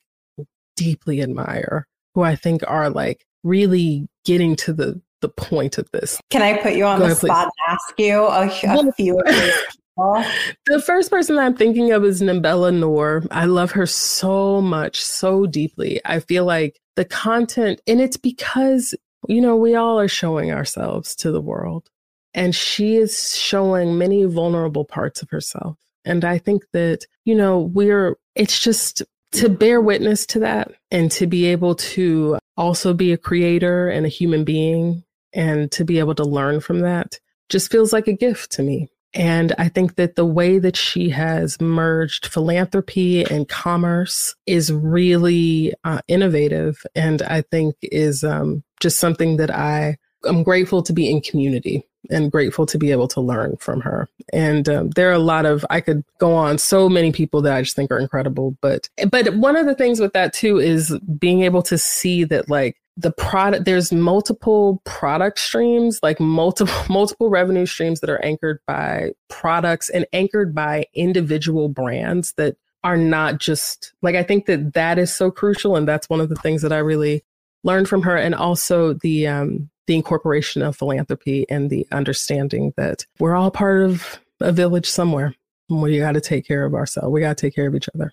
deeply 0.77 1.22
admire 1.22 1.87
who 2.14 2.22
I 2.22 2.37
think 2.37 2.62
are 2.66 2.90
like 2.90 3.24
really 3.42 4.09
getting 4.24 4.57
to 4.57 4.72
the 4.72 5.00
the 5.20 5.29
point 5.31 5.79
of 5.79 5.90
this. 5.92 6.20
Can 6.31 6.42
I 6.42 6.59
put 6.59 6.74
you 6.74 6.85
on 6.85 6.98
Go 6.98 7.07
the 7.07 7.12
ahead, 7.12 7.16
spot 7.16 7.48
please. 7.48 7.53
and 7.66 7.74
ask 7.74 7.98
you 7.98 8.24
a, 8.24 8.88
a 8.88 8.92
few 8.92 9.18
of 9.18 9.27
these 9.27 9.53
people? 9.96 10.24
The 10.66 10.83
first 10.85 11.11
person 11.11 11.38
I'm 11.38 11.57
thinking 11.57 11.92
of 11.92 12.05
is 12.05 12.20
Nabela 12.20 12.74
Noor. 12.79 13.24
I 13.31 13.46
love 13.46 13.70
her 13.72 13.87
so 13.87 14.61
much, 14.61 15.00
so 15.03 15.46
deeply. 15.46 16.00
I 16.05 16.20
feel 16.20 16.44
like 16.44 16.79
the 16.96 17.05
content, 17.07 17.81
and 17.87 18.00
it's 18.03 18.18
because, 18.18 18.94
you 19.29 19.40
know, 19.40 19.57
we 19.57 19.74
all 19.74 19.98
are 19.98 20.09
showing 20.09 20.53
ourselves 20.53 21.14
to 21.16 21.31
the 21.31 21.40
world. 21.40 21.88
And 22.35 22.55
she 22.55 22.96
is 22.96 23.37
showing 23.37 23.96
many 23.96 24.24
vulnerable 24.24 24.85
parts 24.85 25.22
of 25.22 25.31
herself. 25.31 25.79
And 26.05 26.24
I 26.24 26.37
think 26.38 26.64
that, 26.72 27.07
you 27.24 27.34
know, 27.34 27.60
we're, 27.60 28.16
it's 28.34 28.58
just 28.58 29.02
to 29.32 29.48
bear 29.48 29.80
witness 29.80 30.26
to 30.26 30.38
that 30.40 30.72
and 30.90 31.10
to 31.10 31.26
be 31.26 31.46
able 31.46 31.74
to 31.74 32.38
also 32.56 32.94
be 32.94 33.12
a 33.12 33.18
creator 33.18 33.88
and 33.88 34.06
a 34.06 34.10
human 34.10 34.44
being 34.44 35.02
and 35.32 35.72
to 35.72 35.84
be 35.84 35.98
able 35.98 36.14
to 36.14 36.24
learn 36.24 36.60
from 36.60 36.80
that 36.80 37.18
just 37.48 37.70
feels 37.70 37.92
like 37.92 38.06
a 38.06 38.12
gift 38.12 38.52
to 38.52 38.62
me. 38.62 38.88
And 39.12 39.52
I 39.58 39.68
think 39.68 39.94
that 39.94 40.16
the 40.16 40.24
way 40.24 40.58
that 40.58 40.76
she 40.76 41.08
has 41.10 41.60
merged 41.60 42.26
philanthropy 42.26 43.24
and 43.24 43.48
commerce 43.48 44.34
is 44.46 44.72
really 44.72 45.72
uh, 45.84 46.00
innovative. 46.08 46.84
And 46.96 47.22
I 47.22 47.42
think 47.42 47.76
is 47.82 48.24
um, 48.24 48.64
just 48.80 48.98
something 48.98 49.37
that 49.37 49.52
I, 49.52 49.98
I'm 50.24 50.42
grateful 50.42 50.82
to 50.82 50.92
be 50.92 51.08
in 51.08 51.20
community 51.20 51.87
and 52.11 52.31
grateful 52.31 52.67
to 52.67 52.79
be 52.79 52.90
able 52.90 53.09
to 53.09 53.21
learn 53.21 53.57
from 53.59 53.81
her. 53.81 54.09
And 54.33 54.69
um, 54.69 54.90
there 54.90 55.09
are 55.11 55.14
a 55.14 55.19
lot 55.19 55.47
of 55.47 55.64
I 55.71 55.81
could 55.81 56.05
go 56.19 56.35
on 56.35 56.59
so 56.59 56.88
many 56.88 57.12
people 57.12 57.43
that 57.43 57.53
I 57.53 57.62
just 57.62 57.77
think 57.77 57.90
are 57.90 57.99
incredible. 57.99 58.57
But 58.61 58.88
but 59.11 59.35
one 59.37 59.57
of 59.57 59.67
the 59.67 59.75
things 59.75 60.01
with 60.01 60.12
that 60.12 60.33
too 60.33 60.59
is 60.59 60.99
being 61.19 61.43
able 61.43 61.62
to 61.62 61.79
see 61.79 62.25
that 62.25 62.49
like 62.49 62.77
the 62.97 63.11
product 63.11 63.64
there's 63.64 63.93
multiple 63.93 64.81
product 64.85 65.38
streams 65.38 65.99
like 66.03 66.21
multiple 66.21 66.75
multiple 66.88 67.29
revenue 67.29 67.67
streams 67.67 68.01
that 68.01 68.11
are 68.11 68.25
anchored 68.25 68.61
by 68.67 69.11
products 69.29 69.88
and 69.90 70.07
anchored 70.12 70.55
by 70.55 70.87
individual 70.95 71.69
brands 71.69 72.33
that 72.35 72.57
are 72.85 72.97
not 72.97 73.38
just 73.38 73.93
like 74.03 74.14
i 74.14 74.23
think 74.23 74.47
that 74.47 74.75
that 74.75 74.99
is 74.99 75.14
so 75.14 75.31
crucial 75.31 75.75
and 75.75 75.88
that's 75.88 76.09
one 76.09 76.21
of 76.21 76.29
the 76.29 76.37
things 76.37 76.62
that 76.62 76.73
i 76.73 76.79
really 76.79 77.25
learned 77.64 77.88
from 77.88 78.03
her 78.03 78.17
and 78.17 78.35
also 78.35 78.93
the 78.95 79.27
um 79.27 79.69
the 79.87 79.94
incorporation 79.94 80.62
of 80.62 80.77
philanthropy 80.77 81.47
and 81.49 81.70
the 81.70 81.87
understanding 81.92 82.73
that 82.77 83.05
we're 83.18 83.35
all 83.35 83.51
part 83.51 83.83
of 83.83 84.20
a 84.40 84.53
village 84.53 84.87
somewhere. 84.87 85.35
We 85.68 85.99
got 85.99 86.12
to 86.12 86.20
take 86.20 86.47
care 86.47 86.64
of 86.64 86.75
ourselves. 86.75 87.11
We 87.11 87.20
got 87.20 87.37
to 87.37 87.47
take 87.47 87.55
care 87.55 87.66
of 87.66 87.75
each 87.75 87.88
other. 87.94 88.12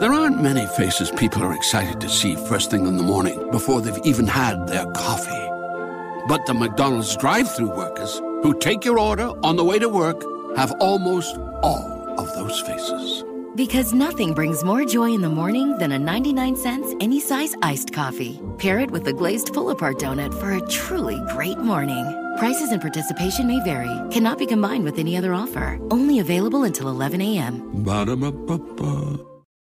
There 0.00 0.12
aren't 0.12 0.42
many 0.42 0.66
faces 0.66 1.10
people 1.10 1.42
are 1.42 1.54
excited 1.54 2.00
to 2.00 2.08
see 2.08 2.34
first 2.34 2.70
thing 2.70 2.86
in 2.86 2.96
the 2.96 3.02
morning 3.02 3.50
before 3.50 3.80
they've 3.80 4.04
even 4.04 4.26
had 4.26 4.66
their 4.66 4.86
coffee. 4.92 5.46
But 6.26 6.46
the 6.46 6.54
McDonald's 6.54 7.16
drive 7.16 7.54
through 7.54 7.76
workers 7.76 8.18
who 8.42 8.58
take 8.58 8.84
your 8.84 8.98
order 8.98 9.32
on 9.42 9.56
the 9.56 9.64
way 9.64 9.78
to 9.78 9.88
work 9.88 10.22
have 10.56 10.72
almost 10.80 11.36
all 11.62 12.14
of 12.18 12.32
those 12.34 12.60
faces. 12.60 13.24
Because 13.56 13.92
nothing 13.92 14.32
brings 14.32 14.62
more 14.62 14.84
joy 14.84 15.12
in 15.12 15.22
the 15.22 15.28
morning 15.28 15.76
than 15.78 15.90
a 15.90 15.98
99 15.98 16.54
cents 16.54 16.94
any 17.00 17.18
size 17.18 17.52
iced 17.62 17.92
coffee. 17.92 18.40
Pair 18.58 18.78
it 18.78 18.92
with 18.92 19.08
a 19.08 19.12
glazed 19.12 19.52
pull 19.52 19.70
apart 19.70 19.98
donut 19.98 20.32
for 20.38 20.52
a 20.52 20.66
truly 20.68 21.20
great 21.32 21.58
morning. 21.58 22.04
Prices 22.38 22.70
and 22.70 22.80
participation 22.80 23.48
may 23.48 23.60
vary, 23.64 23.90
cannot 24.12 24.38
be 24.38 24.46
combined 24.46 24.84
with 24.84 25.00
any 25.00 25.16
other 25.16 25.34
offer. 25.34 25.80
Only 25.90 26.20
available 26.20 26.62
until 26.62 26.88
11 26.88 27.20
a.m. 27.20 27.82
Ba-da-ba-ba-ba. 27.82 29.18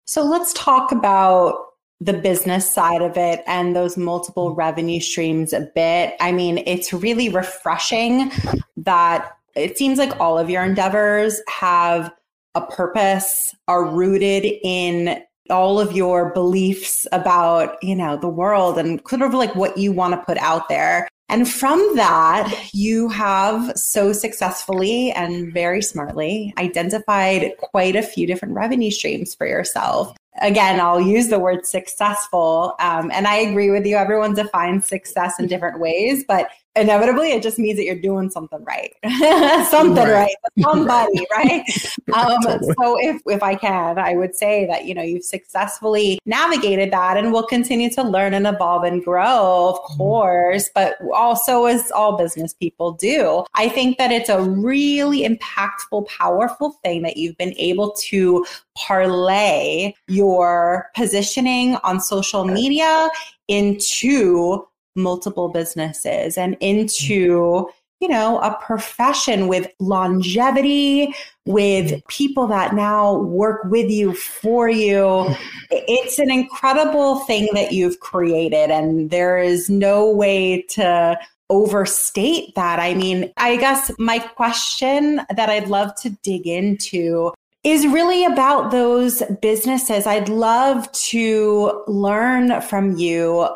So 0.05 0.23
let's 0.23 0.53
talk 0.53 0.93
about 0.93 1.55
the 1.99 2.13
business 2.13 2.71
side 2.71 3.01
of 3.01 3.17
it 3.17 3.43
and 3.47 3.75
those 3.75 3.97
multiple 3.97 4.55
revenue 4.55 5.01
streams 5.01 5.55
a 5.55 5.63
bit. 5.75 6.15
I 6.21 6.31
mean, 6.31 6.59
it's 6.67 6.93
really 6.93 7.31
refreshing 7.31 8.31
that 8.77 9.31
it 9.55 9.79
seems 9.79 9.99
like 9.99 10.21
all 10.21 10.39
of 10.39 10.51
your 10.51 10.63
endeavors 10.63 11.41
have 11.49 12.13
a 12.55 12.61
purpose, 12.61 13.55
are 13.69 13.85
rooted 13.85 14.45
in 14.62 15.23
all 15.51 15.81
of 15.81 15.93
your 15.93 16.33
beliefs 16.33 17.07
about, 17.12 17.83
you 17.83 17.95
know, 17.95 18.17
the 18.17 18.29
world 18.29 18.79
and 18.79 19.01
sort 19.09 19.23
of 19.23 19.35
like 19.35 19.55
what 19.55 19.77
you 19.77 19.93
want 19.93 20.15
to 20.15 20.25
put 20.25 20.38
out 20.38 20.69
there. 20.69 21.09
And 21.29 21.49
from 21.49 21.79
that, 21.97 22.71
you 22.75 23.09
have 23.09 23.73
so 23.77 24.12
successfully 24.12 25.12
and 25.12 25.53
very 25.53 25.81
smartly 25.81 26.53
identified 26.59 27.57
quite 27.59 27.97
a 27.97 28.03
few 28.03 28.27
different 28.27 28.55
revenue 28.55 28.91
streams 28.91 29.35
for 29.35 29.47
yourself. 29.47 30.15
Again, 30.41 30.79
I'll 30.79 31.01
use 31.01 31.29
the 31.29 31.38
word 31.38 31.67
successful. 31.67 32.75
Um, 32.81 33.11
and 33.12 33.27
I 33.27 33.37
agree 33.37 33.71
with 33.71 33.87
you. 33.87 33.97
Everyone 33.97 34.35
defines 34.35 34.87
success 34.87 35.38
in 35.38 35.47
different 35.47 35.81
ways, 35.81 36.25
but 36.27 36.49
inevitably 36.75 37.33
it 37.33 37.43
just 37.43 37.59
means 37.59 37.77
that 37.77 37.85
you're 37.85 37.95
doing 37.95 38.31
something 38.31 38.65
right 38.65 38.95
something 39.71 40.05
right, 40.05 40.09
right. 40.09 40.35
somebody 40.61 41.27
right 41.31 41.65
um, 42.15 42.43
totally. 42.43 42.75
so 42.81 42.99
if 42.99 43.21
if 43.27 43.43
i 43.43 43.55
can 43.55 43.99
i 43.99 44.15
would 44.15 44.35
say 44.35 44.67
that 44.67 44.87
you 44.87 44.95
know 44.95 45.03
you've 45.03 45.25
successfully 45.25 46.19
navigated 46.25 46.91
that 46.91 47.17
and 47.17 47.33
will 47.33 47.47
continue 47.47 47.91
to 47.91 48.03
learn 48.03 48.33
and 48.33 48.47
evolve 48.47 48.85
and 48.85 49.05
grow 49.05 49.69
of 49.69 49.77
mm-hmm. 49.77 49.97
course 49.99 50.71
but 50.75 50.97
also 51.13 51.67
as 51.67 51.91
all 51.93 52.17
business 52.17 52.55
people 52.55 52.93
do 52.93 53.45
i 53.55 53.69
think 53.69 53.99
that 53.99 54.11
it's 54.11 54.31
a 54.31 54.43
really 54.43 55.29
impactful 55.29 56.07
powerful 56.07 56.71
thing 56.83 57.03
that 57.03 57.19
you've 57.19 57.37
been 57.37 57.55
able 57.59 57.93
to 57.93 58.45
parlay 58.75 59.93
your 60.09 60.91
positioning 60.95 61.77
on 61.85 62.01
social 62.01 62.45
media 62.45 63.11
into 63.49 64.67
multiple 64.94 65.48
businesses 65.48 66.37
and 66.37 66.57
into 66.61 67.68
you 68.00 68.09
know 68.09 68.38
a 68.40 68.57
profession 68.61 69.48
with 69.48 69.68
longevity 69.78 71.14
with 71.46 72.05
people 72.09 72.46
that 72.46 72.74
now 72.74 73.16
work 73.18 73.62
with 73.64 73.90
you 73.90 74.12
for 74.14 74.68
you 74.68 75.26
it's 75.70 76.18
an 76.18 76.31
incredible 76.31 77.20
thing 77.20 77.48
that 77.55 77.72
you've 77.72 78.00
created 78.00 78.70
and 78.70 79.11
there 79.11 79.38
is 79.38 79.70
no 79.70 80.11
way 80.11 80.62
to 80.62 81.18
overstate 81.48 82.55
that 82.55 82.81
i 82.81 82.92
mean 82.92 83.33
i 83.37 83.57
guess 83.57 83.90
my 83.98 84.18
question 84.18 85.20
that 85.35 85.48
i'd 85.48 85.68
love 85.68 85.94
to 85.94 86.11
dig 86.22 86.46
into 86.46 87.33
is 87.64 87.87
really 87.87 88.24
about 88.24 88.70
those 88.70 89.22
businesses. 89.40 90.07
I'd 90.07 90.28
love 90.28 90.90
to 90.92 91.85
learn 91.87 92.61
from 92.61 92.96
you 92.96 93.48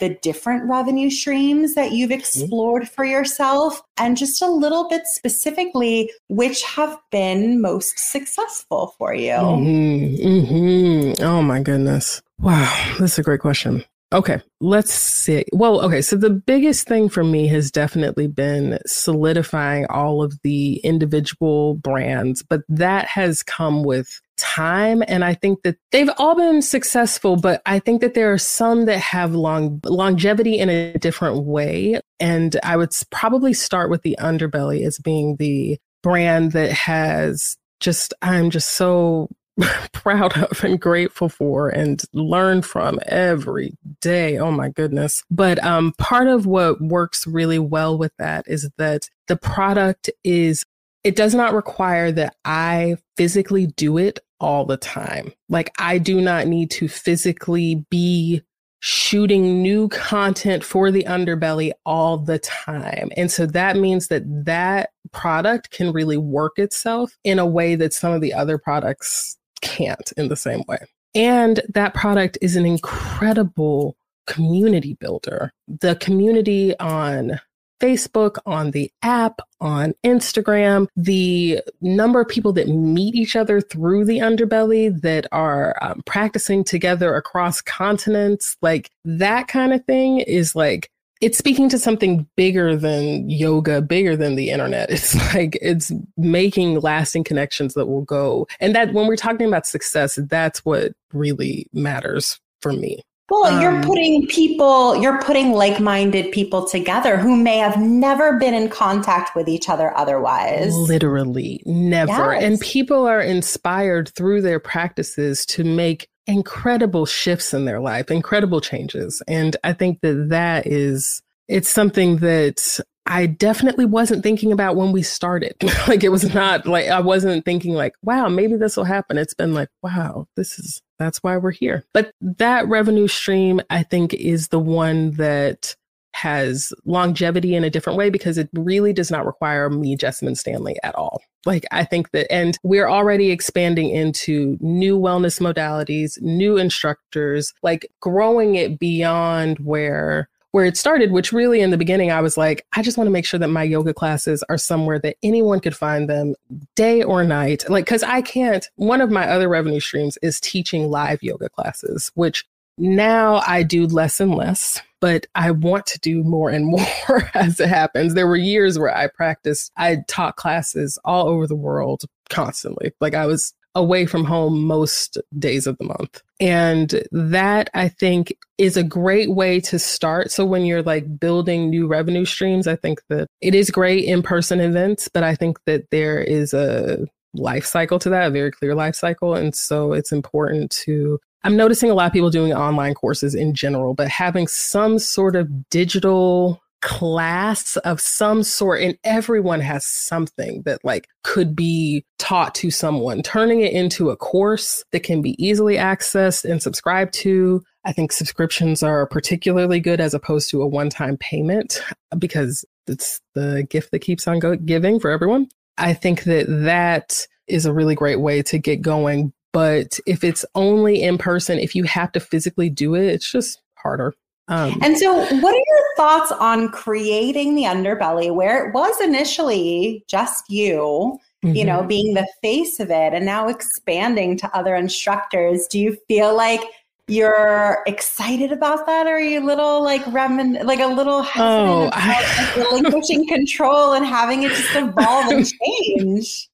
the 0.00 0.10
different 0.22 0.68
revenue 0.68 1.10
streams 1.10 1.74
that 1.74 1.92
you've 1.92 2.10
mm-hmm. 2.10 2.18
explored 2.20 2.88
for 2.88 3.04
yourself 3.04 3.82
and 3.96 4.16
just 4.16 4.42
a 4.42 4.50
little 4.50 4.88
bit 4.88 5.02
specifically 5.06 6.10
which 6.28 6.62
have 6.62 6.98
been 7.10 7.60
most 7.60 7.98
successful 7.98 8.94
for 8.98 9.14
you. 9.14 9.32
Mm-hmm, 9.32 10.26
mm-hmm. 10.26 11.22
Oh 11.24 11.42
my 11.42 11.60
goodness. 11.60 12.22
Wow, 12.38 12.94
that's 12.98 13.18
a 13.18 13.22
great 13.22 13.40
question. 13.40 13.84
Okay, 14.12 14.42
let's 14.60 14.92
see. 14.92 15.44
Well, 15.54 15.80
okay, 15.80 16.02
so 16.02 16.16
the 16.16 16.28
biggest 16.28 16.86
thing 16.86 17.08
for 17.08 17.24
me 17.24 17.46
has 17.48 17.70
definitely 17.70 18.26
been 18.26 18.78
solidifying 18.86 19.86
all 19.86 20.22
of 20.22 20.38
the 20.42 20.76
individual 20.84 21.76
brands, 21.76 22.42
but 22.42 22.60
that 22.68 23.06
has 23.06 23.42
come 23.42 23.84
with 23.84 24.20
time 24.36 25.02
and 25.08 25.24
I 25.24 25.34
think 25.34 25.62
that 25.62 25.76
they've 25.92 26.10
all 26.18 26.34
been 26.34 26.60
successful, 26.60 27.36
but 27.36 27.62
I 27.64 27.78
think 27.78 28.02
that 28.02 28.12
there 28.12 28.32
are 28.32 28.38
some 28.38 28.84
that 28.84 28.98
have 28.98 29.34
long 29.34 29.80
longevity 29.84 30.58
in 30.58 30.68
a 30.68 30.98
different 30.98 31.44
way 31.44 32.00
and 32.20 32.56
I 32.62 32.76
would 32.76 32.90
probably 33.10 33.54
start 33.54 33.88
with 33.88 34.02
the 34.02 34.16
underbelly 34.20 34.84
as 34.86 34.98
being 34.98 35.36
the 35.36 35.78
brand 36.02 36.52
that 36.52 36.72
has 36.72 37.56
just 37.80 38.14
I'm 38.20 38.50
just 38.50 38.70
so 38.70 39.28
proud 39.92 40.36
of 40.38 40.64
and 40.64 40.80
grateful 40.80 41.28
for 41.28 41.68
and 41.68 42.02
learn 42.12 42.62
from 42.62 42.98
every 43.06 43.76
day. 44.00 44.38
Oh 44.38 44.50
my 44.50 44.68
goodness. 44.68 45.22
But 45.30 45.62
um, 45.62 45.92
part 45.98 46.28
of 46.28 46.46
what 46.46 46.80
works 46.80 47.26
really 47.26 47.58
well 47.58 47.98
with 47.98 48.12
that 48.18 48.46
is 48.48 48.70
that 48.78 49.08
the 49.28 49.36
product 49.36 50.10
is, 50.24 50.64
it 51.04 51.16
does 51.16 51.34
not 51.34 51.54
require 51.54 52.12
that 52.12 52.36
I 52.44 52.96
physically 53.16 53.66
do 53.66 53.98
it 53.98 54.20
all 54.40 54.64
the 54.64 54.76
time. 54.76 55.32
Like 55.48 55.72
I 55.78 55.98
do 55.98 56.20
not 56.20 56.46
need 56.46 56.70
to 56.72 56.88
physically 56.88 57.84
be 57.90 58.42
shooting 58.84 59.62
new 59.62 59.88
content 59.88 60.64
for 60.64 60.90
the 60.90 61.04
underbelly 61.04 61.70
all 61.86 62.18
the 62.18 62.40
time. 62.40 63.10
And 63.16 63.30
so 63.30 63.46
that 63.46 63.76
means 63.76 64.08
that 64.08 64.24
that 64.44 64.90
product 65.12 65.70
can 65.70 65.92
really 65.92 66.16
work 66.16 66.58
itself 66.58 67.16
in 67.22 67.38
a 67.38 67.46
way 67.46 67.76
that 67.76 67.92
some 67.92 68.12
of 68.12 68.20
the 68.20 68.34
other 68.34 68.58
products 68.58 69.38
can't 69.62 70.12
in 70.16 70.28
the 70.28 70.36
same 70.36 70.62
way. 70.68 70.78
And 71.14 71.62
that 71.74 71.94
product 71.94 72.38
is 72.40 72.56
an 72.56 72.66
incredible 72.66 73.96
community 74.26 74.94
builder. 74.94 75.52
The 75.66 75.96
community 75.96 76.78
on 76.78 77.40
Facebook, 77.82 78.38
on 78.46 78.70
the 78.70 78.90
app, 79.02 79.40
on 79.60 79.92
Instagram, 80.04 80.86
the 80.94 81.60
number 81.80 82.20
of 82.20 82.28
people 82.28 82.52
that 82.52 82.68
meet 82.68 83.16
each 83.16 83.34
other 83.34 83.60
through 83.60 84.04
the 84.04 84.18
underbelly 84.18 85.00
that 85.00 85.26
are 85.32 85.76
um, 85.82 86.00
practicing 86.06 86.62
together 86.62 87.16
across 87.16 87.60
continents, 87.60 88.56
like 88.62 88.90
that 89.04 89.48
kind 89.48 89.72
of 89.72 89.84
thing 89.84 90.20
is 90.20 90.54
like 90.54 90.90
it's 91.22 91.38
speaking 91.38 91.68
to 91.68 91.78
something 91.78 92.26
bigger 92.36 92.76
than 92.76 93.30
yoga, 93.30 93.80
bigger 93.80 94.16
than 94.16 94.34
the 94.34 94.50
internet. 94.50 94.90
It's 95.02 95.14
like 95.34 95.56
it's 95.62 95.90
making 96.16 96.80
lasting 96.80 97.24
connections 97.24 97.74
that 97.74 97.86
will 97.86 98.02
go. 98.02 98.46
And 98.60 98.74
that 98.74 98.92
when 98.92 99.06
we're 99.06 99.16
talking 99.16 99.46
about 99.46 99.66
success, 99.66 100.18
that's 100.28 100.64
what 100.64 100.92
really 101.12 101.66
matters 101.72 102.38
for 102.60 102.72
me. 102.72 103.02
Well, 103.30 103.44
um, 103.44 103.62
you're 103.62 103.82
putting 103.82 104.26
people, 104.26 104.96
you're 104.96 105.20
putting 105.22 105.52
like 105.52 105.80
minded 105.80 106.32
people 106.32 106.66
together 106.66 107.16
who 107.16 107.34
may 107.34 107.56
have 107.56 107.80
never 107.80 108.38
been 108.38 108.52
in 108.52 108.68
contact 108.68 109.34
with 109.34 109.48
each 109.48 109.70
other 109.70 109.96
otherwise. 109.96 110.74
Literally, 110.74 111.62
never. 111.64 112.34
Yes. 112.34 112.42
And 112.42 112.60
people 112.60 113.06
are 113.06 113.22
inspired 113.22 114.10
through 114.10 114.42
their 114.42 114.60
practices 114.60 115.46
to 115.46 115.64
make 115.64 116.08
incredible 116.26 117.06
shifts 117.06 117.52
in 117.52 117.64
their 117.64 117.80
life, 117.80 118.10
incredible 118.10 118.60
changes. 118.60 119.22
And 119.26 119.56
I 119.64 119.72
think 119.72 120.00
that 120.00 120.28
that 120.30 120.66
is, 120.66 121.22
it's 121.48 121.68
something 121.68 122.18
that 122.18 122.80
I 123.06 123.26
definitely 123.26 123.84
wasn't 123.84 124.22
thinking 124.22 124.52
about 124.52 124.76
when 124.76 124.92
we 124.92 125.02
started. 125.02 125.56
like 125.88 126.04
it 126.04 126.10
was 126.10 126.32
not 126.34 126.66
like, 126.66 126.88
I 126.88 127.00
wasn't 127.00 127.44
thinking 127.44 127.74
like, 127.74 127.94
wow, 128.02 128.28
maybe 128.28 128.56
this 128.56 128.76
will 128.76 128.84
happen. 128.84 129.18
It's 129.18 129.34
been 129.34 129.54
like, 129.54 129.68
wow, 129.82 130.26
this 130.36 130.58
is, 130.58 130.80
that's 130.98 131.18
why 131.18 131.36
we're 131.36 131.50
here. 131.50 131.84
But 131.92 132.12
that 132.20 132.68
revenue 132.68 133.08
stream, 133.08 133.60
I 133.70 133.82
think, 133.82 134.14
is 134.14 134.48
the 134.48 134.60
one 134.60 135.12
that 135.12 135.74
has 136.12 136.72
longevity 136.84 137.54
in 137.54 137.64
a 137.64 137.70
different 137.70 137.98
way 137.98 138.10
because 138.10 138.38
it 138.38 138.48
really 138.52 138.92
does 138.92 139.10
not 139.10 139.26
require 139.26 139.70
me, 139.70 139.96
Jessamyn 139.96 140.36
Stanley, 140.36 140.76
at 140.82 140.94
all. 140.94 141.22
Like, 141.44 141.64
I 141.72 141.84
think 141.84 142.10
that, 142.12 142.32
and 142.32 142.56
we're 142.62 142.88
already 142.88 143.30
expanding 143.30 143.90
into 143.90 144.56
new 144.60 144.98
wellness 144.98 145.40
modalities, 145.40 146.20
new 146.20 146.56
instructors, 146.56 147.52
like 147.62 147.90
growing 148.00 148.54
it 148.54 148.78
beyond 148.78 149.58
where 149.58 150.28
where 150.52 150.66
it 150.66 150.76
started, 150.76 151.12
which 151.12 151.32
really 151.32 151.60
in 151.60 151.70
the 151.70 151.78
beginning, 151.78 152.10
I 152.10 152.20
was 152.20 152.36
like, 152.36 152.64
I 152.76 152.82
just 152.82 152.98
want 152.98 153.06
to 153.06 153.12
make 153.12 153.24
sure 153.24 153.40
that 153.40 153.48
my 153.48 153.62
yoga 153.62 153.94
classes 153.94 154.44
are 154.50 154.58
somewhere 154.58 154.98
that 154.98 155.16
anyone 155.22 155.60
could 155.60 155.74
find 155.74 156.08
them 156.08 156.34
day 156.76 157.02
or 157.02 157.24
night. 157.24 157.68
Like, 157.70 157.86
cause 157.86 158.02
I 158.02 158.20
can't, 158.20 158.68
one 158.76 159.00
of 159.00 159.10
my 159.10 159.26
other 159.26 159.48
revenue 159.48 159.80
streams 159.80 160.18
is 160.20 160.38
teaching 160.40 160.90
live 160.90 161.22
yoga 161.22 161.48
classes, 161.48 162.12
which 162.14 162.44
now 162.78 163.42
I 163.46 163.62
do 163.62 163.86
less 163.86 164.20
and 164.20 164.34
less 164.34 164.80
but 165.02 165.26
I 165.34 165.50
want 165.50 165.84
to 165.86 165.98
do 165.98 166.22
more 166.22 166.48
and 166.48 166.66
more 167.08 167.30
as 167.34 167.60
it 167.60 167.68
happens. 167.68 168.14
There 168.14 168.28
were 168.28 168.36
years 168.36 168.78
where 168.78 168.96
I 168.96 169.08
practiced, 169.08 169.72
I 169.76 169.98
taught 170.08 170.36
classes 170.36 170.98
all 171.04 171.28
over 171.28 171.46
the 171.46 171.56
world 171.56 172.04
constantly. 172.30 172.92
Like 173.00 173.14
I 173.14 173.26
was 173.26 173.52
away 173.74 174.06
from 174.06 174.24
home 174.24 174.64
most 174.64 175.18
days 175.38 175.66
of 175.66 175.76
the 175.78 175.84
month. 175.84 176.22
And 176.38 177.02
that 177.10 177.68
I 177.74 177.88
think 177.88 178.36
is 178.58 178.76
a 178.76 178.82
great 178.82 179.30
way 179.30 179.60
to 179.60 179.78
start. 179.78 180.30
So 180.30 180.44
when 180.44 180.64
you're 180.64 180.82
like 180.82 181.18
building 181.18 181.70
new 181.70 181.86
revenue 181.86 182.24
streams, 182.24 182.66
I 182.66 182.76
think 182.76 183.00
that 183.08 183.28
it 183.40 183.54
is 183.54 183.70
great 183.70 184.04
in 184.04 184.22
person 184.22 184.60
events, 184.60 185.08
but 185.12 185.24
I 185.24 185.34
think 185.34 185.58
that 185.66 185.90
there 185.90 186.20
is 186.20 186.52
a 186.52 187.06
life 187.34 187.64
cycle 187.64 187.98
to 188.00 188.10
that, 188.10 188.28
a 188.28 188.30
very 188.30 188.52
clear 188.52 188.74
life 188.74 188.94
cycle. 188.94 189.34
And 189.34 189.54
so 189.54 189.94
it's 189.94 190.12
important 190.12 190.70
to 190.82 191.18
I'm 191.44 191.56
noticing 191.56 191.90
a 191.90 191.94
lot 191.94 192.06
of 192.06 192.12
people 192.12 192.30
doing 192.30 192.52
online 192.52 192.94
courses 192.94 193.34
in 193.34 193.54
general, 193.54 193.94
but 193.94 194.08
having 194.08 194.46
some 194.46 194.98
sort 194.98 195.36
of 195.36 195.68
digital 195.70 196.60
class 196.82 197.76
of 197.78 198.00
some 198.00 198.42
sort 198.42 198.82
and 198.82 198.98
everyone 199.04 199.60
has 199.60 199.86
something 199.86 200.62
that 200.62 200.84
like 200.84 201.06
could 201.22 201.54
be 201.54 202.04
taught 202.18 202.56
to 202.56 202.72
someone. 202.72 203.22
Turning 203.22 203.60
it 203.60 203.72
into 203.72 204.10
a 204.10 204.16
course 204.16 204.82
that 204.90 205.04
can 205.04 205.22
be 205.22 205.36
easily 205.44 205.76
accessed 205.76 206.44
and 206.44 206.60
subscribed 206.60 207.14
to 207.14 207.62
i 207.84 207.92
think 207.92 208.10
subscriptions 208.10 208.82
are 208.82 209.06
particularly 209.06 209.78
good 209.78 210.00
as 210.00 210.12
opposed 210.12 210.50
to 210.50 210.60
a 210.60 210.66
one-time 210.66 211.16
payment 211.16 211.80
because 212.18 212.64
it's 212.86 213.20
the 213.34 213.66
gift 213.70 213.90
that 213.92 214.00
keeps 214.00 214.26
on 214.26 214.38
go- 214.38 214.56
giving 214.56 214.98
for 215.00 215.10
everyone. 215.10 215.48
I 215.78 215.94
think 215.94 216.24
that 216.24 216.46
that 216.64 217.26
is 217.46 217.66
a 217.66 217.72
really 217.72 217.94
great 217.94 218.20
way 218.20 218.42
to 218.42 218.58
get 218.58 218.82
going 218.82 219.32
but 219.52 219.98
if 220.06 220.24
it's 220.24 220.44
only 220.54 221.02
in 221.02 221.18
person, 221.18 221.58
if 221.58 221.74
you 221.74 221.84
have 221.84 222.12
to 222.12 222.20
physically 222.20 222.70
do 222.70 222.94
it, 222.94 223.06
it's 223.06 223.30
just 223.30 223.60
harder. 223.74 224.14
Um, 224.48 224.78
and 224.82 224.98
so, 224.98 225.14
what 225.14 225.54
are 225.54 225.56
your 225.56 225.84
thoughts 225.96 226.32
on 226.32 226.68
creating 226.70 227.54
the 227.54 227.62
underbelly 227.62 228.34
where 228.34 228.66
it 228.66 228.74
was 228.74 229.00
initially 229.00 230.04
just 230.08 230.50
you, 230.50 231.18
mm-hmm. 231.44 231.54
you 231.54 231.64
know, 231.64 231.78
mm-hmm. 231.78 231.88
being 231.88 232.14
the 232.14 232.26
face 232.42 232.80
of 232.80 232.90
it 232.90 233.14
and 233.14 233.24
now 233.24 233.48
expanding 233.48 234.36
to 234.38 234.56
other 234.56 234.74
instructors? 234.74 235.66
Do 235.68 235.78
you 235.78 235.96
feel 236.08 236.36
like 236.36 236.60
you're 237.08 237.82
excited 237.86 238.52
about 238.52 238.86
that? 238.86 239.06
Or 239.06 239.16
are 239.16 239.20
you 239.20 239.40
a 239.40 239.44
little 239.44 239.82
like 239.82 240.02
remin 240.04 240.64
like 240.64 240.80
a 240.80 240.86
little 240.86 241.26
oh, 241.36 241.90
I, 241.92 242.52
relinquishing 242.56 243.26
control 243.28 243.92
and 243.92 244.06
having 244.06 244.44
it 244.44 244.50
just 244.50 244.74
evolve 244.76 245.26
and 245.32 245.46
change? 245.46 246.48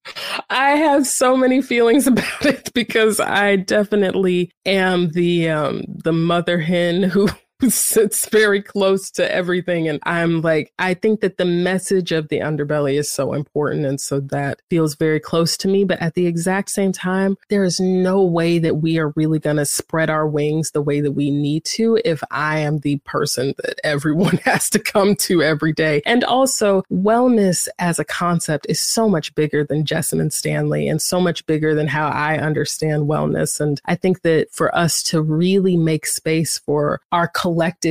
I 0.51 0.71
have 0.71 1.07
so 1.07 1.37
many 1.37 1.61
feelings 1.61 2.07
about 2.07 2.47
it 2.47 2.73
because 2.75 3.21
i 3.21 3.57
definitely 3.57 4.51
am 4.65 5.11
the 5.11 5.49
um 5.49 5.83
the 5.89 6.13
mother 6.13 6.59
hen 6.59 7.03
who 7.03 7.29
sits 7.69 8.29
very 8.29 8.63
close 8.63 9.11
to 9.11 9.33
everything. 9.33 9.89
And 9.89 9.99
I'm 10.05 10.43
like, 10.43 10.73
I 10.79 10.95
think 10.95 11.21
that 11.21 11.39
the 11.39 11.45
message 11.45 12.13
of 12.13 12.29
the 12.29 12.39
underbelly 12.39 12.99
is 12.99 13.11
so 13.11 13.33
important. 13.33 13.85
And 13.85 14.01
so 14.01 14.21
that 14.21 14.63
feels 14.71 14.95
very 14.95 15.19
close 15.19 15.57
to 15.59 15.69
me. 15.69 15.85
But 15.85 16.01
at 16.01 16.15
the 16.15 16.27
exact 16.27 16.71
same 16.71 16.93
time, 16.93 17.37
there 17.49 17.65
is 17.65 17.81
no 17.81 18.23
way 18.23 18.61
that 18.61 18.77
we 18.77 18.99
are 18.99 19.13
really 19.17 19.41
going 19.41 19.57
to 19.57 19.67
spread 19.67 20.09
our 20.09 20.27
wings 20.27 20.71
the 20.71 20.83
way 20.83 21.01
that 21.01 21.13
we 21.13 21.31
need 21.31 21.65
to 21.65 22.01
if 22.05 22.23
I 22.31 22.61
am 22.61 22.79
the 22.79 22.99
person 22.99 23.55
that 23.59 23.81
everyone 23.85 24.37
has 24.45 24.71
to 24.71 24.79
come 24.79 25.17
to 25.17 25.43
every 25.43 25.73
day. 25.73 26.03
And 26.07 26.23
also, 26.23 26.83
wellness 26.93 27.67
as 27.79 27.99
a 27.99 28.05
concept 28.05 28.67
is 28.69 28.79
so 28.79 29.09
much 29.09 29.35
bigger 29.35 29.65
than 29.65 29.85
Jessamyn 29.85 30.33
Stanley 30.33 30.89
and 30.89 31.03
so 31.03 31.21
much 31.21 31.45
bigger 31.47 31.75
than 31.75 31.89
how 31.89 32.09
I 32.09 32.39
understand 32.39 33.09
wellness. 33.09 33.61
And 33.61 33.81
I 33.87 33.97
think 33.97 34.23
that 34.23 34.53
for 34.53 34.75
us 34.77 35.03
to 35.05 35.21
really 35.21 35.77
make 35.77 36.07
space 36.07 36.59
for 36.59 37.01
our 37.11 37.27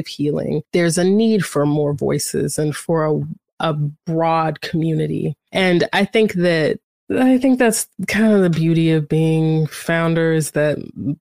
healing, 0.08 0.64
there's 0.74 0.98
a 0.98 1.04
need 1.04 1.46
for 1.46 1.66
more 1.66 1.94
voices 1.94 2.58
and 2.58 2.76
for 2.76 3.06
a, 3.06 3.20
a 3.60 3.74
broad 3.74 4.62
community. 4.62 5.36
And 5.52 5.88
I 5.94 6.06
think 6.06 6.34
that 6.34 6.80
I 7.10 7.38
think 7.38 7.58
that's 7.58 7.88
kind 8.10 8.34
of 8.34 8.42
the 8.42 8.50
beauty 8.50 8.92
of 8.92 9.08
being 9.08 9.68
founder 9.68 10.34
is 10.34 10.52
that 10.52 10.78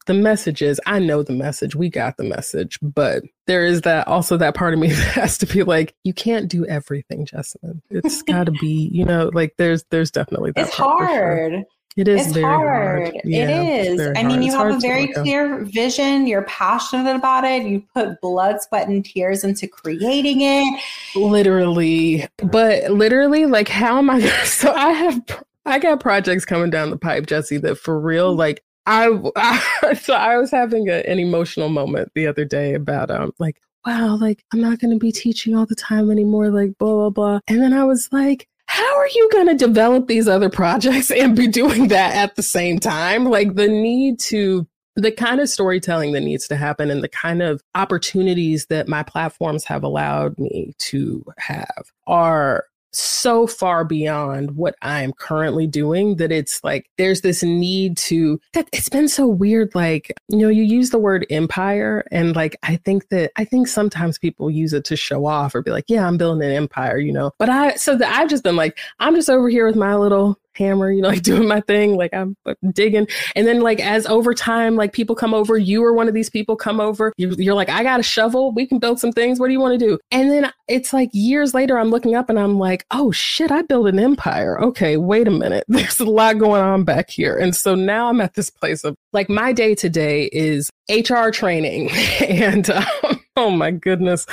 the 0.07 0.15
message 0.15 0.61
is 0.61 0.81
I 0.85 0.99
know 0.99 1.23
the 1.23 1.33
message, 1.33 1.77
we 1.77 1.89
got 1.89 2.17
the 2.17 2.25
message, 2.25 2.79
but 2.83 3.23
there 3.47 3.65
is 3.65 3.83
that 3.83 4.09
also 4.09 4.37
that 4.37 4.57
part 4.57 4.75
of 4.75 4.81
me 4.81 4.89
that 4.93 5.15
has 5.15 5.39
to 5.39 5.47
be 5.47 5.63
like, 5.63 5.95
you 6.03 6.13
can't 6.13 6.49
do 6.49 6.67
everything, 6.67 7.25
Jessamyn. 7.25 7.81
It's 7.91 8.23
got 8.23 8.45
to 8.45 8.53
be, 8.53 8.91
you 8.93 9.05
know, 9.05 9.31
like 9.33 9.55
there's 9.59 9.85
there's 9.91 10.11
definitely 10.11 10.51
that. 10.53 10.67
It's 10.67 10.75
hard. 10.75 11.53
Sure. 11.53 11.63
It 11.97 12.09
is 12.09 12.27
it's 12.27 12.39
hard. 12.39 13.15
hard. 13.15 13.21
Yeah, 13.25 13.49
it 13.49 13.87
is. 13.87 14.13
I 14.17 14.23
mean, 14.23 14.43
you 14.43 14.49
it's 14.49 14.57
have 14.57 14.75
a 14.75 14.79
very 14.79 15.09
clear 15.15 15.65
vision. 15.65 16.27
You're 16.27 16.43
passionate 16.43 17.17
about 17.17 17.45
it. 17.45 17.63
You 17.63 17.83
put 17.95 18.21
blood, 18.21 18.61
sweat, 18.61 18.89
and 18.89 19.03
tears 19.03 19.45
into 19.45 19.67
creating 19.67 20.43
it. 20.43 20.81
Literally. 21.15 22.29
But 22.37 22.91
literally, 22.91 23.47
like, 23.47 23.69
how 23.69 23.99
am 23.99 24.11
I? 24.11 24.21
So 24.45 24.73
I 24.73 24.91
have, 24.91 25.45
I 25.65 25.79
got 25.79 26.01
projects 26.01 26.45
coming 26.45 26.71
down 26.71 26.91
the 26.91 26.97
pipe, 26.97 27.27
Jesse, 27.27 27.59
that 27.59 27.77
for 27.77 27.99
real, 27.99 28.35
mm. 28.35 28.39
like, 28.39 28.63
I, 28.87 29.09
I 29.37 29.95
so 29.95 30.15
I 30.15 30.37
was 30.37 30.51
having 30.51 30.89
a, 30.89 31.01
an 31.01 31.19
emotional 31.19 31.69
moment 31.69 32.13
the 32.15 32.27
other 32.27 32.45
day 32.45 32.75
about 32.75 33.11
um 33.11 33.33
like 33.39 33.61
wow 33.85 34.17
like 34.17 34.45
I'm 34.53 34.61
not 34.61 34.79
going 34.79 34.93
to 34.93 34.99
be 34.99 35.13
teaching 35.13 35.57
all 35.57 35.67
the 35.67 35.75
time 35.75 36.11
anymore 36.11 36.51
like 36.51 36.79
blah 36.79 36.93
blah 36.93 37.11
blah 37.11 37.41
and 37.49 37.61
then 37.61 37.73
I 37.73 37.85
was 37.85 38.09
like 38.13 38.49
how 38.67 38.97
are 38.97 39.09
you 39.09 39.29
going 39.33 39.47
to 39.47 39.55
develop 39.55 40.07
these 40.07 40.29
other 40.29 40.51
projects 40.51 41.11
and 41.11 41.37
be 41.37 41.47
doing 41.47 41.89
that 41.89 42.15
at 42.15 42.37
the 42.37 42.43
same 42.43 42.79
time? 42.79 43.25
Like 43.25 43.55
the 43.55 43.69
need 43.69 44.19
to 44.21 44.67
the 44.97 45.13
kind 45.13 45.41
of 45.41 45.49
storytelling 45.49 46.13
that 46.13 46.23
needs 46.23 46.49
to 46.49 46.57
happen 46.57 46.91
and 46.91 47.03
the 47.03 47.09
kind 47.09 47.43
of 47.43 47.63
opportunities 47.75 48.67
that 48.67 48.89
my 48.89 49.03
platforms 49.03 49.63
have 49.65 49.85
allowed 49.85 50.39
me 50.39 50.73
to 50.79 51.23
have 51.37 51.93
are 52.07 52.65
so 52.97 53.47
far 53.47 53.85
beyond 53.85 54.53
what 54.53 54.77
I'm 54.83 55.13
currently 55.13 55.67
doing 55.67 56.17
that 56.17 56.33
it's 56.33 56.63
like 56.65 56.91
there's 56.99 57.21
this 57.21 57.43
need 57.43 57.97
to 57.99 58.41
that 58.53 58.69
it's 58.73 58.89
been 58.89 59.09
so 59.09 59.27
weird 59.27 59.75
like 59.75 60.13
you 60.29 60.39
know 60.39 60.49
you 60.49 60.63
use 60.63 60.91
the 60.91 60.99
word 60.99 61.27
empire 61.31 62.07
and 62.11 62.35
like 62.35 62.57
I 62.63 62.77
think 62.77 63.09
that 63.09 63.33
I 63.37 63.45
think 63.45 63.69
sometimes 63.69 64.19
people 64.19 64.51
use 64.51 64.73
it 64.73 64.85
to 64.87 64.97
show 64.97 65.27
off 65.27 65.55
or 65.55 65.63
be 65.63 65.71
like 65.71 65.85
yeah 65.89 66.07
I'm 66.07 66.17
building 66.17 66.49
an 66.49 66.55
empire 66.55 66.99
you 66.99 67.13
know? 67.13 67.33
But 67.39 67.49
I 67.49 67.75
so 67.75 67.97
that 67.97 68.15
I've 68.15 68.29
just 68.29 68.45
been 68.45 68.57
like 68.57 68.79
I'm 68.99 69.15
just 69.15 69.31
over 69.31 69.49
here 69.49 69.67
with 69.67 69.77
my 69.77 69.95
little 69.95 70.39
hammer, 70.57 70.91
you 70.91 71.03
know, 71.03 71.09
like 71.17 71.23
doing 71.23 71.49
my 71.49 71.61
thing, 71.61 71.97
like 71.97 72.13
I'm 72.15 72.37
digging. 72.73 73.07
And 73.35 73.47
then 73.47 73.61
like 73.61 73.81
as 73.81 74.07
over 74.07 74.35
time, 74.35 74.77
like 74.77 74.93
people 74.93 75.15
come 75.15 75.35
over, 75.35 75.57
you 75.57 75.85
are 75.85 75.93
one 75.93 76.09
of 76.09 76.15
these 76.15 76.31
people 76.31 76.57
come 76.57 76.81
over, 76.81 77.13
you're, 77.17 77.55
like, 77.55 77.69
I 77.69 77.83
got 77.83 78.01
a 78.01 78.03
shovel, 78.03 78.53
we 78.53 78.67
can 78.67 78.79
build 78.79 79.01
some 79.01 79.13
things. 79.13 79.41
What 79.41 79.47
do 79.47 79.53
you 79.53 79.61
want 79.61 79.79
to 79.79 79.87
do? 79.87 79.99
And 80.11 80.31
then 80.31 80.53
it's 80.69 80.93
like 80.93 81.11
years 81.13 81.55
later, 81.55 81.79
I'm 81.79 81.91
looking 81.91 82.15
up 82.15 82.29
and 82.29 82.39
I'm 82.39 82.59
like, 82.59 82.85
oh 82.91 83.13
shit, 83.13 83.51
I 83.51 83.63
built 83.63 83.87
an 83.87 83.99
empire. 83.99 84.61
Okay, 84.63 84.97
wait 84.97 85.29
a 85.29 85.31
minute. 85.31 85.65
There's 85.69 86.01
a 86.01 86.05
lot 86.05 86.39
going 86.39 86.61
on 86.61 86.85
back 86.85 87.11
here. 87.11 87.37
And 87.39 87.55
so 87.55 87.75
now 87.75 88.09
I'm 88.09 88.21
at 88.21 88.35
this 88.35 88.51
place 88.51 88.85
of 88.85 88.97
like 89.13 89.29
my 89.29 89.53
day 89.53 89.75
to 89.77 89.89
day 89.89 90.29
is 90.33 90.71
HR 90.91 91.31
training 91.31 91.91
and 92.21 92.69
um, 92.71 93.21
oh 93.37 93.51
my 93.51 93.71
goodness, 93.71 94.27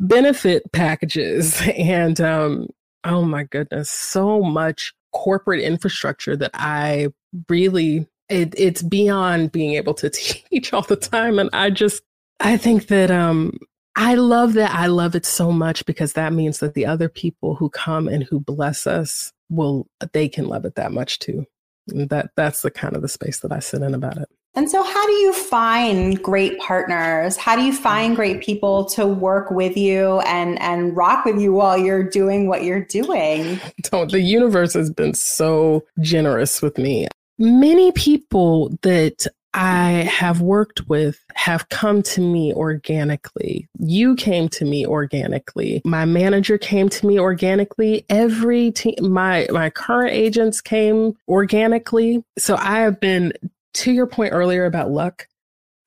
benefit 0.00 0.70
packages 0.72 1.60
and 1.76 2.20
um, 2.20 2.68
oh 3.04 3.22
my 3.22 3.44
goodness, 3.44 3.90
so 3.90 4.42
much 4.42 4.92
corporate 5.16 5.60
infrastructure 5.60 6.36
that 6.36 6.50
I 6.52 7.08
really 7.48 8.06
it, 8.28 8.54
it's 8.58 8.82
beyond 8.82 9.52
being 9.52 9.74
able 9.74 9.94
to 9.94 10.10
teach 10.50 10.72
all 10.72 10.82
the 10.82 10.96
time 10.96 11.38
and 11.38 11.48
I 11.52 11.70
just 11.70 12.02
I 12.38 12.58
think 12.58 12.88
that 12.88 13.10
um 13.10 13.58
I 13.96 14.14
love 14.14 14.52
that 14.54 14.72
I 14.72 14.86
love 14.86 15.14
it 15.14 15.24
so 15.24 15.50
much 15.50 15.86
because 15.86 16.12
that 16.12 16.34
means 16.34 16.58
that 16.58 16.74
the 16.74 16.84
other 16.84 17.08
people 17.08 17.54
who 17.54 17.70
come 17.70 18.08
and 18.08 18.24
who 18.24 18.38
bless 18.38 18.86
us 18.86 19.32
will 19.48 19.88
they 20.12 20.28
can 20.28 20.46
love 20.48 20.66
it 20.66 20.74
that 20.74 20.92
much 20.92 21.18
too. 21.18 21.46
And 21.88 22.10
that 22.10 22.30
that's 22.36 22.60
the 22.60 22.70
kind 22.70 22.94
of 22.94 23.00
the 23.00 23.08
space 23.08 23.40
that 23.40 23.52
I 23.52 23.60
sit 23.60 23.80
in 23.80 23.94
about 23.94 24.18
it. 24.18 24.28
And 24.56 24.70
so, 24.70 24.82
how 24.82 25.06
do 25.06 25.12
you 25.12 25.34
find 25.34 26.20
great 26.22 26.58
partners? 26.58 27.36
How 27.36 27.56
do 27.56 27.62
you 27.62 27.74
find 27.74 28.12
mm-hmm. 28.12 28.16
great 28.16 28.40
people 28.42 28.86
to 28.86 29.06
work 29.06 29.50
with 29.50 29.76
you 29.76 30.20
and 30.20 30.60
and 30.60 30.96
rock 30.96 31.26
with 31.26 31.38
you 31.38 31.52
while 31.52 31.76
you're 31.76 32.02
doing 32.02 32.48
what 32.48 32.64
you're 32.64 32.84
doing? 32.84 33.60
Don't 33.82 34.10
the 34.10 34.20
universe 34.20 34.72
has 34.72 34.90
been 34.90 35.12
so 35.12 35.84
generous 36.00 36.62
with 36.62 36.78
me. 36.78 37.06
Many 37.38 37.92
people 37.92 38.76
that 38.80 39.26
I 39.52 40.08
have 40.10 40.42
worked 40.42 40.86
with 40.86 41.24
have 41.34 41.70
come 41.70 42.02
to 42.02 42.20
me 42.20 42.52
organically. 42.52 43.66
You 43.78 44.14
came 44.14 44.50
to 44.50 44.66
me 44.66 44.86
organically. 44.86 45.80
My 45.84 46.04
manager 46.04 46.58
came 46.58 46.90
to 46.90 47.06
me 47.06 47.18
organically. 47.18 48.04
Every 48.10 48.70
team, 48.72 48.96
my 49.00 49.48
my 49.50 49.70
current 49.70 50.12
agents 50.12 50.60
came 50.60 51.14
organically. 51.26 52.22
So 52.36 52.56
I 52.56 52.80
have 52.80 53.00
been 53.00 53.32
to 53.76 53.92
your 53.92 54.06
point 54.06 54.32
earlier 54.32 54.64
about 54.64 54.90
luck, 54.90 55.26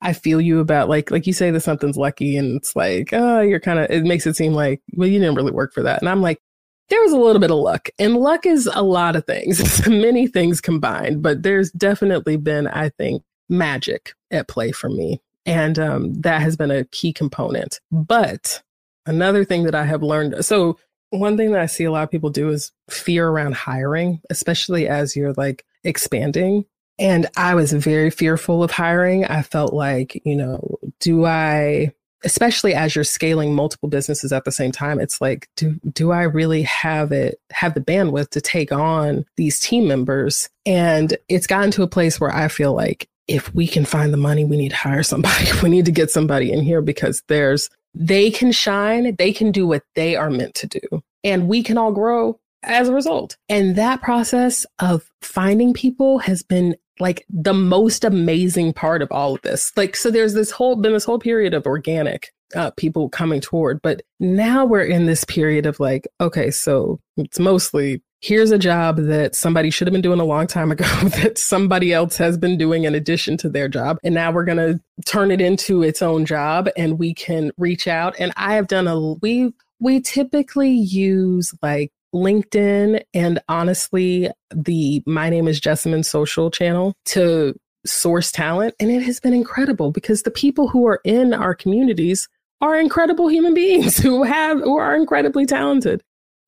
I 0.02 0.12
feel 0.12 0.40
you 0.40 0.60
about 0.60 0.88
like 0.88 1.10
like 1.10 1.26
you 1.26 1.32
say 1.32 1.50
that 1.50 1.60
something's 1.60 1.96
lucky 1.96 2.36
and 2.36 2.56
it's 2.56 2.74
like, 2.74 3.10
oh, 3.12 3.40
you're 3.40 3.60
kind 3.60 3.78
of 3.78 3.90
it 3.90 4.04
makes 4.04 4.26
it 4.26 4.36
seem 4.36 4.54
like, 4.54 4.80
well, 4.94 5.08
you 5.08 5.18
didn't 5.18 5.34
really 5.34 5.52
work 5.52 5.72
for 5.72 5.82
that. 5.82 6.00
And 6.00 6.08
I'm 6.08 6.22
like, 6.22 6.40
there 6.88 7.00
was 7.02 7.12
a 7.12 7.18
little 7.18 7.40
bit 7.40 7.50
of 7.50 7.58
luck. 7.58 7.88
And 7.98 8.16
luck 8.16 8.46
is 8.46 8.68
a 8.72 8.82
lot 8.82 9.16
of 9.16 9.26
things. 9.26 9.60
It's 9.60 9.86
many 9.86 10.26
things 10.26 10.60
combined, 10.60 11.22
but 11.22 11.42
there's 11.42 11.70
definitely 11.72 12.36
been, 12.36 12.66
I 12.66 12.90
think, 12.90 13.22
magic 13.48 14.12
at 14.30 14.48
play 14.48 14.72
for 14.72 14.88
me. 14.88 15.20
And 15.46 15.78
um, 15.78 16.14
that 16.20 16.42
has 16.42 16.56
been 16.56 16.70
a 16.70 16.84
key 16.84 17.12
component. 17.12 17.80
But 17.90 18.62
another 19.06 19.44
thing 19.44 19.64
that 19.64 19.74
I 19.74 19.84
have 19.84 20.02
learned 20.02 20.44
so 20.44 20.78
one 21.10 21.36
thing 21.36 21.50
that 21.52 21.60
I 21.60 21.66
see 21.66 21.84
a 21.84 21.90
lot 21.90 22.04
of 22.04 22.10
people 22.10 22.30
do 22.30 22.50
is 22.50 22.72
fear 22.88 23.28
around 23.28 23.54
hiring, 23.54 24.20
especially 24.30 24.88
as 24.88 25.16
you're 25.16 25.32
like 25.32 25.64
expanding. 25.84 26.64
And 27.00 27.26
I 27.36 27.54
was 27.54 27.72
very 27.72 28.10
fearful 28.10 28.62
of 28.62 28.70
hiring. 28.70 29.24
I 29.24 29.40
felt 29.40 29.72
like, 29.72 30.20
you 30.26 30.36
know, 30.36 30.78
do 31.00 31.24
I, 31.24 31.92
especially 32.24 32.74
as 32.74 32.94
you're 32.94 33.04
scaling 33.04 33.54
multiple 33.54 33.88
businesses 33.88 34.32
at 34.34 34.44
the 34.44 34.52
same 34.52 34.70
time, 34.70 35.00
it's 35.00 35.18
like, 35.18 35.48
do, 35.56 35.80
do 35.94 36.12
I 36.12 36.24
really 36.24 36.62
have 36.62 37.10
it, 37.10 37.40
have 37.50 37.72
the 37.72 37.80
bandwidth 37.80 38.28
to 38.30 38.40
take 38.42 38.70
on 38.70 39.24
these 39.36 39.58
team 39.58 39.88
members? 39.88 40.50
And 40.66 41.16
it's 41.30 41.46
gotten 41.46 41.70
to 41.72 41.82
a 41.82 41.88
place 41.88 42.20
where 42.20 42.34
I 42.34 42.48
feel 42.48 42.74
like 42.74 43.08
if 43.26 43.52
we 43.54 43.66
can 43.66 43.86
find 43.86 44.12
the 44.12 44.18
money, 44.18 44.44
we 44.44 44.58
need 44.58 44.70
to 44.70 44.76
hire 44.76 45.02
somebody. 45.02 45.46
we 45.62 45.70
need 45.70 45.86
to 45.86 45.92
get 45.92 46.10
somebody 46.10 46.52
in 46.52 46.62
here 46.62 46.82
because 46.82 47.22
there's, 47.28 47.70
they 47.94 48.30
can 48.30 48.52
shine, 48.52 49.16
they 49.16 49.32
can 49.32 49.52
do 49.52 49.66
what 49.66 49.84
they 49.94 50.16
are 50.16 50.30
meant 50.30 50.54
to 50.56 50.66
do. 50.66 51.02
And 51.24 51.48
we 51.48 51.62
can 51.62 51.78
all 51.78 51.92
grow 51.92 52.38
as 52.62 52.88
a 52.88 52.94
result. 52.94 53.36
And 53.48 53.76
that 53.76 54.02
process 54.02 54.66
of 54.80 55.10
finding 55.22 55.72
people 55.72 56.18
has 56.18 56.42
been 56.42 56.76
like 57.00 57.24
the 57.28 57.54
most 57.54 58.04
amazing 58.04 58.72
part 58.72 59.02
of 59.02 59.10
all 59.10 59.34
of 59.34 59.42
this. 59.42 59.72
Like, 59.76 59.96
so 59.96 60.10
there's 60.10 60.34
this 60.34 60.50
whole, 60.50 60.76
been 60.76 60.92
this 60.92 61.04
whole 61.04 61.18
period 61.18 61.54
of 61.54 61.66
organic 61.66 62.32
uh, 62.54 62.70
people 62.72 63.08
coming 63.08 63.40
toward, 63.40 63.80
but 63.82 64.02
now 64.18 64.64
we're 64.64 64.84
in 64.84 65.06
this 65.06 65.24
period 65.24 65.66
of 65.66 65.80
like, 65.80 66.06
okay, 66.20 66.50
so 66.50 67.00
it's 67.16 67.38
mostly 67.38 68.02
here's 68.20 68.50
a 68.50 68.58
job 68.58 68.98
that 68.98 69.34
somebody 69.34 69.70
should 69.70 69.86
have 69.86 69.92
been 69.92 70.02
doing 70.02 70.20
a 70.20 70.24
long 70.24 70.46
time 70.46 70.70
ago 70.70 70.84
that 71.02 71.38
somebody 71.38 71.92
else 71.92 72.16
has 72.16 72.36
been 72.36 72.58
doing 72.58 72.84
in 72.84 72.94
addition 72.94 73.36
to 73.38 73.48
their 73.48 73.68
job. 73.68 73.98
And 74.04 74.14
now 74.14 74.30
we're 74.30 74.44
going 74.44 74.58
to 74.58 74.80
turn 75.06 75.30
it 75.30 75.40
into 75.40 75.82
its 75.82 76.02
own 76.02 76.26
job 76.26 76.68
and 76.76 76.98
we 76.98 77.14
can 77.14 77.50
reach 77.56 77.88
out. 77.88 78.14
And 78.18 78.32
I 78.36 78.54
have 78.54 78.68
done 78.68 78.86
a, 78.86 79.14
we, 79.14 79.52
we 79.80 80.00
typically 80.00 80.70
use 80.70 81.54
like 81.62 81.92
LinkedIn 82.14 83.02
and 83.14 83.40
honestly, 83.48 84.30
the 84.54 85.02
My 85.06 85.30
Name 85.30 85.48
is 85.48 85.60
Jessamyn 85.60 86.04
social 86.04 86.50
channel 86.50 86.94
to 87.06 87.54
source 87.86 88.30
talent. 88.30 88.74
And 88.80 88.90
it 88.90 89.02
has 89.02 89.20
been 89.20 89.34
incredible 89.34 89.90
because 89.90 90.22
the 90.22 90.30
people 90.30 90.68
who 90.68 90.86
are 90.86 91.00
in 91.04 91.32
our 91.32 91.54
communities 91.54 92.28
are 92.60 92.78
incredible 92.78 93.28
human 93.28 93.54
beings 93.54 93.96
who 94.02 94.22
have 94.22 94.58
who 94.60 94.76
are 94.76 94.94
incredibly 94.94 95.46
talented. 95.46 96.02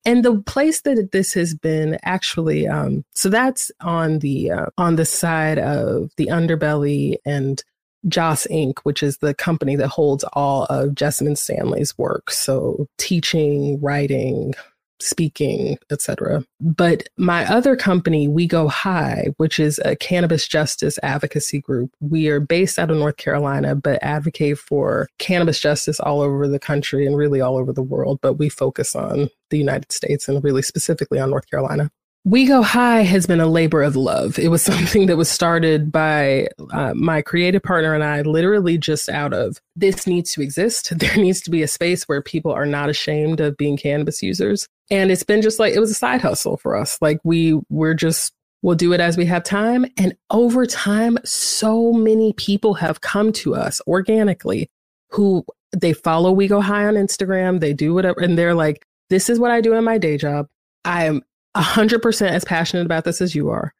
And 0.05 0.25
the 0.25 0.41
place 0.41 0.81
that 0.81 1.11
this 1.13 1.33
has 1.33 1.53
been 1.53 1.97
actually, 2.03 2.67
um, 2.67 3.05
so 3.15 3.29
that's 3.29 3.71
on 3.79 4.19
the 4.19 4.51
uh, 4.51 4.65
on 4.77 4.97
the 4.97 5.05
side 5.05 5.59
of 5.59 6.11
the 6.17 6.27
underbelly 6.27 7.15
and 7.25 7.63
Joss 8.09 8.45
Inc., 8.51 8.79
which 8.83 9.01
is 9.01 9.19
the 9.19 9.33
company 9.33 9.77
that 9.77 9.87
holds 9.87 10.25
all 10.33 10.65
of 10.65 10.89
Jessamyn 10.89 11.37
Stanley's 11.37 11.97
work. 11.97 12.31
So 12.31 12.85
teaching, 12.97 13.79
writing, 13.79 14.53
speaking, 14.99 15.77
etc. 15.91 16.43
But 16.59 17.07
my 17.17 17.45
other 17.45 17.75
company, 17.75 18.27
We 18.27 18.47
Go 18.47 18.67
High, 18.67 19.33
which 19.37 19.59
is 19.59 19.79
a 19.85 19.95
cannabis 19.95 20.47
justice 20.47 20.97
advocacy 21.03 21.59
group, 21.59 21.91
we 21.99 22.27
are 22.29 22.39
based 22.39 22.79
out 22.79 22.91
of 22.91 22.97
North 22.97 23.17
Carolina, 23.17 23.75
but 23.75 24.01
advocate 24.01 24.57
for 24.57 25.07
cannabis 25.19 25.59
justice 25.59 25.99
all 25.99 26.21
over 26.21 26.47
the 26.47 26.59
country 26.59 27.05
and 27.05 27.17
really 27.17 27.41
all 27.41 27.57
over 27.57 27.73
the 27.73 27.81
world. 27.81 28.19
But 28.21 28.33
we 28.33 28.49
focus 28.49 28.95
on 28.95 29.29
the 29.49 29.57
United 29.57 29.91
States 29.91 30.27
and 30.27 30.43
really 30.43 30.61
specifically 30.61 31.19
on 31.19 31.29
North 31.29 31.49
Carolina. 31.49 31.91
We 32.25 32.45
Go 32.45 32.61
High 32.61 33.01
has 33.01 33.27
been 33.27 33.41
a 33.41 33.47
labor 33.47 33.83
of 33.83 33.97
love. 33.97 34.39
It 34.39 34.47
was 34.47 34.61
something 34.63 35.07
that 35.07 35.17
was 35.17 35.29
started 35.29 35.91
by 35.91 36.47
uh, 36.71 36.93
my 36.93 37.21
creative 37.21 37.61
partner 37.61 37.93
and 37.93 38.03
I, 38.03 38.21
literally 38.21 38.77
just 38.77 39.09
out 39.09 39.33
of 39.33 39.59
this 39.75 40.07
needs 40.07 40.31
to 40.33 40.41
exist. 40.41 40.93
There 40.97 41.17
needs 41.17 41.41
to 41.41 41.51
be 41.51 41.63
a 41.63 41.67
space 41.67 42.03
where 42.05 42.21
people 42.21 42.51
are 42.51 42.65
not 42.65 42.89
ashamed 42.89 43.41
of 43.41 43.57
being 43.57 43.75
cannabis 43.75 44.23
users. 44.23 44.67
And 44.89 45.11
it's 45.11 45.23
been 45.23 45.41
just 45.41 45.59
like, 45.59 45.73
it 45.73 45.79
was 45.79 45.91
a 45.91 45.95
side 45.95 46.21
hustle 46.21 46.57
for 46.57 46.75
us. 46.75 46.97
Like 47.01 47.19
we, 47.23 47.59
we're 47.69 47.93
just 47.93 48.33
We'll 48.63 48.75
do 48.75 48.93
it 48.93 49.01
as 49.01 49.17
we 49.17 49.25
have 49.25 49.43
time. 49.43 49.85
And 49.97 50.15
over 50.31 50.65
time, 50.65 51.17
so 51.25 51.91
many 51.91 52.31
people 52.31 52.75
have 52.75 53.01
come 53.01 53.33
to 53.33 53.55
us 53.55 53.81
organically 53.87 54.69
who 55.09 55.45
they 55.75 55.91
follow 55.91 56.31
We 56.31 56.47
Go 56.47 56.61
High 56.61 56.87
on 56.87 56.93
Instagram, 56.93 57.59
they 57.59 57.73
do 57.73 57.93
whatever, 57.93 58.21
and 58.21 58.37
they're 58.37 58.55
like, 58.55 58.85
this 59.09 59.29
is 59.29 59.37
what 59.37 59.51
I 59.51 59.59
do 59.59 59.73
in 59.73 59.83
my 59.83 59.97
day 59.97 60.17
job. 60.17 60.47
I 60.85 61.05
am 61.05 61.23
100% 61.55 62.29
as 62.29 62.45
passionate 62.45 62.85
about 62.85 63.03
this 63.03 63.21
as 63.21 63.35
you 63.35 63.49
are. 63.49 63.73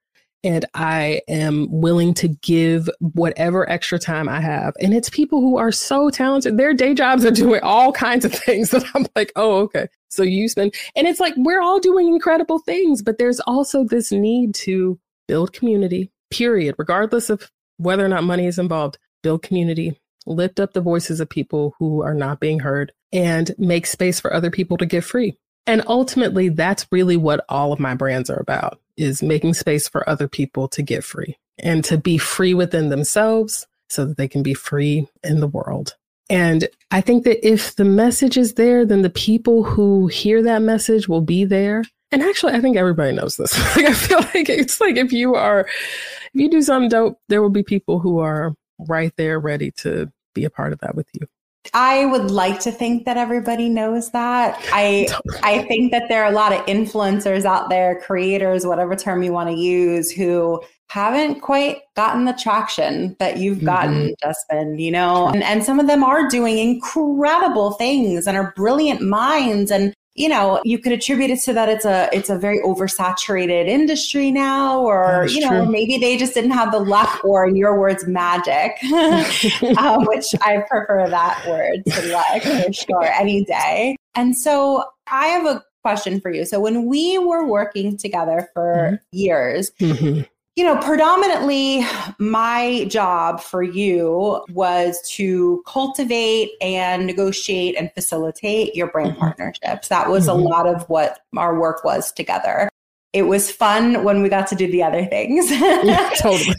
And 0.45 0.65
I 0.73 1.21
am 1.29 1.67
willing 1.71 2.13
to 2.15 2.27
give 2.27 2.89
whatever 2.99 3.69
extra 3.69 3.97
time 3.97 4.27
I 4.27 4.41
have. 4.41 4.73
And 4.81 4.93
it's 4.93 5.09
people 5.09 5.39
who 5.39 5.57
are 5.57 5.71
so 5.71 6.09
talented. 6.09 6.57
Their 6.57 6.73
day 6.73 6.93
jobs 6.93 7.23
are 7.23 7.31
doing 7.31 7.61
all 7.63 7.93
kinds 7.93 8.25
of 8.25 8.33
things 8.33 8.71
that 8.71 8.83
I'm 8.93 9.07
like, 9.15 9.31
oh, 9.35 9.59
okay. 9.61 9.87
So 10.09 10.21
you 10.21 10.49
spend, 10.49 10.75
and 10.95 11.07
it's 11.07 11.21
like 11.21 11.33
we're 11.37 11.61
all 11.61 11.79
doing 11.79 12.09
incredible 12.09 12.59
things, 12.59 13.01
but 13.01 13.17
there's 13.17 13.39
also 13.41 13.85
this 13.85 14.11
need 14.11 14.53
to 14.55 14.99
build 15.27 15.53
community, 15.53 16.11
period, 16.29 16.75
regardless 16.77 17.29
of 17.29 17.49
whether 17.77 18.05
or 18.05 18.09
not 18.09 18.23
money 18.23 18.45
is 18.45 18.59
involved. 18.59 18.97
Build 19.23 19.41
community, 19.41 19.97
lift 20.25 20.59
up 20.59 20.73
the 20.73 20.81
voices 20.81 21.21
of 21.21 21.29
people 21.29 21.73
who 21.79 22.03
are 22.03 22.13
not 22.13 22.41
being 22.41 22.59
heard, 22.59 22.91
and 23.13 23.55
make 23.57 23.85
space 23.85 24.19
for 24.19 24.33
other 24.33 24.51
people 24.51 24.75
to 24.77 24.85
get 24.85 25.05
free. 25.05 25.37
And 25.65 25.83
ultimately, 25.87 26.49
that's 26.49 26.85
really 26.91 27.17
what 27.17 27.45
all 27.49 27.71
of 27.71 27.79
my 27.79 27.95
brands 27.95 28.29
are 28.29 28.39
about 28.39 28.79
is 28.97 29.23
making 29.23 29.53
space 29.53 29.87
for 29.87 30.07
other 30.07 30.27
people 30.27 30.67
to 30.69 30.81
get 30.81 31.03
free 31.03 31.37
and 31.57 31.83
to 31.85 31.97
be 31.97 32.17
free 32.17 32.53
within 32.53 32.89
themselves 32.89 33.67
so 33.89 34.05
that 34.05 34.17
they 34.17 34.27
can 34.27 34.43
be 34.43 34.53
free 34.53 35.07
in 35.23 35.39
the 35.39 35.47
world. 35.47 35.95
And 36.29 36.67
I 36.91 37.01
think 37.01 37.25
that 37.25 37.45
if 37.47 37.75
the 37.75 37.85
message 37.85 38.37
is 38.37 38.53
there, 38.53 38.85
then 38.85 39.01
the 39.01 39.09
people 39.09 39.63
who 39.63 40.07
hear 40.07 40.41
that 40.43 40.61
message 40.61 41.07
will 41.07 41.21
be 41.21 41.45
there. 41.45 41.83
And 42.11 42.21
actually, 42.21 42.53
I 42.53 42.61
think 42.61 42.77
everybody 42.77 43.11
knows 43.11 43.37
this. 43.37 43.57
like, 43.75 43.85
I 43.85 43.93
feel 43.93 44.19
like 44.19 44.49
it's 44.49 44.79
like 44.79 44.95
if 44.95 45.11
you 45.11 45.35
are, 45.35 45.61
if 45.61 46.41
you 46.41 46.49
do 46.49 46.61
something 46.61 46.89
dope, 46.89 47.19
there 47.29 47.41
will 47.41 47.49
be 47.49 47.63
people 47.63 47.99
who 47.99 48.19
are 48.19 48.53
right 48.79 49.13
there 49.17 49.39
ready 49.39 49.71
to 49.71 50.11
be 50.33 50.45
a 50.45 50.49
part 50.49 50.73
of 50.73 50.79
that 50.79 50.95
with 50.95 51.07
you. 51.13 51.27
I 51.73 52.05
would 52.05 52.29
like 52.29 52.59
to 52.61 52.71
think 52.71 53.05
that 53.05 53.17
everybody 53.17 53.69
knows 53.69 54.11
that. 54.11 54.59
I 54.71 55.07
I 55.43 55.63
think 55.63 55.91
that 55.91 56.09
there 56.09 56.23
are 56.23 56.31
a 56.31 56.35
lot 56.35 56.51
of 56.51 56.65
influencers 56.65 57.45
out 57.45 57.69
there, 57.69 58.01
creators, 58.01 58.65
whatever 58.65 58.95
term 58.95 59.23
you 59.23 59.31
want 59.31 59.49
to 59.49 59.55
use, 59.55 60.11
who 60.11 60.61
haven't 60.89 61.41
quite 61.41 61.77
gotten 61.95 62.25
the 62.25 62.33
traction 62.33 63.15
that 63.17 63.37
you've 63.37 63.63
gotten, 63.63 63.93
mm-hmm. 63.93 64.13
Justin, 64.21 64.77
you 64.77 64.91
know? 64.91 65.27
And, 65.27 65.41
and 65.43 65.63
some 65.63 65.79
of 65.79 65.87
them 65.87 66.03
are 66.03 66.27
doing 66.27 66.59
incredible 66.59 67.71
things 67.71 68.27
and 68.27 68.37
are 68.37 68.53
brilliant 68.55 69.01
minds. 69.01 69.71
And 69.71 69.93
you 70.15 70.29
know, 70.29 70.61
you 70.63 70.77
could 70.77 70.91
attribute 70.91 71.31
it 71.31 71.41
to 71.41 71.53
that 71.53 71.69
it's 71.69 71.85
a 71.85 72.07
it's 72.13 72.29
a 72.29 72.37
very 72.37 72.59
oversaturated 72.61 73.67
industry 73.67 74.31
now, 74.31 74.79
or 74.79 75.27
you 75.27 75.39
know, 75.39 75.63
true. 75.63 75.65
maybe 75.65 75.97
they 75.97 76.17
just 76.17 76.33
didn't 76.33 76.51
have 76.51 76.71
the 76.71 76.79
luck, 76.79 77.23
or 77.23 77.47
in 77.47 77.55
your 77.55 77.79
words, 77.79 78.05
magic, 78.05 78.77
um, 79.77 80.05
which 80.05 80.27
I 80.41 80.63
prefer 80.69 81.09
that 81.09 81.43
word 81.47 81.83
to 81.85 82.13
luck 82.13 82.43
for 82.43 82.73
sure 82.73 83.03
any 83.03 83.43
day. 83.45 83.95
And 84.13 84.37
so 84.37 84.83
I 85.07 85.27
have 85.27 85.45
a 85.47 85.63
question 85.81 86.21
for 86.21 86.31
you. 86.31 86.45
So 86.45 86.59
when 86.59 86.85
we 86.85 87.17
were 87.17 87.47
working 87.47 87.97
together 87.97 88.47
for 88.53 88.75
mm-hmm. 88.75 88.95
years, 89.11 89.71
mm-hmm 89.79 90.21
you 90.55 90.63
know, 90.63 90.77
predominantly 90.77 91.83
my 92.19 92.85
job 92.85 93.41
for 93.41 93.63
you 93.63 94.43
was 94.49 95.01
to 95.13 95.63
cultivate 95.65 96.51
and 96.61 97.07
negotiate 97.07 97.75
and 97.75 97.91
facilitate 97.93 98.75
your 98.75 98.87
brand 98.87 99.11
mm-hmm. 99.11 99.21
partnerships. 99.21 99.87
That 99.87 100.09
was 100.09 100.27
mm-hmm. 100.27 100.39
a 100.39 100.43
lot 100.43 100.67
of 100.67 100.83
what 100.89 101.19
our 101.35 101.59
work 101.59 101.83
was 101.83 102.11
together. 102.11 102.69
It 103.13 103.23
was 103.23 103.51
fun 103.51 104.03
when 104.03 104.21
we 104.21 104.29
got 104.29 104.47
to 104.47 104.55
do 104.55 104.71
the 104.71 104.83
other 104.83 105.05
things. 105.05 105.49
Yeah, 105.49 106.09
totally. 106.19 106.55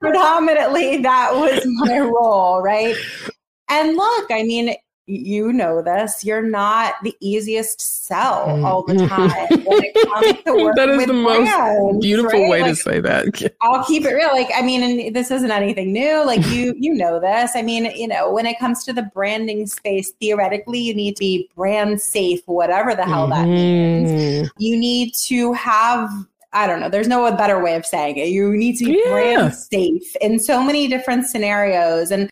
predominantly, 0.00 0.98
that 0.98 1.34
was 1.34 1.60
my 1.64 2.00
role, 2.00 2.60
right? 2.62 2.96
And 3.70 3.96
look, 3.96 4.30
I 4.30 4.42
mean, 4.42 4.74
you 5.06 5.52
know 5.52 5.82
this, 5.82 6.24
you're 6.24 6.42
not 6.42 6.94
the 7.02 7.14
easiest 7.20 7.80
sell 7.80 8.46
mm. 8.46 8.64
all 8.64 8.82
the 8.84 9.06
time 9.06 9.30
when 9.64 9.84
it 9.84 9.94
comes 10.08 10.42
to 10.44 10.72
That 10.76 10.88
is 10.88 11.06
the 11.06 11.12
brands, 11.12 11.50
most 11.78 12.00
beautiful 12.00 12.40
right? 12.40 12.50
way 12.50 12.62
like, 12.62 12.70
to 12.70 12.76
say 12.76 13.00
that. 13.00 13.54
I'll 13.60 13.84
keep 13.84 14.04
it 14.04 14.14
real. 14.14 14.28
Like, 14.28 14.50
I 14.54 14.62
mean, 14.62 14.82
and 14.82 15.14
this 15.14 15.30
isn't 15.30 15.50
anything 15.50 15.92
new. 15.92 16.24
Like 16.24 16.46
you, 16.46 16.74
you 16.78 16.94
know 16.94 17.20
this. 17.20 17.52
I 17.54 17.62
mean, 17.62 17.84
you 17.96 18.08
know, 18.08 18.32
when 18.32 18.46
it 18.46 18.58
comes 18.58 18.84
to 18.84 18.92
the 18.92 19.02
branding 19.02 19.66
space, 19.66 20.12
theoretically, 20.20 20.78
you 20.78 20.94
need 20.94 21.16
to 21.16 21.20
be 21.20 21.50
brand 21.54 22.00
safe, 22.00 22.40
whatever 22.46 22.94
the 22.94 23.04
hell 23.04 23.28
that 23.28 23.46
means. 23.46 24.10
Mm-hmm. 24.10 24.46
You 24.58 24.76
need 24.76 25.12
to 25.26 25.52
have 25.52 26.10
I 26.54 26.68
don't 26.68 26.78
know. 26.78 26.88
There's 26.88 27.08
no 27.08 27.30
better 27.36 27.60
way 27.60 27.74
of 27.74 27.84
saying 27.84 28.16
it. 28.16 28.28
You 28.28 28.52
need 28.52 28.76
to 28.76 28.84
be 28.84 29.02
yeah. 29.04 29.10
brand 29.10 29.54
safe 29.54 30.14
in 30.20 30.38
so 30.38 30.62
many 30.62 30.86
different 30.86 31.26
scenarios. 31.26 32.12
And 32.12 32.30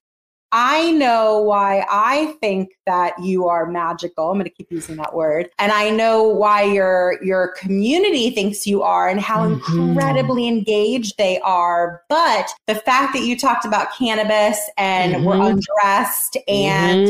I 0.52 0.92
know 0.92 1.40
why 1.40 1.86
I 1.90 2.34
think 2.40 2.72
that 2.84 3.14
you 3.22 3.48
are 3.48 3.64
magical. 3.66 4.28
I'm 4.28 4.34
going 4.34 4.44
to 4.44 4.50
keep 4.50 4.70
using 4.70 4.96
that 4.96 5.14
word. 5.14 5.48
And 5.58 5.72
I 5.72 5.88
know 5.88 6.24
why 6.24 6.64
your 6.64 7.18
your 7.22 7.54
community 7.58 8.30
thinks 8.30 8.66
you 8.66 8.82
are 8.82 9.08
and 9.08 9.18
how 9.18 9.48
mm-hmm. 9.48 9.80
incredibly 9.80 10.46
engaged 10.46 11.16
they 11.16 11.40
are. 11.40 12.02
But 12.10 12.50
the 12.66 12.74
fact 12.74 13.14
that 13.14 13.22
you 13.22 13.38
talked 13.38 13.64
about 13.64 13.96
cannabis 13.96 14.58
and 14.76 15.14
mm-hmm. 15.14 15.24
were 15.24 15.36
undressed 15.36 16.36
and 16.46 17.08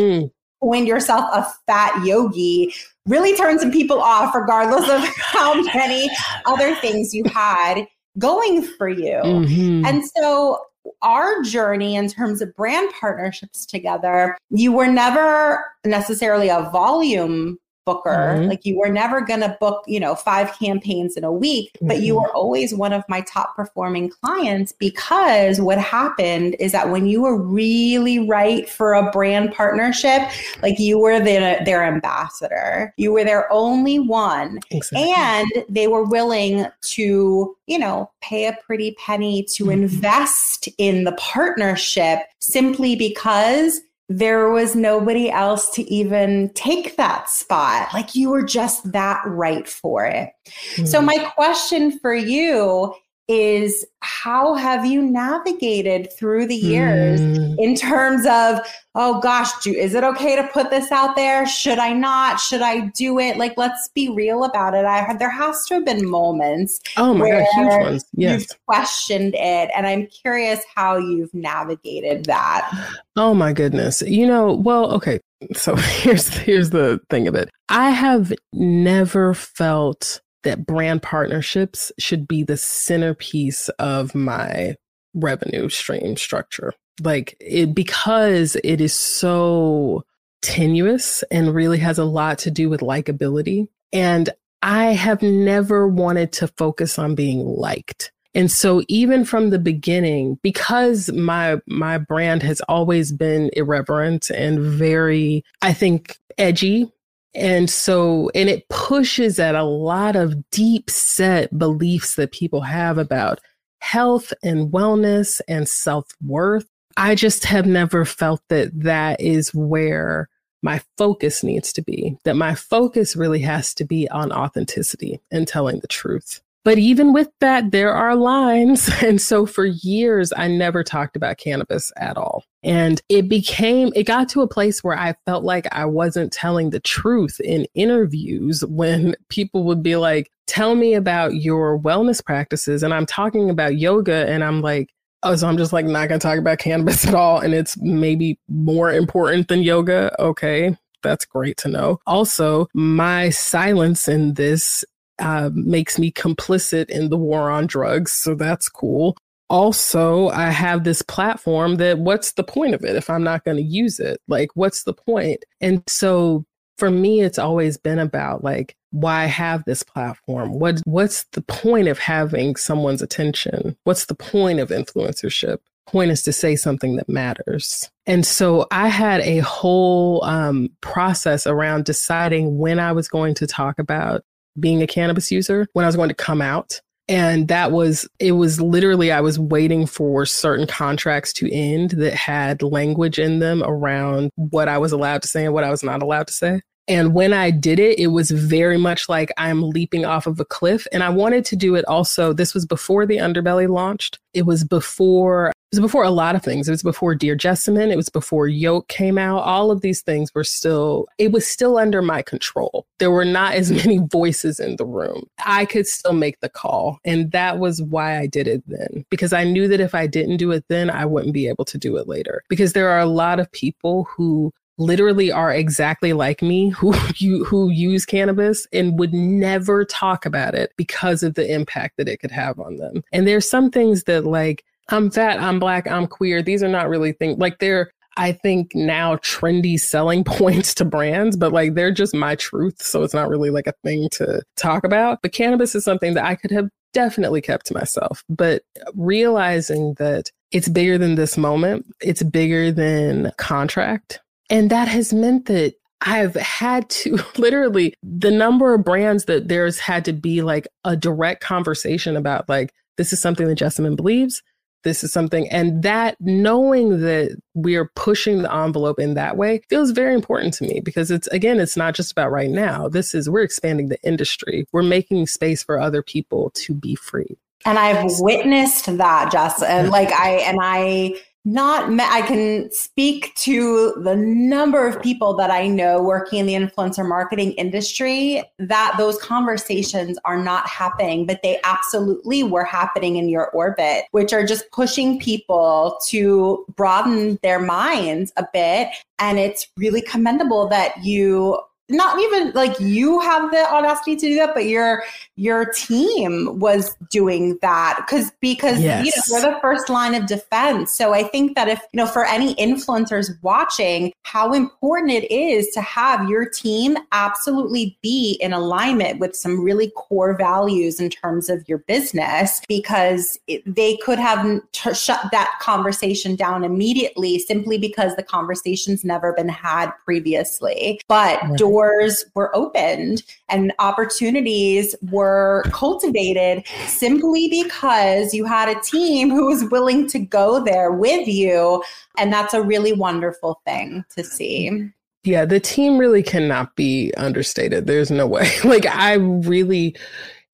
mm-hmm. 0.63 0.87
yourself 0.87 1.29
a 1.33 1.45
fat 1.67 2.05
yogi 2.05 2.73
really 3.07 3.37
turned 3.37 3.61
some 3.61 3.73
people 3.73 4.01
off 4.01 4.35
regardless 4.37 4.89
of 4.89 5.01
how 5.17 5.61
many 5.75 6.09
other 6.47 6.77
things 6.77 7.13
you 7.13 7.25
had 7.25 7.87
going 8.19 8.63
for 8.63 8.89
you. 8.89 9.21
Mm-hmm. 9.25 9.85
And 9.85 10.05
so 10.17 10.61
our 11.03 11.43
journey 11.43 11.97
in 11.97 12.09
terms 12.09 12.41
of 12.41 12.55
brand 12.57 12.93
partnerships 12.99 13.67
together, 13.67 14.37
you 14.51 14.73
were 14.73 14.87
never 14.87 15.65
necessarily 15.85 16.49
a 16.49 16.69
volume 16.73 17.59
booker. 17.85 18.11
Mm-hmm. 18.11 18.49
Like 18.49 18.65
you 18.65 18.79
were 18.79 18.89
never 18.89 19.21
going 19.21 19.41
to 19.41 19.57
book, 19.61 19.85
you 19.87 20.01
know, 20.01 20.15
five 20.15 20.57
campaigns 20.59 21.17
in 21.17 21.25
a 21.25 21.33
week, 21.33 21.71
mm-hmm. 21.77 21.89
but 21.89 22.01
you 22.01 22.15
mm-hmm. 22.15 22.23
were 22.23 22.35
always 22.35 22.75
one 22.75 22.93
of 22.93 23.03
my 23.09 23.21
top 23.23 23.57
performing 23.57 24.09
clients 24.09 24.73
because 24.73 25.61
what 25.61 25.79
happened 25.79 26.57
is 26.59 26.73
that 26.73 26.91
when 26.91 27.07
you 27.07 27.23
were 27.23 27.41
really 27.41 28.19
right 28.19 28.69
for 28.69 28.95
a 28.95 29.11
brand 29.11 29.53
partnership, 29.53 30.23
like 30.63 30.79
you 30.79 30.99
were 30.99 31.19
the, 31.19 31.61
their 31.65 31.85
ambassador, 31.85 32.93
you 32.97 33.13
were 33.13 33.25
their 33.25 33.53
only 33.53 33.99
one. 33.99 34.59
Exactly. 34.71 35.13
And 35.17 35.51
they 35.69 35.89
were 35.89 36.05
willing 36.05 36.67
to, 36.83 37.57
you 37.67 37.79
know, 37.79 38.11
pay 38.21 38.47
a 38.47 38.57
pretty 38.65 38.93
penny 38.99 39.43
to 39.55 39.65
mm-hmm. 39.65 39.83
invest 39.83 40.69
in 40.79 41.05
the 41.05 41.13
partnership 41.13 42.21
simply 42.39 42.97
because 42.97 43.81
there 44.19 44.51
was 44.51 44.75
nobody 44.75 45.31
else 45.31 45.71
to 45.71 45.83
even 45.93 46.51
take 46.55 46.97
that 46.97 47.29
spot. 47.31 47.89
Like 47.95 48.15
you 48.15 48.31
were 48.31 48.43
just 48.43 48.93
that 48.93 49.23
right 49.27 49.69
for 49.69 50.05
it. 50.07 50.31
Mm. 50.77 50.89
So, 50.89 51.01
my 51.01 51.19
question 51.35 51.99
for 51.99 52.15
you 52.15 52.95
is 53.29 53.87
how 54.01 54.55
have 54.55 54.85
you 54.85 55.01
navigated 55.01 56.13
through 56.13 56.47
the 56.47 56.57
years 56.57 57.21
mm. 57.21 57.57
in 57.59 57.75
terms 57.77 58.27
of 58.27 58.59
oh 58.95 59.21
gosh 59.21 59.51
do, 59.63 59.73
is 59.73 59.95
it 59.95 60.03
okay 60.03 60.35
to 60.37 60.49
put 60.49 60.71
this 60.71 60.91
out 60.91 61.15
there? 61.15 61.47
Should 61.47 61.79
i 61.79 61.93
not? 61.93 62.41
Should 62.41 62.63
i 62.63 62.87
do 62.97 63.19
it? 63.19 63.37
Like 63.37 63.55
let's 63.57 63.89
be 63.95 64.09
real 64.09 64.45
about 64.45 64.75
it. 64.75 64.85
I 64.85 64.99
have 64.99 65.19
there 65.19 65.31
has 65.31 65.65
to 65.67 65.75
have 65.75 65.85
been 65.85 66.09
moments 66.09 66.81
oh 66.97 67.15
my 67.15 67.31
god 67.31 67.47
huge 67.55 67.83
ones. 67.83 68.05
Yes. 68.15 68.41
you've 68.41 68.67
questioned 68.67 69.35
it 69.35 69.71
and 69.75 69.87
i'm 69.87 70.07
curious 70.09 70.61
how 70.75 70.97
you've 70.97 71.33
navigated 71.33 72.25
that. 72.27 72.71
Oh 73.17 73.35
my 73.35 73.53
goodness. 73.53 74.03
You 74.03 74.27
know 74.27 74.53
well 74.53 74.93
okay 74.95 75.21
so 75.55 75.77
here's 75.77 76.29
here's 76.29 76.71
the 76.71 77.01
thing 77.09 77.29
of 77.29 77.35
it. 77.35 77.51
I 77.69 77.91
have 77.91 78.33
never 78.53 79.35
felt 79.35 80.21
that 80.43 80.67
brand 80.67 81.03
partnerships 81.03 81.93
should 81.99 82.27
be 82.27 82.43
the 82.43 82.57
centerpiece 82.57 83.69
of 83.79 84.15
my 84.15 84.77
revenue 85.15 85.69
stream 85.69 86.17
structure. 86.17 86.75
Like 87.03 87.37
it 87.41 87.75
because 87.75 88.57
it 88.63 88.81
is 88.81 88.93
so 88.93 90.05
tenuous 90.43 91.23
and 91.31 91.55
really 91.55 91.79
has 91.79 91.99
a 91.99 92.05
lot 92.05 92.39
to 92.39 92.51
do 92.51 92.69
with 92.69 92.81
likability. 92.81 93.69
And 93.93 94.31
I 94.63 94.87
have 94.87 95.23
never 95.23 95.89
wanted 95.89 96.33
to 96.33 96.49
focus 96.49 96.99
on 96.99 97.15
being 97.15 97.45
liked. 97.45 98.13
And 98.35 98.51
so 98.51 98.83
even 98.89 99.25
from 99.25 99.51
the 99.51 99.59
beginning, 99.59 100.39
because 100.43 101.13
my 101.13 101.61
my 101.67 101.99
brand 101.99 102.43
has 102.43 102.61
always 102.63 103.13
been 103.13 103.51
irreverent 103.55 104.31
and 104.31 104.59
very, 104.59 105.45
I 105.61 105.73
think, 105.75 106.17
edgy 106.39 106.91
and 107.35 107.71
so, 107.71 108.31
and 108.35 108.49
it 108.49 108.69
pushes 108.69 109.39
at 109.39 109.55
a 109.55 109.65
lot 109.65 110.17
of 110.17 110.51
deep 110.51 110.91
set 110.91 111.57
beliefs 111.59 112.17
that 112.17 112.33
people 112.33 112.61
have 112.61 112.99
about 112.99 113.41
health 113.81 114.33
and 114.43 114.71
wellness 114.71 115.41
and 115.49 115.69
self 115.69 116.07
worth. 116.25 116.69
I 116.97 117.15
just 117.15 117.45
have 117.45 117.67
never 117.67 118.05
felt 118.05 118.43
that 118.49 118.71
that 118.83 119.21
is 119.21 119.55
where 119.55 120.29
my 120.63 120.81
focus 120.99 121.43
needs 121.43 121.73
to 121.73 121.83
be, 121.83 122.17
that 122.25 122.37
my 122.37 122.55
focus 122.55 123.17
really 123.17 123.41
has 123.41 123.75
to 123.75 123.85
be 123.85 124.09
on 124.11 124.31
authenticity 124.31 125.21
and 125.31 125.49
telling 125.49 125.81
the 125.81 125.89
truth. 125.89 126.42
But 126.65 126.79
even 126.79 127.13
with 127.13 127.29
that, 127.41 127.71
there 127.71 127.93
are 127.93 128.15
lines. 128.15 128.91
And 129.03 129.21
so 129.21 129.47
for 129.47 129.65
years, 129.67 130.33
I 130.37 130.47
never 130.47 130.85
talked 130.85 131.17
about 131.17 131.39
cannabis 131.39 131.93
at 131.97 132.17
all. 132.17 132.45
And 132.63 133.01
it 133.09 133.29
became, 133.29 133.93
it 133.97 134.05
got 134.05 134.29
to 134.31 134.43
a 134.43 134.49
place 134.49 134.85
where 134.85 134.97
I 134.97 135.15
felt 135.27 135.43
like 135.43 135.67
I 135.73 135.87
wasn't 135.87 136.33
telling 136.33 136.71
the 136.71 136.81
truth 136.81 137.41
in 137.41 137.67
interviews 137.75 138.65
when 138.69 139.17
people 139.29 139.65
would 139.65 139.83
be 139.83 139.97
like, 139.97 140.31
tell 140.47 140.75
me 140.77 140.95
about 140.95 141.35
your 141.35 141.79
wellness 141.79 142.25
practices. 142.25 142.83
And 142.83 142.95
I'm 142.95 143.07
talking 143.07 143.51
about 143.51 143.79
yoga. 143.79 144.29
And 144.29 144.45
I'm 144.45 144.63
like, 144.63 144.91
oh, 145.25 145.35
so 145.35 145.49
I'm 145.49 145.57
just 145.57 145.73
like 145.73 145.87
not 145.87 146.09
going 146.09 146.21
to 146.21 146.27
talk 146.27 146.39
about 146.39 146.59
cannabis 146.59 147.05
at 147.09 147.15
all. 147.15 147.41
And 147.41 147.55
it's 147.55 147.77
maybe 147.79 148.39
more 148.49 148.93
important 148.93 149.49
than 149.49 149.63
yoga. 149.63 150.15
Okay. 150.21 150.77
That's 151.03 151.25
great 151.25 151.57
to 151.59 151.69
know. 151.69 151.99
Also, 152.07 152.69
my 152.75 153.31
silence 153.31 154.07
in 154.07 154.35
this 154.35 154.85
uh, 155.23 155.51
makes 155.55 155.99
me 155.99 156.11
complicit 156.11 156.91
in 156.91 157.09
the 157.09 157.17
war 157.17 157.51
on 157.51 157.67
drugs. 157.67 158.13
So 158.13 158.35
that's 158.35 158.69
cool. 158.69 159.17
Also, 159.49 160.29
I 160.29 160.51
have 160.51 160.85
this 160.85 161.03
platform 161.03 161.77
that 161.77 161.99
what's 161.99 162.33
the 162.33 162.43
point 162.43 162.75
of 162.75 162.85
it 162.85 162.97
if 162.97 163.09
I'm 163.09 163.23
not 163.23 163.45
going 163.45 163.59
to 163.59 163.63
use 163.63 164.01
it? 164.01 164.21
Like, 164.27 164.51
what's 164.55 164.85
the 164.85 164.95
point? 164.95 165.45
And 165.61 165.83
so 165.87 166.45
for 166.79 166.91
me, 166.91 167.21
it's 167.21 167.39
always 167.39 167.77
been 167.77 167.99
about 167.99 168.43
like, 168.43 168.75
why 168.91 169.27
have 169.27 169.65
this 169.65 169.83
platform? 169.83 170.59
What 170.59 170.81
what's 170.85 171.25
the 171.33 171.43
point 171.43 171.89
of 171.89 171.99
having 171.99 172.57
someone's 172.57 173.03
attention? 173.03 173.77
What's 173.85 174.07
the 174.07 174.15
point 174.15 174.59
of 174.59 174.71
influencership? 174.71 175.59
Point 175.87 176.11
is 176.11 176.23
to 176.23 176.33
say 176.33 176.57
something 176.57 176.97
that 176.97 177.09
matters. 177.09 177.91
And 178.07 178.27
so 178.27 178.67
I 178.71 178.89
had 178.89 179.21
a 179.21 179.39
whole 179.39 180.25
um, 180.25 180.71
process 180.81 181.47
around 181.47 181.85
deciding 181.85 182.59
when 182.59 182.79
I 182.79 182.93
was 182.93 183.09
going 183.09 183.35
to 183.35 183.47
talk 183.47 183.79
about 183.79 184.23
being 184.59 184.83
a 184.83 184.87
cannabis 184.87 185.31
user, 185.31 185.67
when 185.73 185.85
I 185.85 185.89
was 185.89 185.97
going 185.97 186.09
to 186.09 186.15
come 186.15 186.43
out. 186.43 186.81
And 187.09 187.49
that 187.49 187.73
was, 187.73 188.09
it 188.21 188.33
was 188.33 188.61
literally, 188.61 189.11
I 189.11 189.21
was 189.21 189.39
waiting 189.39 189.87
for 189.87 190.25
certain 190.25 190.67
contracts 190.67 191.33
to 191.35 191.53
end 191.53 191.91
that 191.93 192.15
had 192.15 192.63
language 192.63 193.19
in 193.19 193.41
them 193.41 193.63
around 193.65 194.31
what 194.37 194.69
I 194.69 194.79
was 194.79 194.93
allowed 194.93 195.23
to 195.23 195.29
say 195.29 195.45
and 195.45 195.53
what 195.53 195.65
I 195.65 195.71
was 195.71 195.83
not 195.83 196.03
allowed 196.03 196.29
to 196.29 196.33
say. 196.33 196.63
And 196.89 197.15
when 197.15 197.33
I 197.33 197.51
did 197.51 197.79
it, 197.79 197.99
it 197.99 198.09
was 198.09 198.31
very 198.31 198.79
much 198.79 199.09
like 199.09 199.31
I'm 199.37 199.63
leaping 199.63 200.05
off 200.05 200.27
of 200.27 200.41
a 200.41 200.45
cliff. 200.45 200.87
And 200.93 201.03
I 201.03 201.11
wanted 201.11 201.45
to 201.47 201.57
do 201.57 201.75
it 201.75 201.85
also. 201.87 202.33
This 202.33 202.55
was 202.55 202.67
before 202.67 203.07
the 203.07 203.19
underbelly 203.19 203.69
launched. 203.69 204.19
It 204.35 204.47
was 204.47 204.65
before 204.65 205.53
it 205.73 205.81
was 205.81 205.89
before 205.89 206.05
a 206.05 206.11
lot 206.11 206.37
of 206.37 206.43
things. 206.43 206.69
It 206.69 206.73
was 206.73 206.83
before 206.83 207.15
Dear 207.15 207.35
Jessamyn. 207.35 207.91
It 207.91 207.97
was 207.97 208.11
before 208.11 208.47
Yoke 208.47 208.89
came 208.89 209.17
out. 209.17 209.39
All 209.39 209.71
of 209.71 209.81
these 209.81 210.03
things 210.03 210.31
were 210.35 210.45
still, 210.45 211.07
it 211.17 211.33
was 211.33 211.47
still 211.47 211.79
under 211.79 212.03
my 212.03 212.21
control. 212.21 212.85
There 212.99 213.11
were 213.11 213.25
not 213.25 213.55
as 213.55 213.73
many 213.87 213.97
voices 213.97 214.61
in 214.61 214.77
the 214.77 214.85
room. 214.85 215.25
I 215.47 215.65
could 215.65 215.87
still 215.87 216.13
make 216.13 216.39
the 216.41 216.51
call. 216.51 216.99
And 217.07 217.33
that 217.33 217.59
was 217.59 217.81
why 217.81 218.19
I 218.19 218.27
did 218.27 218.49
it 218.49 218.63
then, 218.67 219.07
because 219.09 219.33
I 219.33 219.45
knew 219.45 219.67
that 219.69 219.81
if 219.81 219.95
I 219.95 220.07
didn't 220.07 220.37
do 220.37 220.51
it 220.51 220.63
then, 220.69 220.91
I 220.91 221.07
wouldn't 221.07 221.33
be 221.33 221.49
able 221.49 221.65
to 221.65 221.79
do 221.79 221.97
it 221.97 222.07
later. 222.07 222.43
Because 222.51 222.75
there 222.75 222.91
are 222.91 223.01
a 223.01 223.07
lot 223.07 223.41
of 223.41 223.51
people 223.51 224.05
who 224.15 224.53
literally 224.83 225.31
are 225.31 225.53
exactly 225.53 226.13
like 226.13 226.43
me 226.43 226.71
who 226.71 226.95
you 227.17 227.45
who 227.45 227.71
use 227.71 228.05
cannabis 228.05 228.67
and 228.73 228.99
would 228.99 229.15
never 229.15 229.85
talk 229.85 230.27
about 230.27 230.55
it 230.55 230.73
because 230.77 231.23
of 231.23 231.35
the 231.35 231.53
impact 231.53 231.97
that 231.97 232.09
it 232.09 232.19
could 232.21 232.31
have 232.31 232.59
on 232.59 232.77
them. 232.77 233.03
And 233.13 233.27
there's 233.27 233.49
some 233.49 233.71
things 233.71 234.05
that 234.05 234.25
like 234.25 234.65
I'm 234.89 235.11
fat, 235.11 235.41
I'm 235.41 235.59
black, 235.59 235.87
I'm 235.87 236.07
queer. 236.07 236.43
These 236.43 236.63
are 236.63 236.69
not 236.69 236.89
really 236.89 237.13
things 237.13 237.39
like 237.39 237.59
they're 237.59 237.93
I 238.17 238.33
think 238.33 238.75
now 238.75 239.17
trendy 239.17 239.81
selling 239.81 240.25
points 240.25 240.75
to 240.75 240.85
brands, 240.85 241.37
but 241.37 241.53
like 241.53 241.75
they're 241.75 241.93
just 241.93 242.15
my 242.15 242.35
truth. 242.35 242.83
So 242.83 243.03
it's 243.03 243.15
not 243.15 243.29
really 243.29 243.51
like 243.51 243.67
a 243.67 243.75
thing 243.85 244.09
to 244.13 244.43
talk 244.57 244.85
about. 244.85 245.21
But 245.23 245.33
cannabis 245.33 245.75
is 245.75 245.85
something 245.85 246.15
that 246.15 246.25
I 246.25 246.35
could 246.35 246.51
have 246.51 246.69
definitely 246.93 247.41
kept 247.41 247.67
to 247.67 247.75
myself. 247.75 248.23
But 248.29 248.63
realizing 248.95 249.95
that 249.95 250.31
it's 250.51 250.69
bigger 250.69 250.99
than 250.99 251.15
this 251.15 251.39
moment, 251.39 251.87
it's 252.03 252.23
bigger 252.23 252.71
than 252.71 253.33
contract, 253.39 254.21
and 254.53 254.69
that 254.71 254.87
has 254.87 255.15
meant 255.15 255.47
that 255.47 255.75
I've 256.03 256.35
had 256.35 256.89
to 256.91 257.19
literally 257.39 257.95
the 258.03 258.31
number 258.31 258.75
of 258.75 258.85
brands 258.85 259.25
that 259.25 259.49
there's 259.49 259.81
had 259.81 260.05
to 260.05 260.13
be 260.13 260.43
like 260.43 260.69
a 260.85 260.97
direct 260.97 261.43
conversation 261.43 262.17
about 262.17 262.49
like, 262.49 262.73
this 262.99 263.13
is 263.13 263.21
something 263.21 263.49
that 263.49 263.59
Jessamyn 263.59 263.97
believes. 263.97 264.43
This 264.85 265.05
is 265.05 265.13
something, 265.13 265.49
and 265.49 265.85
that 265.85 266.17
knowing 266.19 267.03
that 267.03 267.41
we're 267.55 267.89
pushing 267.95 268.43
the 268.43 268.53
envelope 268.53 268.99
in 268.99 269.15
that 269.15 269.37
way 269.37 269.63
feels 269.71 269.93
very 269.93 270.13
important 270.13 270.55
to 270.55 270.65
me 270.65 270.81
because 270.81 271.13
it's 271.13 271.29
again, 271.29 271.61
it's 271.61 271.77
not 271.77 271.95
just 271.95 272.11
about 272.11 272.33
right 272.33 272.51
now. 272.51 272.89
This 272.89 273.15
is 273.15 273.31
we're 273.31 273.45
expanding 273.45 273.91
the 273.91 274.03
industry. 274.03 274.67
We're 274.73 274.83
making 274.83 275.29
space 275.29 275.63
for 275.63 275.79
other 275.79 276.03
people 276.03 276.51
to 276.55 276.75
be 276.75 276.97
free. 276.97 277.39
And 277.65 277.79
I've 277.79 278.11
witnessed 278.19 278.97
that, 278.99 279.31
Jess. 279.31 279.63
And 279.63 279.91
like 279.91 280.11
I 280.11 280.31
and 280.39 280.59
I 280.61 281.15
not 281.45 281.91
I 282.01 282.23
can 282.23 282.71
speak 282.71 283.35
to 283.37 283.95
the 284.03 284.15
number 284.15 284.87
of 284.87 285.03
people 285.03 285.35
that 285.35 285.51
I 285.51 285.67
know 285.67 286.01
working 286.01 286.39
in 286.39 286.47
the 286.47 286.55
influencer 286.55 287.07
marketing 287.07 287.53
industry 287.53 288.43
that 288.59 288.95
those 288.97 289.19
conversations 289.19 290.19
are 290.25 290.43
not 290.43 290.69
happening, 290.69 291.27
but 291.27 291.41
they 291.43 291.59
absolutely 291.65 292.45
were 292.45 292.65
happening 292.65 293.17
in 293.17 293.29
your 293.29 293.51
orbit, 293.51 294.05
which 294.13 294.33
are 294.33 294.47
just 294.47 294.71
pushing 294.71 295.19
people 295.19 295.99
to 296.09 296.65
broaden 296.77 297.39
their 297.43 297.59
minds 297.59 298.33
a 298.37 298.47
bit. 298.53 298.89
And 299.19 299.39
it's 299.39 299.69
really 299.77 300.03
commendable 300.03 300.69
that 300.69 301.03
you 301.03 301.59
not 301.89 302.19
even 302.21 302.53
like 302.53 302.79
you 302.81 303.21
have 303.21 303.51
the 303.51 303.71
audacity 303.71 304.17
to 304.17 304.27
do 304.27 304.37
that, 304.37 304.55
but 304.55 304.67
your 304.67 305.03
your 305.37 305.67
team 305.67 306.59
was 306.59 306.95
doing 307.11 307.59
that 307.61 307.97
because 307.99 308.33
because 308.41 308.81
yes. 308.81 309.05
you 309.05 309.13
know 309.17 309.23
we're 309.49 309.55
the 309.55 309.61
first 309.61 309.89
line 309.89 310.15
of 310.15 310.27
defense. 310.27 310.97
So 310.97 311.13
I 311.13 311.25
think 311.25 311.55
that 311.55 311.69
if 311.69 311.81
you 311.93 311.99
know 311.99 312.07
for 312.07 312.25
any 312.25 312.55
influencers 312.55 313.31
watching, 313.43 314.13
how 314.23 314.53
important 314.53 315.11
it 315.11 315.31
is 315.31 315.69
to 315.71 315.81
have 315.81 316.29
your 316.29 316.49
team 316.49 316.97
absolutely 317.13 317.99
be 318.03 318.39
in 318.41 318.53
alignment 318.53 319.19
with 319.19 319.35
some 319.35 319.63
really 319.63 319.91
core 319.97 320.37
values 320.37 321.01
in 321.01 321.11
terms 321.11 321.51
of 321.51 321.69
your 321.69 321.79
business, 321.79 322.63
because 322.69 323.39
it, 323.49 323.63
they 323.67 323.97
could 323.99 324.19
have 324.19 324.61
t- 324.73 324.95
shut 324.95 325.21
that 325.33 325.51
conversation 325.61 326.37
down 326.37 326.65
immediately 326.65 327.39
simply 327.39 327.77
because 327.77 328.15
the 328.17 328.23
conversation's 328.23 329.05
never 329.05 329.33
been 329.33 329.49
had 329.49 329.91
previously. 330.05 331.01
But 331.09 331.43
right 331.43 331.59
doors 331.73 332.25
were 332.35 332.55
opened 332.55 333.23
and 333.49 333.73
opportunities 333.79 334.95
were 335.11 335.63
cultivated 335.73 336.65
simply 336.87 337.49
because 337.49 338.35
you 338.35 338.45
had 338.45 338.69
a 338.69 338.81
team 338.81 339.31
who 339.31 339.47
was 339.47 339.65
willing 339.71 340.07
to 340.07 340.19
go 340.19 340.63
there 340.63 340.93
with 340.93 341.27
you. 341.27 341.83
And 342.19 342.31
that's 342.33 342.53
a 342.53 342.63
really 342.63 342.93
wonderful 342.93 343.61
thing 343.65 344.05
to 344.17 344.23
see. 344.23 344.91
Yeah, 345.25 345.45
the 345.45 345.61
team 345.61 345.99
really 345.99 346.23
cannot 346.23 346.77
be 346.77 347.13
understated. 347.17 347.87
There's 347.87 348.11
no 348.11 348.27
way. 348.27 348.51
Like, 348.65 348.87
I 348.87 349.15
really 349.15 349.97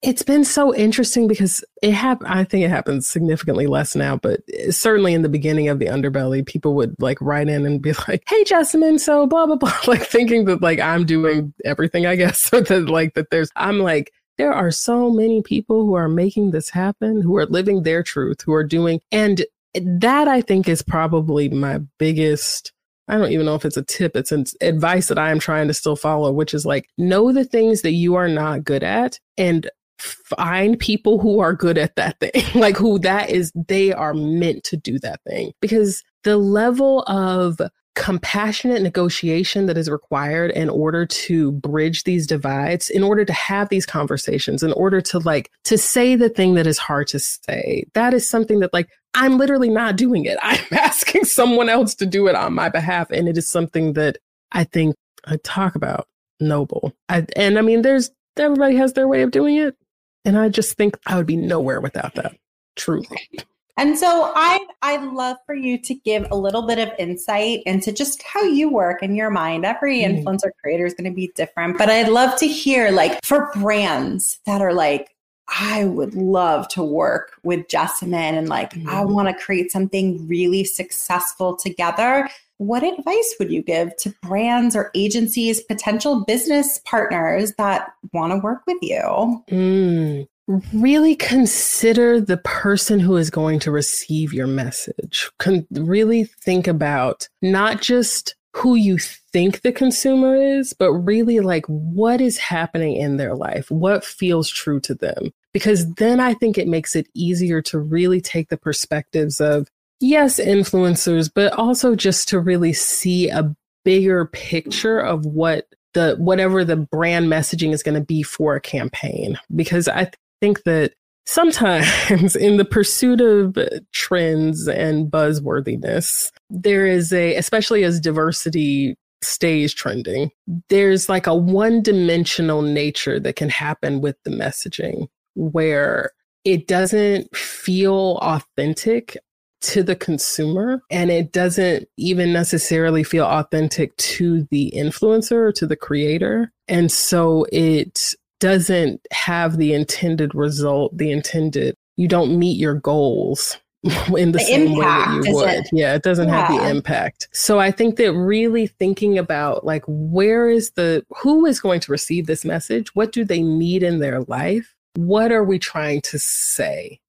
it's 0.02 0.22
been 0.22 0.44
so 0.44 0.74
interesting 0.74 1.26
because 1.26 1.64
it 1.82 1.92
happened. 1.92 2.30
I 2.30 2.44
think 2.44 2.64
it 2.64 2.70
happens 2.70 3.08
significantly 3.08 3.66
less 3.66 3.96
now, 3.96 4.16
but 4.16 4.40
eh, 4.52 4.70
certainly 4.70 5.12
in 5.12 5.22
the 5.22 5.28
beginning 5.28 5.68
of 5.68 5.80
the 5.80 5.86
underbelly, 5.86 6.46
people 6.46 6.74
would 6.74 6.94
like 7.00 7.20
write 7.20 7.48
in 7.48 7.66
and 7.66 7.82
be 7.82 7.92
like, 8.08 8.22
"Hey, 8.28 8.44
Jessamyn, 8.44 9.00
so 9.00 9.26
blah 9.26 9.46
blah 9.46 9.56
blah," 9.56 9.76
like 9.86 10.04
thinking 10.04 10.44
that 10.44 10.62
like 10.62 10.78
I'm 10.78 11.04
doing 11.04 11.52
everything, 11.64 12.06
I 12.06 12.16
guess, 12.16 12.50
or 12.52 12.60
that 12.62 12.88
like 12.88 13.14
that 13.14 13.30
there's. 13.30 13.50
I'm 13.56 13.80
like, 13.80 14.12
there 14.36 14.52
are 14.52 14.70
so 14.70 15.10
many 15.10 15.42
people 15.42 15.84
who 15.84 15.94
are 15.94 16.08
making 16.08 16.52
this 16.52 16.70
happen, 16.70 17.20
who 17.20 17.36
are 17.36 17.46
living 17.46 17.82
their 17.82 18.02
truth, 18.02 18.42
who 18.42 18.52
are 18.52 18.64
doing, 18.64 19.00
and 19.10 19.44
that 19.74 20.28
I 20.28 20.40
think 20.42 20.68
is 20.68 20.82
probably 20.82 21.48
my 21.48 21.78
biggest 21.98 22.72
I 23.08 23.16
don't 23.16 23.32
even 23.32 23.46
know 23.46 23.54
if 23.54 23.64
it's 23.64 23.78
a 23.78 23.82
tip, 23.82 24.16
it's 24.16 24.32
an 24.32 24.44
advice 24.60 25.08
that 25.08 25.18
I 25.18 25.30
am 25.30 25.38
trying 25.38 25.66
to 25.68 25.74
still 25.74 25.96
follow, 25.96 26.30
which 26.30 26.52
is 26.52 26.66
like 26.66 26.90
know 26.98 27.32
the 27.32 27.44
things 27.44 27.80
that 27.82 27.92
you 27.92 28.14
are 28.16 28.28
not 28.28 28.64
good 28.64 28.82
at 28.82 29.18
and 29.38 29.68
find 29.98 30.78
people 30.78 31.18
who 31.18 31.40
are 31.40 31.52
good 31.52 31.78
at 31.78 31.96
that 31.96 32.18
thing, 32.20 32.44
like 32.60 32.76
who 32.76 32.98
that 33.00 33.30
is, 33.30 33.52
they 33.54 33.92
are 33.92 34.14
meant 34.14 34.64
to 34.64 34.76
do 34.76 34.98
that 35.00 35.20
thing. 35.24 35.52
Because 35.60 36.02
the 36.24 36.36
level 36.36 37.02
of 37.06 37.60
compassionate 37.98 38.80
negotiation 38.80 39.66
that 39.66 39.76
is 39.76 39.90
required 39.90 40.52
in 40.52 40.70
order 40.70 41.04
to 41.04 41.50
bridge 41.50 42.04
these 42.04 42.28
divides 42.28 42.90
in 42.90 43.02
order 43.02 43.24
to 43.24 43.32
have 43.32 43.68
these 43.70 43.84
conversations 43.84 44.62
in 44.62 44.72
order 44.74 45.00
to 45.00 45.18
like 45.18 45.50
to 45.64 45.76
say 45.76 46.14
the 46.14 46.28
thing 46.28 46.54
that 46.54 46.64
is 46.64 46.78
hard 46.78 47.08
to 47.08 47.18
say 47.18 47.82
that 47.94 48.14
is 48.14 48.28
something 48.28 48.60
that 48.60 48.72
like 48.72 48.88
i'm 49.14 49.36
literally 49.36 49.68
not 49.68 49.96
doing 49.96 50.26
it. 50.26 50.38
I'm 50.42 50.64
asking 50.70 51.24
someone 51.24 51.68
else 51.68 51.96
to 51.96 52.06
do 52.06 52.28
it 52.28 52.36
on 52.36 52.54
my 52.54 52.68
behalf. 52.68 53.10
And 53.10 53.28
it 53.28 53.36
is 53.36 53.50
something 53.50 53.94
that 53.94 54.18
i 54.52 54.62
think 54.62 54.94
i 55.26 55.36
talk 55.42 55.74
about 55.74 56.06
noble. 56.38 56.92
I, 57.08 57.26
and 57.34 57.58
i 57.58 57.62
mean 57.62 57.82
there's 57.82 58.12
everybody 58.36 58.76
has 58.76 58.92
their 58.92 59.08
way 59.08 59.22
of 59.22 59.32
doing 59.32 59.56
it 59.56 59.76
and 60.24 60.38
I 60.38 60.48
just 60.48 60.76
think 60.76 60.96
I 61.06 61.16
would 61.16 61.26
be 61.26 61.36
nowhere 61.36 61.80
without 61.80 62.14
that, 62.16 62.36
truly. 62.76 63.28
And 63.76 63.96
so 63.96 64.32
I 64.34 64.66
I'd 64.82 65.04
love 65.12 65.36
for 65.46 65.54
you 65.54 65.78
to 65.82 65.94
give 65.94 66.26
a 66.30 66.36
little 66.36 66.62
bit 66.62 66.80
of 66.80 66.90
insight 66.98 67.62
into 67.64 67.92
just 67.92 68.22
how 68.24 68.42
you 68.42 68.68
work 68.68 69.04
in 69.04 69.14
your 69.14 69.30
mind. 69.30 69.64
Every 69.64 70.00
mm. 70.00 70.24
influencer 70.24 70.50
creator 70.60 70.84
is 70.84 70.94
going 70.94 71.08
to 71.08 71.14
be 71.14 71.30
different, 71.36 71.78
but 71.78 71.88
I'd 71.88 72.08
love 72.08 72.36
to 72.40 72.48
hear 72.48 72.90
like 72.90 73.24
for 73.24 73.50
brands 73.54 74.40
that 74.46 74.60
are 74.60 74.74
like 74.74 75.14
I 75.48 75.84
would 75.84 76.14
love 76.14 76.68
to 76.68 76.82
work 76.82 77.32
with 77.42 77.68
Jessamyn 77.68 78.12
and 78.12 78.48
like, 78.48 78.74
mm-hmm. 78.74 78.88
I 78.88 79.04
want 79.04 79.28
to 79.28 79.44
create 79.44 79.72
something 79.72 80.26
really 80.28 80.64
successful 80.64 81.56
together. 81.56 82.28
What 82.58 82.82
advice 82.82 83.34
would 83.38 83.50
you 83.50 83.62
give 83.62 83.96
to 83.98 84.14
brands 84.22 84.74
or 84.74 84.90
agencies, 84.94 85.60
potential 85.60 86.24
business 86.24 86.78
partners 86.84 87.54
that 87.56 87.92
want 88.12 88.32
to 88.32 88.38
work 88.38 88.62
with 88.66 88.78
you? 88.82 89.42
Mm, 89.48 90.28
really 90.72 91.14
consider 91.14 92.20
the 92.20 92.38
person 92.38 92.98
who 92.98 93.16
is 93.16 93.30
going 93.30 93.60
to 93.60 93.70
receive 93.70 94.32
your 94.32 94.48
message. 94.48 95.30
Con- 95.38 95.66
really 95.70 96.24
think 96.24 96.66
about 96.66 97.28
not 97.42 97.80
just 97.80 98.34
who 98.54 98.74
you 98.74 98.98
think 98.98 99.60
the 99.60 99.70
consumer 99.70 100.34
is, 100.34 100.72
but 100.72 100.92
really 100.92 101.38
like 101.38 101.64
what 101.66 102.20
is 102.20 102.38
happening 102.38 102.96
in 102.96 103.18
their 103.18 103.36
life, 103.36 103.70
what 103.70 104.04
feels 104.04 104.50
true 104.50 104.80
to 104.80 104.94
them. 104.94 105.32
Because 105.52 105.92
then 105.94 106.18
I 106.18 106.34
think 106.34 106.58
it 106.58 106.66
makes 106.66 106.96
it 106.96 107.06
easier 107.14 107.62
to 107.62 107.78
really 107.78 108.20
take 108.20 108.48
the 108.48 108.56
perspectives 108.56 109.40
of, 109.40 109.68
yes, 110.00 110.38
influencers, 110.38 111.30
but 111.32 111.52
also 111.52 111.94
just 111.94 112.28
to 112.28 112.40
really 112.40 112.72
see 112.72 113.28
a 113.28 113.54
bigger 113.84 114.26
picture 114.26 114.98
of 114.98 115.24
what 115.24 115.66
the 115.94 116.16
whatever 116.18 116.64
the 116.64 116.76
brand 116.76 117.26
messaging 117.26 117.72
is 117.72 117.82
going 117.82 117.98
to 117.98 118.04
be 118.04 118.22
for 118.22 118.54
a 118.54 118.60
campaign. 118.60 119.38
Because 119.54 119.88
I 119.88 120.04
th- 120.04 120.14
think 120.40 120.64
that 120.64 120.92
sometimes 121.26 122.36
in 122.36 122.56
the 122.56 122.64
pursuit 122.64 123.20
of 123.20 123.56
trends 123.92 124.68
and 124.68 125.10
buzzworthiness, 125.10 126.30
there 126.50 126.86
is 126.86 127.12
a, 127.12 127.34
especially 127.36 127.84
as 127.84 128.00
diversity 128.00 128.96
stays 129.22 129.74
trending, 129.74 130.30
there's 130.68 131.08
like 131.08 131.26
a 131.26 131.34
one 131.34 131.82
dimensional 131.82 132.62
nature 132.62 133.18
that 133.20 133.36
can 133.36 133.48
happen 133.48 134.00
with 134.00 134.16
the 134.24 134.30
messaging 134.30 135.08
where 135.34 136.12
it 136.44 136.66
doesn't 136.66 137.34
feel 137.36 138.18
authentic 138.22 139.16
to 139.60 139.82
the 139.82 139.96
consumer 139.96 140.82
and 140.90 141.10
it 141.10 141.32
doesn't 141.32 141.88
even 141.96 142.32
necessarily 142.32 143.02
feel 143.02 143.24
authentic 143.24 143.96
to 143.96 144.46
the 144.50 144.72
influencer 144.74 145.32
or 145.32 145.52
to 145.52 145.66
the 145.66 145.76
creator. 145.76 146.52
And 146.68 146.92
so 146.92 147.46
it 147.52 148.14
doesn't 148.40 149.00
have 149.12 149.56
the 149.56 149.74
intended 149.74 150.34
result, 150.34 150.96
the 150.96 151.10
intended, 151.10 151.74
you 151.96 152.08
don't 152.08 152.38
meet 152.38 152.58
your 152.58 152.74
goals 152.74 153.58
in 154.16 154.32
the, 154.32 154.38
the 154.38 154.44
same 154.44 154.74
way 154.74 154.84
that 154.84 155.22
you 155.24 155.34
would. 155.34 155.48
It? 155.48 155.68
Yeah, 155.72 155.94
it 155.94 156.02
doesn't 156.02 156.28
yeah. 156.28 156.46
have 156.46 156.60
the 156.60 156.68
impact. 156.68 157.28
So 157.32 157.58
I 157.58 157.70
think 157.70 157.96
that 157.96 158.12
really 158.12 158.66
thinking 158.66 159.18
about 159.18 159.64
like 159.64 159.84
where 159.86 160.48
is 160.48 160.72
the 160.72 161.04
who 161.16 161.46
is 161.46 161.60
going 161.60 161.80
to 161.80 161.92
receive 161.92 162.26
this 162.26 162.44
message? 162.44 162.94
What 162.94 163.12
do 163.12 163.24
they 163.24 163.42
need 163.42 163.82
in 163.82 163.98
their 164.00 164.22
life? 164.22 164.74
What 164.94 165.30
are 165.30 165.44
we 165.44 165.58
trying 165.58 166.00
to 166.02 166.18
say? 166.18 167.00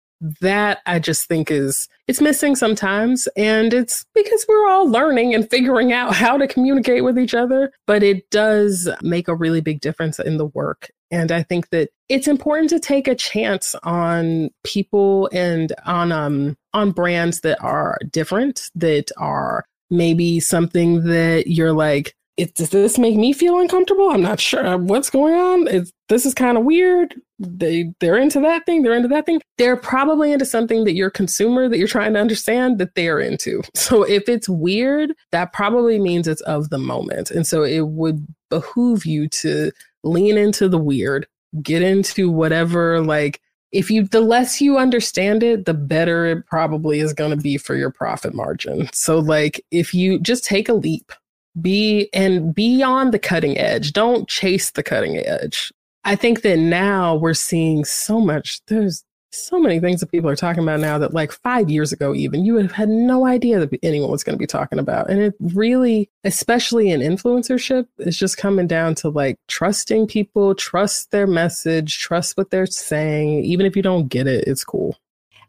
That 0.42 0.80
I 0.86 1.00
just 1.00 1.28
think 1.28 1.50
is 1.52 1.88
it's 2.08 2.22
missing 2.22 2.56
sometimes. 2.56 3.28
And 3.38 3.74
it's 3.74 4.06
because 4.14 4.46
we're 4.48 4.68
all 4.68 4.90
learning 4.90 5.34
and 5.34 5.50
figuring 5.50 5.94
out 5.94 6.16
how 6.16 6.38
to 6.38 6.48
communicate 6.48 7.04
with 7.04 7.18
each 7.18 7.34
other 7.34 7.72
but 7.90 8.04
it 8.04 8.30
does 8.30 8.88
make 9.02 9.28
a 9.28 9.36
really 9.36 9.62
big 9.62 9.82
difference 9.82 10.20
in 10.20 10.38
the 10.38 10.46
work. 10.46 10.92
And 11.12 11.32
I 11.32 11.42
think 11.42 11.70
that 11.70 11.90
it's 12.08 12.28
important 12.28 12.70
to 12.70 12.80
take 12.80 13.08
a 13.08 13.16
chance 13.16 13.74
on 13.82 14.52
people 14.64 15.30
and 15.34 15.74
on 15.86 16.12
um 16.12 16.56
on 16.74 16.92
brands 16.92 17.42
that 17.42 17.60
are 17.64 17.98
different 18.12 18.70
that 18.76 19.12
are 19.18 19.66
maybe 19.90 20.40
something 20.40 21.04
that 21.06 21.48
you're 21.48 21.74
like 21.74 22.14
it, 22.40 22.56
does 22.56 22.70
this 22.70 22.98
make 22.98 23.18
me 23.18 23.34
feel 23.34 23.60
uncomfortable? 23.60 24.10
I'm 24.10 24.22
not 24.22 24.40
sure 24.40 24.66
uh, 24.66 24.78
what's 24.78 25.10
going 25.10 25.34
on. 25.34 25.68
It's, 25.68 25.92
this 26.08 26.26
is 26.26 26.34
kind 26.34 26.58
of 26.58 26.64
weird. 26.64 27.14
They 27.38 27.94
they're 28.00 28.18
into 28.18 28.40
that 28.40 28.66
thing. 28.66 28.82
They're 28.82 28.96
into 28.96 29.10
that 29.10 29.26
thing. 29.26 29.42
They're 29.58 29.76
probably 29.76 30.32
into 30.32 30.46
something 30.46 30.86
that 30.86 30.94
your 30.94 31.10
consumer 31.10 31.68
that 31.68 31.78
you're 31.78 31.88
trying 31.88 32.14
to 32.14 32.20
understand 32.22 32.80
that 32.80 32.96
they 32.96 33.10
are 33.10 33.20
into. 33.20 33.62
So 33.76 34.04
if 34.04 34.30
it's 34.30 34.48
weird, 34.48 35.14
that 35.32 35.52
probably 35.52 36.00
means 36.00 36.28
it's 36.28 36.42
of 36.42 36.70
the 36.70 36.78
moment. 36.78 37.32
And 37.32 37.46
so 37.46 37.64
it 37.64 37.88
would 37.88 38.26
behoove 38.50 39.06
you 39.06 39.28
to 39.30 39.72
lean 40.04 40.38
into 40.38 40.70
the 40.70 40.78
weird, 40.78 41.28
get 41.62 41.82
into 41.82 42.30
whatever 42.30 43.02
like 43.02 43.42
if 43.72 43.92
you 43.92 44.04
the 44.08 44.22
less 44.22 44.62
you 44.62 44.78
understand 44.78 45.44
it 45.44 45.66
the 45.66 45.74
better 45.74 46.26
it 46.26 46.46
probably 46.48 47.00
is 47.00 47.14
going 47.14 47.30
to 47.30 47.42
be 47.42 47.58
for 47.58 47.76
your 47.76 47.92
profit 47.92 48.34
margin 48.34 48.90
so 48.94 49.20
like 49.20 49.64
if 49.70 49.94
you 49.94 50.20
just 50.20 50.44
take 50.44 50.68
a 50.70 50.74
leap 50.74 51.12
be 51.60 52.10
and 52.14 52.54
be 52.54 52.84
on 52.84 53.12
the 53.12 53.20
cutting 53.20 53.58
edge. 53.58 53.94
Don't 53.94 54.28
chase 54.28 54.72
the 54.72 54.84
cutting 54.84 55.18
edge. 55.18 55.72
I 56.04 56.16
think 56.16 56.42
that 56.42 56.58
now 56.58 57.16
we're 57.16 57.34
seeing 57.34 57.86
so 57.86 58.20
much. 58.20 58.62
There's 58.68 59.04
so 59.32 59.60
many 59.60 59.80
things 59.80 60.00
that 60.00 60.12
people 60.12 60.30
are 60.30 60.36
talking 60.36 60.64
about 60.64 60.80
now 60.80 60.98
that 60.98 61.14
like 61.14 61.32
five 61.32 61.70
years 61.70 61.92
ago 61.92 62.16
even 62.16 62.44
you 62.44 62.54
would 62.54 62.64
have 62.64 62.72
had 62.72 62.90
no 62.90 63.28
idea 63.28 63.60
that 63.60 63.80
anyone 63.84 64.10
was 64.10 64.24
going 64.24 64.36
to 64.36 64.40
be 64.40 64.48
talking 64.48 64.80
about 64.80 65.10
and 65.10 65.22
it 65.22 65.36
really 65.40 66.10
especially 66.24 66.90
in 66.90 67.00
influencership 67.02 67.86
is 68.00 68.18
just 68.18 68.38
coming 68.38 68.66
down 68.66 68.96
to 68.96 69.10
like 69.10 69.38
trusting 69.48 70.08
people 70.08 70.56
trust 70.56 71.12
their 71.12 71.28
message 71.28 72.00
trust 72.00 72.38
what 72.38 72.50
they're 72.50 72.66
saying 72.66 73.44
even 73.44 73.66
if 73.66 73.76
you 73.76 73.84
don't 73.84 74.08
get 74.08 74.26
it 74.26 74.48
it's 74.48 74.64
cool 74.64 74.98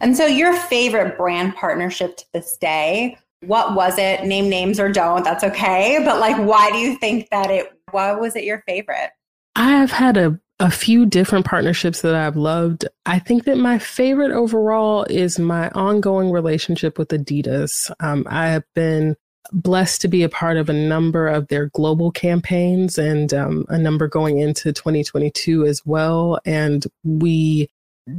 and 0.00 0.16
so 0.16 0.26
your 0.26 0.54
favorite 0.54 1.16
brand 1.16 1.54
partnership 1.56 2.16
to 2.18 2.24
this 2.34 2.56
day 2.58 3.16
what 3.40 3.74
was 3.74 3.98
it? 3.98 4.24
Name 4.24 4.48
names 4.48 4.78
or 4.78 4.90
don't, 4.90 5.24
that's 5.24 5.44
okay. 5.44 6.00
But 6.04 6.20
like, 6.20 6.36
why 6.36 6.70
do 6.70 6.78
you 6.78 6.96
think 6.96 7.28
that 7.30 7.50
it, 7.50 7.72
why 7.90 8.12
was 8.12 8.36
it 8.36 8.44
your 8.44 8.62
favorite? 8.66 9.10
I 9.56 9.70
have 9.70 9.90
had 9.90 10.16
a, 10.16 10.38
a 10.58 10.70
few 10.70 11.06
different 11.06 11.46
partnerships 11.46 12.02
that 12.02 12.14
I've 12.14 12.36
loved. 12.36 12.86
I 13.06 13.18
think 13.18 13.44
that 13.44 13.56
my 13.56 13.78
favorite 13.78 14.32
overall 14.32 15.04
is 15.04 15.38
my 15.38 15.70
ongoing 15.70 16.30
relationship 16.30 16.98
with 16.98 17.08
Adidas. 17.08 17.90
Um, 18.00 18.26
I 18.28 18.48
have 18.48 18.64
been 18.74 19.16
blessed 19.52 20.02
to 20.02 20.08
be 20.08 20.22
a 20.22 20.28
part 20.28 20.56
of 20.56 20.68
a 20.68 20.74
number 20.74 21.26
of 21.26 21.48
their 21.48 21.66
global 21.66 22.12
campaigns 22.12 22.98
and 22.98 23.32
um, 23.34 23.64
a 23.68 23.78
number 23.78 24.06
going 24.06 24.38
into 24.38 24.72
2022 24.72 25.64
as 25.64 25.84
well. 25.84 26.38
And 26.44 26.84
we 27.04 27.68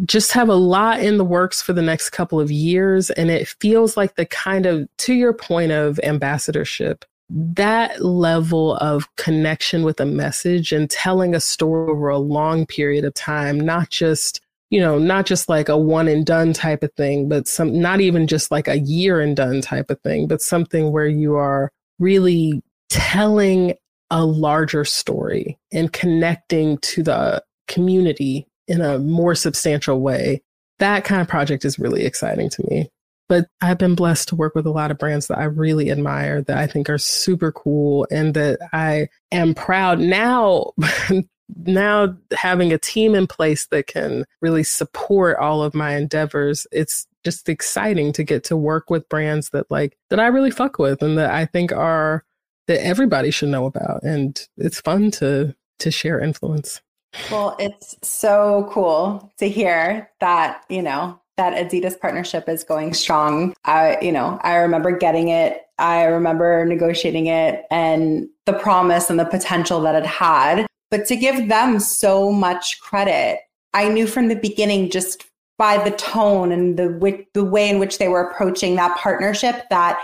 just 0.06 0.32
have 0.32 0.50
a 0.50 0.56
lot 0.56 1.02
in 1.02 1.18
the 1.18 1.26
works 1.26 1.62
for 1.62 1.74
the 1.74 1.82
next 1.82 2.12
couple 2.12 2.40
of 2.40 2.52
years. 2.52 3.10
And 3.12 3.30
it 3.30 3.48
feels 3.60 3.98
like 3.98 4.16
the 4.16 4.26
kind 4.26 4.66
of, 4.66 4.88
to 5.00 5.14
your 5.14 5.34
point 5.34 5.72
of 5.72 6.00
ambassadorship, 6.04 7.06
that 7.30 8.04
level 8.04 8.76
of 8.78 9.08
connection 9.16 9.84
with 9.84 10.00
a 10.00 10.06
message 10.06 10.72
and 10.72 10.90
telling 10.90 11.34
a 11.34 11.40
story 11.40 11.92
over 11.92 12.10
a 12.10 12.18
long 12.18 12.66
period 12.66 13.06
of 13.06 13.14
time, 13.14 13.60
not 13.60 13.90
just, 13.90 14.42
you 14.70 14.80
know, 14.80 14.98
not 14.98 15.26
just 15.26 15.50
like 15.50 15.70
a 15.70 15.78
one 15.78 16.08
and 16.08 16.26
done 16.26 16.54
type 16.54 16.84
of 16.84 16.94
thing, 16.94 17.28
but 17.28 17.48
some, 17.48 17.80
not 17.80 18.02
even 18.02 18.28
just 18.28 18.52
like 18.52 18.68
a 18.68 18.80
year 18.80 19.20
and 19.20 19.36
done 19.36 19.62
type 19.62 19.90
of 19.90 20.00
thing, 20.02 20.28
but 20.28 20.42
something 20.42 20.92
where 20.92 21.08
you 21.08 21.36
are 21.36 21.72
really 22.00 22.62
telling 22.90 23.74
a 24.10 24.26
larger 24.26 24.84
story 24.84 25.58
and 25.72 25.94
connecting 25.94 26.78
to 26.80 27.02
the 27.02 27.42
community 27.68 28.46
in 28.68 28.82
a 28.82 29.00
more 29.00 29.36
substantial 29.36 30.02
way. 30.02 30.42
That 30.80 31.04
kind 31.04 31.22
of 31.22 31.28
project 31.28 31.66
is 31.66 31.80
really 31.80 32.06
exciting 32.06 32.50
to 32.52 32.66
me. 32.70 32.90
But 33.30 33.48
I've 33.62 33.78
been 33.78 33.96
blessed 33.96 34.28
to 34.30 34.36
work 34.36 34.56
with 34.56 34.66
a 34.66 34.72
lot 34.72 34.92
of 34.92 34.98
brands 34.98 35.28
that 35.28 35.38
I 35.38 35.46
really 35.46 35.90
admire, 35.90 36.42
that 36.42 36.58
I 36.58 36.68
think 36.68 36.90
are 36.90 36.98
super 36.98 37.52
cool, 37.52 38.06
and 38.12 38.34
that 38.34 38.60
I 38.74 39.08
am 39.32 39.54
proud 39.54 40.00
now. 40.00 40.74
now 41.66 42.16
having 42.32 42.74
a 42.74 42.78
team 42.78 43.16
in 43.16 43.28
place 43.28 43.68
that 43.68 43.88
can 43.88 44.26
really 44.42 44.64
support 44.64 45.38
all 45.38 45.64
of 45.64 45.74
my 45.74 45.96
endeavors, 45.96 46.68
it's 46.72 47.08
just 47.24 47.50
exciting 47.50 48.12
to 48.14 48.24
get 48.24 48.44
to 48.46 48.58
work 48.58 48.90
with 48.90 49.08
brands 49.10 49.50
that 49.52 49.70
like 49.70 49.98
that 50.10 50.20
I 50.20 50.28
really 50.28 50.52
fuck 50.52 50.80
with 50.80 51.02
and 51.02 51.18
that 51.18 51.32
I 51.32 51.46
think 51.46 51.72
are 51.72 52.26
that 52.68 52.86
everybody 52.86 53.32
should 53.32 53.50
know 53.50 53.66
about. 53.66 54.04
And 54.04 54.46
it's 54.58 54.82
fun 54.82 55.12
to 55.12 55.56
to 55.80 55.92
share 55.92 56.20
influence. 56.20 56.82
Well, 57.30 57.56
it's 57.60 57.96
so 58.02 58.70
cool 58.72 59.32
to 59.38 59.50
hear 59.50 60.10
that, 60.20 60.64
you 60.70 60.82
know, 60.82 61.20
that 61.38 61.54
Adidas 61.54 62.00
partnership 62.00 62.48
is 62.48 62.64
going 62.64 62.94
strong. 62.94 63.54
I, 63.66 63.98
you 64.02 64.12
know, 64.12 64.40
I 64.44 64.56
remember 64.56 64.96
getting 64.96 65.30
it. 65.30 65.62
I 65.78 66.04
remember 66.04 66.66
negotiating 66.66 67.28
it 67.28 67.66
and 67.72 68.30
the 68.46 68.54
promise 68.54 69.10
and 69.10 69.20
the 69.20 69.26
potential 69.26 69.82
that 69.82 69.96
it 69.96 70.06
had. 70.06 70.68
But 70.92 71.06
to 71.08 71.16
give 71.16 71.50
them 71.50 71.80
so 71.80 72.32
much 72.32 72.80
credit, 72.82 73.40
I 73.74 73.90
knew 73.90 74.06
from 74.06 74.28
the 74.28 74.36
beginning 74.36 74.90
just 74.90 75.26
by 75.58 75.78
the 75.84 75.96
tone 75.96 76.52
and 76.52 76.78
the 76.78 77.26
the 77.34 77.44
way 77.44 77.70
in 77.70 77.80
which 77.80 77.98
they 77.98 78.08
were 78.08 78.22
approaching 78.22 78.76
that 78.76 78.98
partnership 78.98 79.64
that 79.70 80.00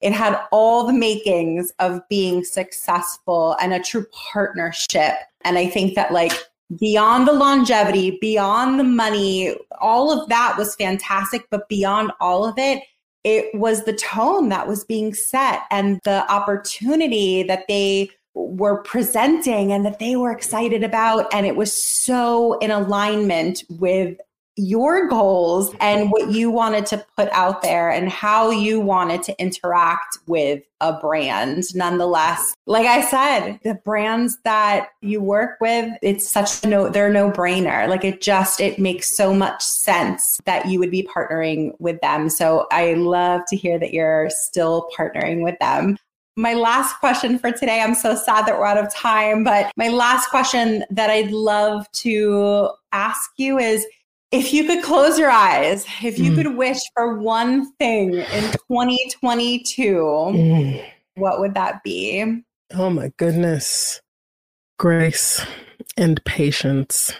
it 0.00 0.12
had 0.12 0.40
all 0.52 0.86
the 0.86 0.92
makings 0.92 1.72
of 1.78 2.00
being 2.08 2.44
successful 2.44 3.56
and 3.60 3.72
a 3.72 3.80
true 3.80 4.04
partnership. 4.12 5.14
And 5.46 5.56
I 5.56 5.68
think 5.68 5.94
that, 5.94 6.12
like, 6.12 6.32
beyond 6.78 7.28
the 7.28 7.32
longevity, 7.32 8.18
beyond 8.20 8.78
the 8.78 8.84
money, 8.84 9.56
all 9.80 10.10
of 10.10 10.28
that 10.28 10.56
was 10.58 10.74
fantastic. 10.74 11.46
But 11.50 11.68
beyond 11.68 12.10
all 12.20 12.44
of 12.44 12.58
it, 12.58 12.82
it 13.24 13.54
was 13.58 13.84
the 13.84 13.92
tone 13.92 14.50
that 14.50 14.68
was 14.68 14.84
being 14.84 15.14
set 15.14 15.62
and 15.70 16.00
the 16.04 16.30
opportunity 16.30 17.42
that 17.44 17.64
they 17.68 18.10
were 18.34 18.82
presenting 18.82 19.72
and 19.72 19.86
that 19.86 19.98
they 19.98 20.16
were 20.16 20.30
excited 20.30 20.84
about. 20.84 21.32
And 21.32 21.46
it 21.46 21.56
was 21.56 21.72
so 21.72 22.58
in 22.58 22.70
alignment 22.70 23.64
with 23.70 24.18
your 24.56 25.06
goals 25.06 25.74
and 25.80 26.10
what 26.10 26.30
you 26.30 26.50
wanted 26.50 26.86
to 26.86 27.04
put 27.16 27.28
out 27.32 27.62
there 27.62 27.90
and 27.90 28.08
how 28.08 28.50
you 28.50 28.80
wanted 28.80 29.22
to 29.22 29.38
interact 29.40 30.18
with 30.26 30.62
a 30.80 30.92
brand. 30.94 31.64
Nonetheless, 31.74 32.54
like 32.66 32.86
I 32.86 33.02
said, 33.02 33.60
the 33.64 33.74
brands 33.74 34.38
that 34.44 34.88
you 35.02 35.20
work 35.20 35.58
with, 35.60 35.90
it's 36.02 36.28
such 36.28 36.64
a 36.64 36.68
no, 36.68 36.88
they're 36.88 37.12
no 37.12 37.30
brainer. 37.30 37.88
Like 37.88 38.04
it 38.04 38.20
just, 38.20 38.60
it 38.60 38.78
makes 38.78 39.14
so 39.14 39.34
much 39.34 39.62
sense 39.62 40.40
that 40.44 40.66
you 40.66 40.78
would 40.78 40.90
be 40.90 41.02
partnering 41.02 41.78
with 41.78 42.00
them. 42.00 42.28
So 42.28 42.66
I 42.70 42.94
love 42.94 43.42
to 43.48 43.56
hear 43.56 43.78
that 43.78 43.92
you're 43.92 44.30
still 44.30 44.88
partnering 44.96 45.42
with 45.42 45.58
them. 45.60 45.98
My 46.38 46.52
last 46.52 46.94
question 47.00 47.38
for 47.38 47.50
today, 47.50 47.80
I'm 47.80 47.94
so 47.94 48.14
sad 48.14 48.44
that 48.46 48.58
we're 48.58 48.66
out 48.66 48.76
of 48.76 48.94
time, 48.94 49.42
but 49.42 49.72
my 49.74 49.88
last 49.88 50.28
question 50.28 50.84
that 50.90 51.08
I'd 51.08 51.30
love 51.30 51.90
to 51.92 52.70
ask 52.92 53.30
you 53.38 53.58
is 53.58 53.86
if 54.36 54.52
you 54.52 54.64
could 54.64 54.84
close 54.84 55.18
your 55.18 55.30
eyes, 55.30 55.86
if 56.02 56.18
you 56.18 56.32
mm. 56.32 56.36
could 56.36 56.56
wish 56.56 56.78
for 56.94 57.18
one 57.18 57.72
thing 57.76 58.12
in 58.12 58.52
2022, 58.52 59.94
mm. 59.94 60.84
what 61.14 61.40
would 61.40 61.54
that 61.54 61.82
be? 61.82 62.42
Oh 62.74 62.90
my 62.90 63.12
goodness. 63.16 64.02
Grace 64.78 65.44
and 65.96 66.22
patience. 66.24 67.14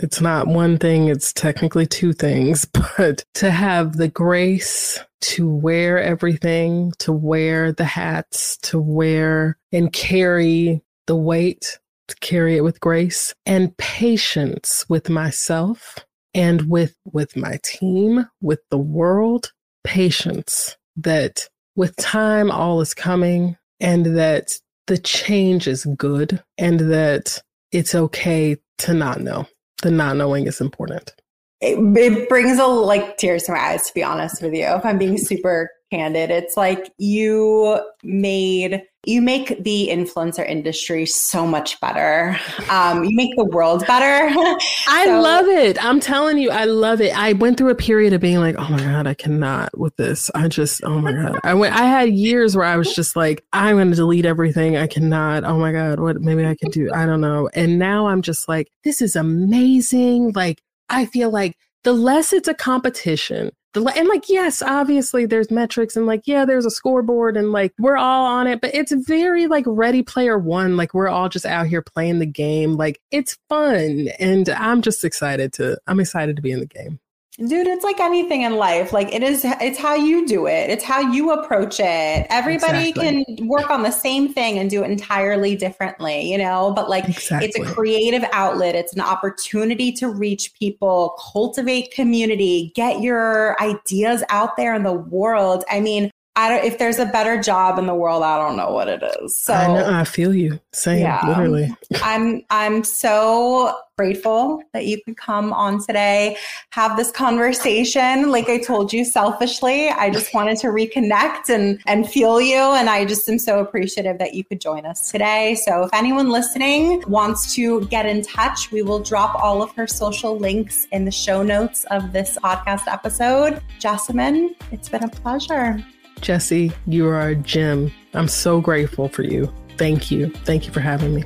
It's 0.00 0.20
not 0.20 0.46
one 0.46 0.76
thing, 0.76 1.08
it's 1.08 1.32
technically 1.32 1.86
two 1.86 2.12
things, 2.12 2.64
but 2.98 3.24
to 3.34 3.50
have 3.50 3.96
the 3.96 4.08
grace 4.08 5.00
to 5.20 5.48
wear 5.48 6.00
everything, 6.00 6.92
to 6.98 7.12
wear 7.12 7.72
the 7.72 7.86
hats, 7.86 8.58
to 8.58 8.78
wear 8.78 9.56
and 9.72 9.90
carry 9.92 10.82
the 11.06 11.16
weight, 11.16 11.78
to 12.08 12.16
carry 12.16 12.56
it 12.56 12.60
with 12.60 12.78
grace, 12.78 13.34
and 13.46 13.76
patience 13.78 14.84
with 14.88 15.08
myself 15.08 16.04
and 16.34 16.68
with 16.68 16.96
with 17.04 17.36
my 17.36 17.58
team, 17.62 18.26
with 18.40 18.60
the 18.70 18.78
world, 18.78 19.52
patience 19.84 20.76
that 20.96 21.48
with 21.76 21.94
time 21.96 22.50
all 22.50 22.80
is 22.80 22.94
coming 22.94 23.56
and 23.80 24.18
that 24.18 24.58
the 24.86 24.98
change 24.98 25.68
is 25.68 25.86
good 25.96 26.42
and 26.56 26.80
that 26.80 27.40
it's 27.72 27.94
okay 27.94 28.56
to 28.78 28.94
not 28.94 29.20
know. 29.20 29.46
The 29.82 29.90
not 29.90 30.16
knowing 30.16 30.46
is 30.46 30.60
important. 30.60 31.12
It, 31.60 31.78
it 31.96 32.28
brings 32.28 32.58
a 32.58 32.66
like 32.66 33.16
tears 33.16 33.44
to 33.44 33.52
my 33.52 33.58
eyes 33.58 33.86
to 33.88 33.94
be 33.94 34.02
honest 34.02 34.42
with 34.42 34.54
you. 34.54 34.64
If 34.64 34.84
I'm 34.84 34.98
being 34.98 35.18
super 35.18 35.70
candid, 35.90 36.30
it's 36.30 36.56
like 36.56 36.92
you 36.98 37.80
made 38.02 38.82
you 39.04 39.22
make 39.22 39.62
the 39.64 39.88
influencer 39.90 40.46
industry 40.46 41.06
so 41.06 41.46
much 41.46 41.80
better. 41.80 42.36
Um, 42.68 43.04
you 43.04 43.16
make 43.16 43.34
the 43.36 43.44
world 43.44 43.86
better. 43.86 44.28
I 44.88 45.06
so- 45.06 45.20
love 45.20 45.46
it. 45.46 45.82
I'm 45.82 45.98
telling 45.98 46.36
you, 46.36 46.50
I 46.50 46.64
love 46.64 47.00
it. 47.00 47.16
I 47.16 47.32
went 47.32 47.56
through 47.56 47.70
a 47.70 47.74
period 47.74 48.12
of 48.12 48.20
being 48.20 48.38
like, 48.38 48.56
oh 48.58 48.68
my 48.68 48.82
God, 48.82 49.06
I 49.06 49.14
cannot 49.14 49.76
with 49.78 49.96
this. 49.96 50.30
I 50.34 50.48
just, 50.48 50.82
oh 50.84 51.00
my 51.00 51.12
God. 51.12 51.40
I 51.42 51.54
went, 51.54 51.74
I 51.74 51.84
had 51.84 52.10
years 52.12 52.54
where 52.54 52.66
I 52.66 52.76
was 52.76 52.94
just 52.94 53.16
like, 53.16 53.42
I'm 53.54 53.76
going 53.76 53.88
to 53.88 53.96
delete 53.96 54.26
everything. 54.26 54.76
I 54.76 54.86
cannot. 54.86 55.44
Oh 55.44 55.58
my 55.58 55.72
God, 55.72 56.00
what 56.00 56.20
maybe 56.20 56.44
I 56.44 56.54
can 56.54 56.70
do. 56.70 56.92
I 56.92 57.06
don't 57.06 57.22
know. 57.22 57.48
And 57.54 57.78
now 57.78 58.08
I'm 58.08 58.20
just 58.20 58.46
like, 58.46 58.68
this 58.84 59.00
is 59.00 59.16
amazing. 59.16 60.32
Like, 60.32 60.60
I 60.88 61.06
feel 61.06 61.30
like 61.30 61.56
the 61.84 61.92
less 61.92 62.32
it's 62.32 62.48
a 62.48 62.54
competition, 62.54 63.50
the 63.74 63.92
and 63.96 64.08
like 64.08 64.28
yes 64.28 64.62
obviously 64.62 65.26
there's 65.26 65.50
metrics 65.50 65.96
and 65.96 66.06
like 66.06 66.22
yeah 66.24 66.44
there's 66.44 66.66
a 66.66 66.70
scoreboard 66.70 67.36
and 67.36 67.52
like 67.52 67.72
we're 67.78 67.96
all 67.96 68.24
on 68.24 68.46
it 68.46 68.60
but 68.60 68.74
it's 68.74 68.92
very 69.06 69.46
like 69.46 69.64
ready 69.66 70.02
player 70.02 70.38
one 70.38 70.76
like 70.76 70.94
we're 70.94 71.08
all 71.08 71.28
just 71.28 71.44
out 71.44 71.66
here 71.66 71.82
playing 71.82 72.18
the 72.18 72.26
game 72.26 72.76
like 72.76 73.00
it's 73.10 73.38
fun 73.48 74.08
and 74.18 74.48
i'm 74.50 74.80
just 74.80 75.04
excited 75.04 75.52
to 75.52 75.78
i'm 75.86 76.00
excited 76.00 76.36
to 76.36 76.42
be 76.42 76.50
in 76.50 76.60
the 76.60 76.66
game 76.66 76.98
Dude, 77.38 77.68
it's 77.68 77.84
like 77.84 78.00
anything 78.00 78.42
in 78.42 78.56
life. 78.56 78.92
Like 78.92 79.14
it 79.14 79.22
is, 79.22 79.44
it's 79.44 79.78
how 79.78 79.94
you 79.94 80.26
do 80.26 80.48
it. 80.48 80.70
It's 80.70 80.82
how 80.82 80.98
you 80.98 81.30
approach 81.30 81.78
it. 81.78 82.26
Everybody 82.30 82.88
exactly. 82.88 83.24
can 83.24 83.46
work 83.46 83.70
on 83.70 83.84
the 83.84 83.92
same 83.92 84.32
thing 84.32 84.58
and 84.58 84.68
do 84.68 84.82
it 84.82 84.90
entirely 84.90 85.54
differently, 85.54 86.28
you 86.28 86.36
know? 86.36 86.72
But 86.74 86.90
like 86.90 87.08
exactly. 87.08 87.48
it's 87.48 87.56
a 87.56 87.72
creative 87.72 88.24
outlet. 88.32 88.74
It's 88.74 88.92
an 88.92 89.00
opportunity 89.00 89.92
to 89.92 90.08
reach 90.08 90.52
people, 90.54 91.16
cultivate 91.32 91.92
community, 91.92 92.72
get 92.74 93.02
your 93.02 93.60
ideas 93.62 94.24
out 94.30 94.56
there 94.56 94.74
in 94.74 94.82
the 94.82 94.94
world. 94.94 95.62
I 95.70 95.78
mean, 95.78 96.10
I 96.38 96.48
don't, 96.50 96.64
if 96.64 96.78
there's 96.78 97.00
a 97.00 97.06
better 97.06 97.42
job 97.42 97.80
in 97.80 97.86
the 97.86 97.96
world, 97.96 98.22
I 98.22 98.38
don't 98.38 98.56
know 98.56 98.70
what 98.70 98.86
it 98.86 99.02
is. 99.20 99.36
So 99.36 99.52
I 99.52 99.66
know, 99.66 99.92
I 99.92 100.04
feel 100.04 100.32
you. 100.32 100.60
Same, 100.72 101.00
yeah, 101.00 101.26
literally. 101.26 101.74
I'm, 102.00 102.44
I'm 102.48 102.84
so 102.84 103.76
grateful 103.96 104.62
that 104.72 104.86
you 104.86 105.02
could 105.02 105.16
come 105.16 105.52
on 105.52 105.84
today, 105.84 106.36
have 106.70 106.96
this 106.96 107.10
conversation. 107.10 108.30
Like 108.30 108.48
I 108.48 108.58
told 108.58 108.92
you 108.92 109.04
selfishly, 109.04 109.88
I 109.88 110.10
just 110.10 110.32
wanted 110.32 110.58
to 110.58 110.68
reconnect 110.68 111.48
and, 111.48 111.80
and 111.88 112.08
feel 112.08 112.40
you. 112.40 112.54
And 112.54 112.88
I 112.88 113.04
just 113.04 113.28
am 113.28 113.40
so 113.40 113.58
appreciative 113.58 114.18
that 114.18 114.34
you 114.34 114.44
could 114.44 114.60
join 114.60 114.86
us 114.86 115.10
today. 115.10 115.56
So 115.56 115.82
if 115.82 115.90
anyone 115.92 116.30
listening 116.30 117.02
wants 117.08 117.52
to 117.56 117.84
get 117.86 118.06
in 118.06 118.22
touch, 118.22 118.70
we 118.70 118.82
will 118.82 119.00
drop 119.00 119.34
all 119.42 119.60
of 119.60 119.72
her 119.72 119.88
social 119.88 120.38
links 120.38 120.86
in 120.92 121.04
the 121.04 121.10
show 121.10 121.42
notes 121.42 121.84
of 121.90 122.12
this 122.12 122.38
podcast 122.38 122.86
episode. 122.86 123.60
Jessamyn, 123.80 124.54
it's 124.70 124.88
been 124.88 125.02
a 125.02 125.08
pleasure. 125.08 125.84
Jessie, 126.20 126.72
you 126.86 127.06
are 127.08 127.28
a 127.28 127.34
gem. 127.34 127.92
I'm 128.14 128.28
so 128.28 128.60
grateful 128.60 129.08
for 129.08 129.22
you. 129.22 129.52
Thank 129.76 130.10
you. 130.10 130.30
Thank 130.44 130.66
you 130.66 130.72
for 130.72 130.80
having 130.80 131.14
me. 131.14 131.24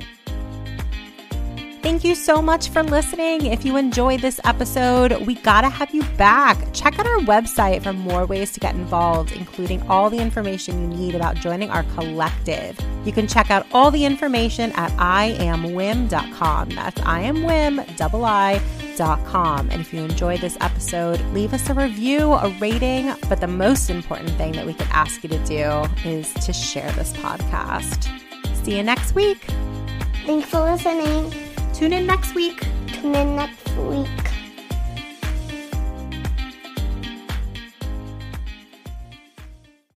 Thank 1.83 2.05
you 2.05 2.15
so 2.15 2.41
much 2.41 2.69
for 2.69 2.81
listening. 2.81 3.47
If 3.47 3.65
you 3.65 3.75
enjoyed 3.75 4.21
this 4.21 4.39
episode, 4.45 5.27
we 5.27 5.35
gotta 5.35 5.67
have 5.67 5.93
you 5.93 6.01
back. 6.17 6.57
Check 6.71 6.97
out 6.97 7.05
our 7.05 7.19
website 7.19 7.83
for 7.83 7.91
more 7.91 8.25
ways 8.25 8.53
to 8.53 8.61
get 8.61 8.73
involved, 8.73 9.33
including 9.33 9.81
all 9.89 10.09
the 10.09 10.17
information 10.17 10.81
you 10.81 10.97
need 10.97 11.13
about 11.13 11.35
joining 11.35 11.69
our 11.69 11.83
collective. 11.95 12.79
You 13.03 13.11
can 13.11 13.27
check 13.27 13.51
out 13.51 13.67
all 13.73 13.91
the 13.91 14.05
information 14.05 14.71
at 14.77 14.91
iamwiim.com. 14.91 16.69
That's 16.69 17.01
iamwiim, 17.01 17.97
double 17.97 18.23
I, 18.23 18.61
dot 18.95 19.25
com. 19.25 19.69
And 19.69 19.81
if 19.81 19.93
you 19.93 20.03
enjoyed 20.03 20.39
this 20.39 20.55
episode, 20.61 21.19
leave 21.33 21.53
us 21.53 21.69
a 21.69 21.73
review, 21.73 22.31
a 22.31 22.47
rating. 22.61 23.13
But 23.27 23.41
the 23.41 23.47
most 23.47 23.89
important 23.89 24.29
thing 24.31 24.53
that 24.53 24.65
we 24.65 24.73
could 24.73 24.87
ask 24.91 25.21
you 25.21 25.29
to 25.29 25.45
do 25.45 26.09
is 26.09 26.33
to 26.45 26.53
share 26.53 26.89
this 26.93 27.11
podcast. 27.11 28.09
See 28.63 28.77
you 28.77 28.83
next 28.83 29.15
week. 29.15 29.45
Thanks 30.25 30.49
for 30.49 30.61
listening. 30.61 31.52
Tune 31.73 31.93
in 31.93 32.05
next 32.05 32.35
week. 32.35 32.59
Tune 32.87 33.15
in 33.15 33.35
next 33.35 33.67
week. 33.77 34.42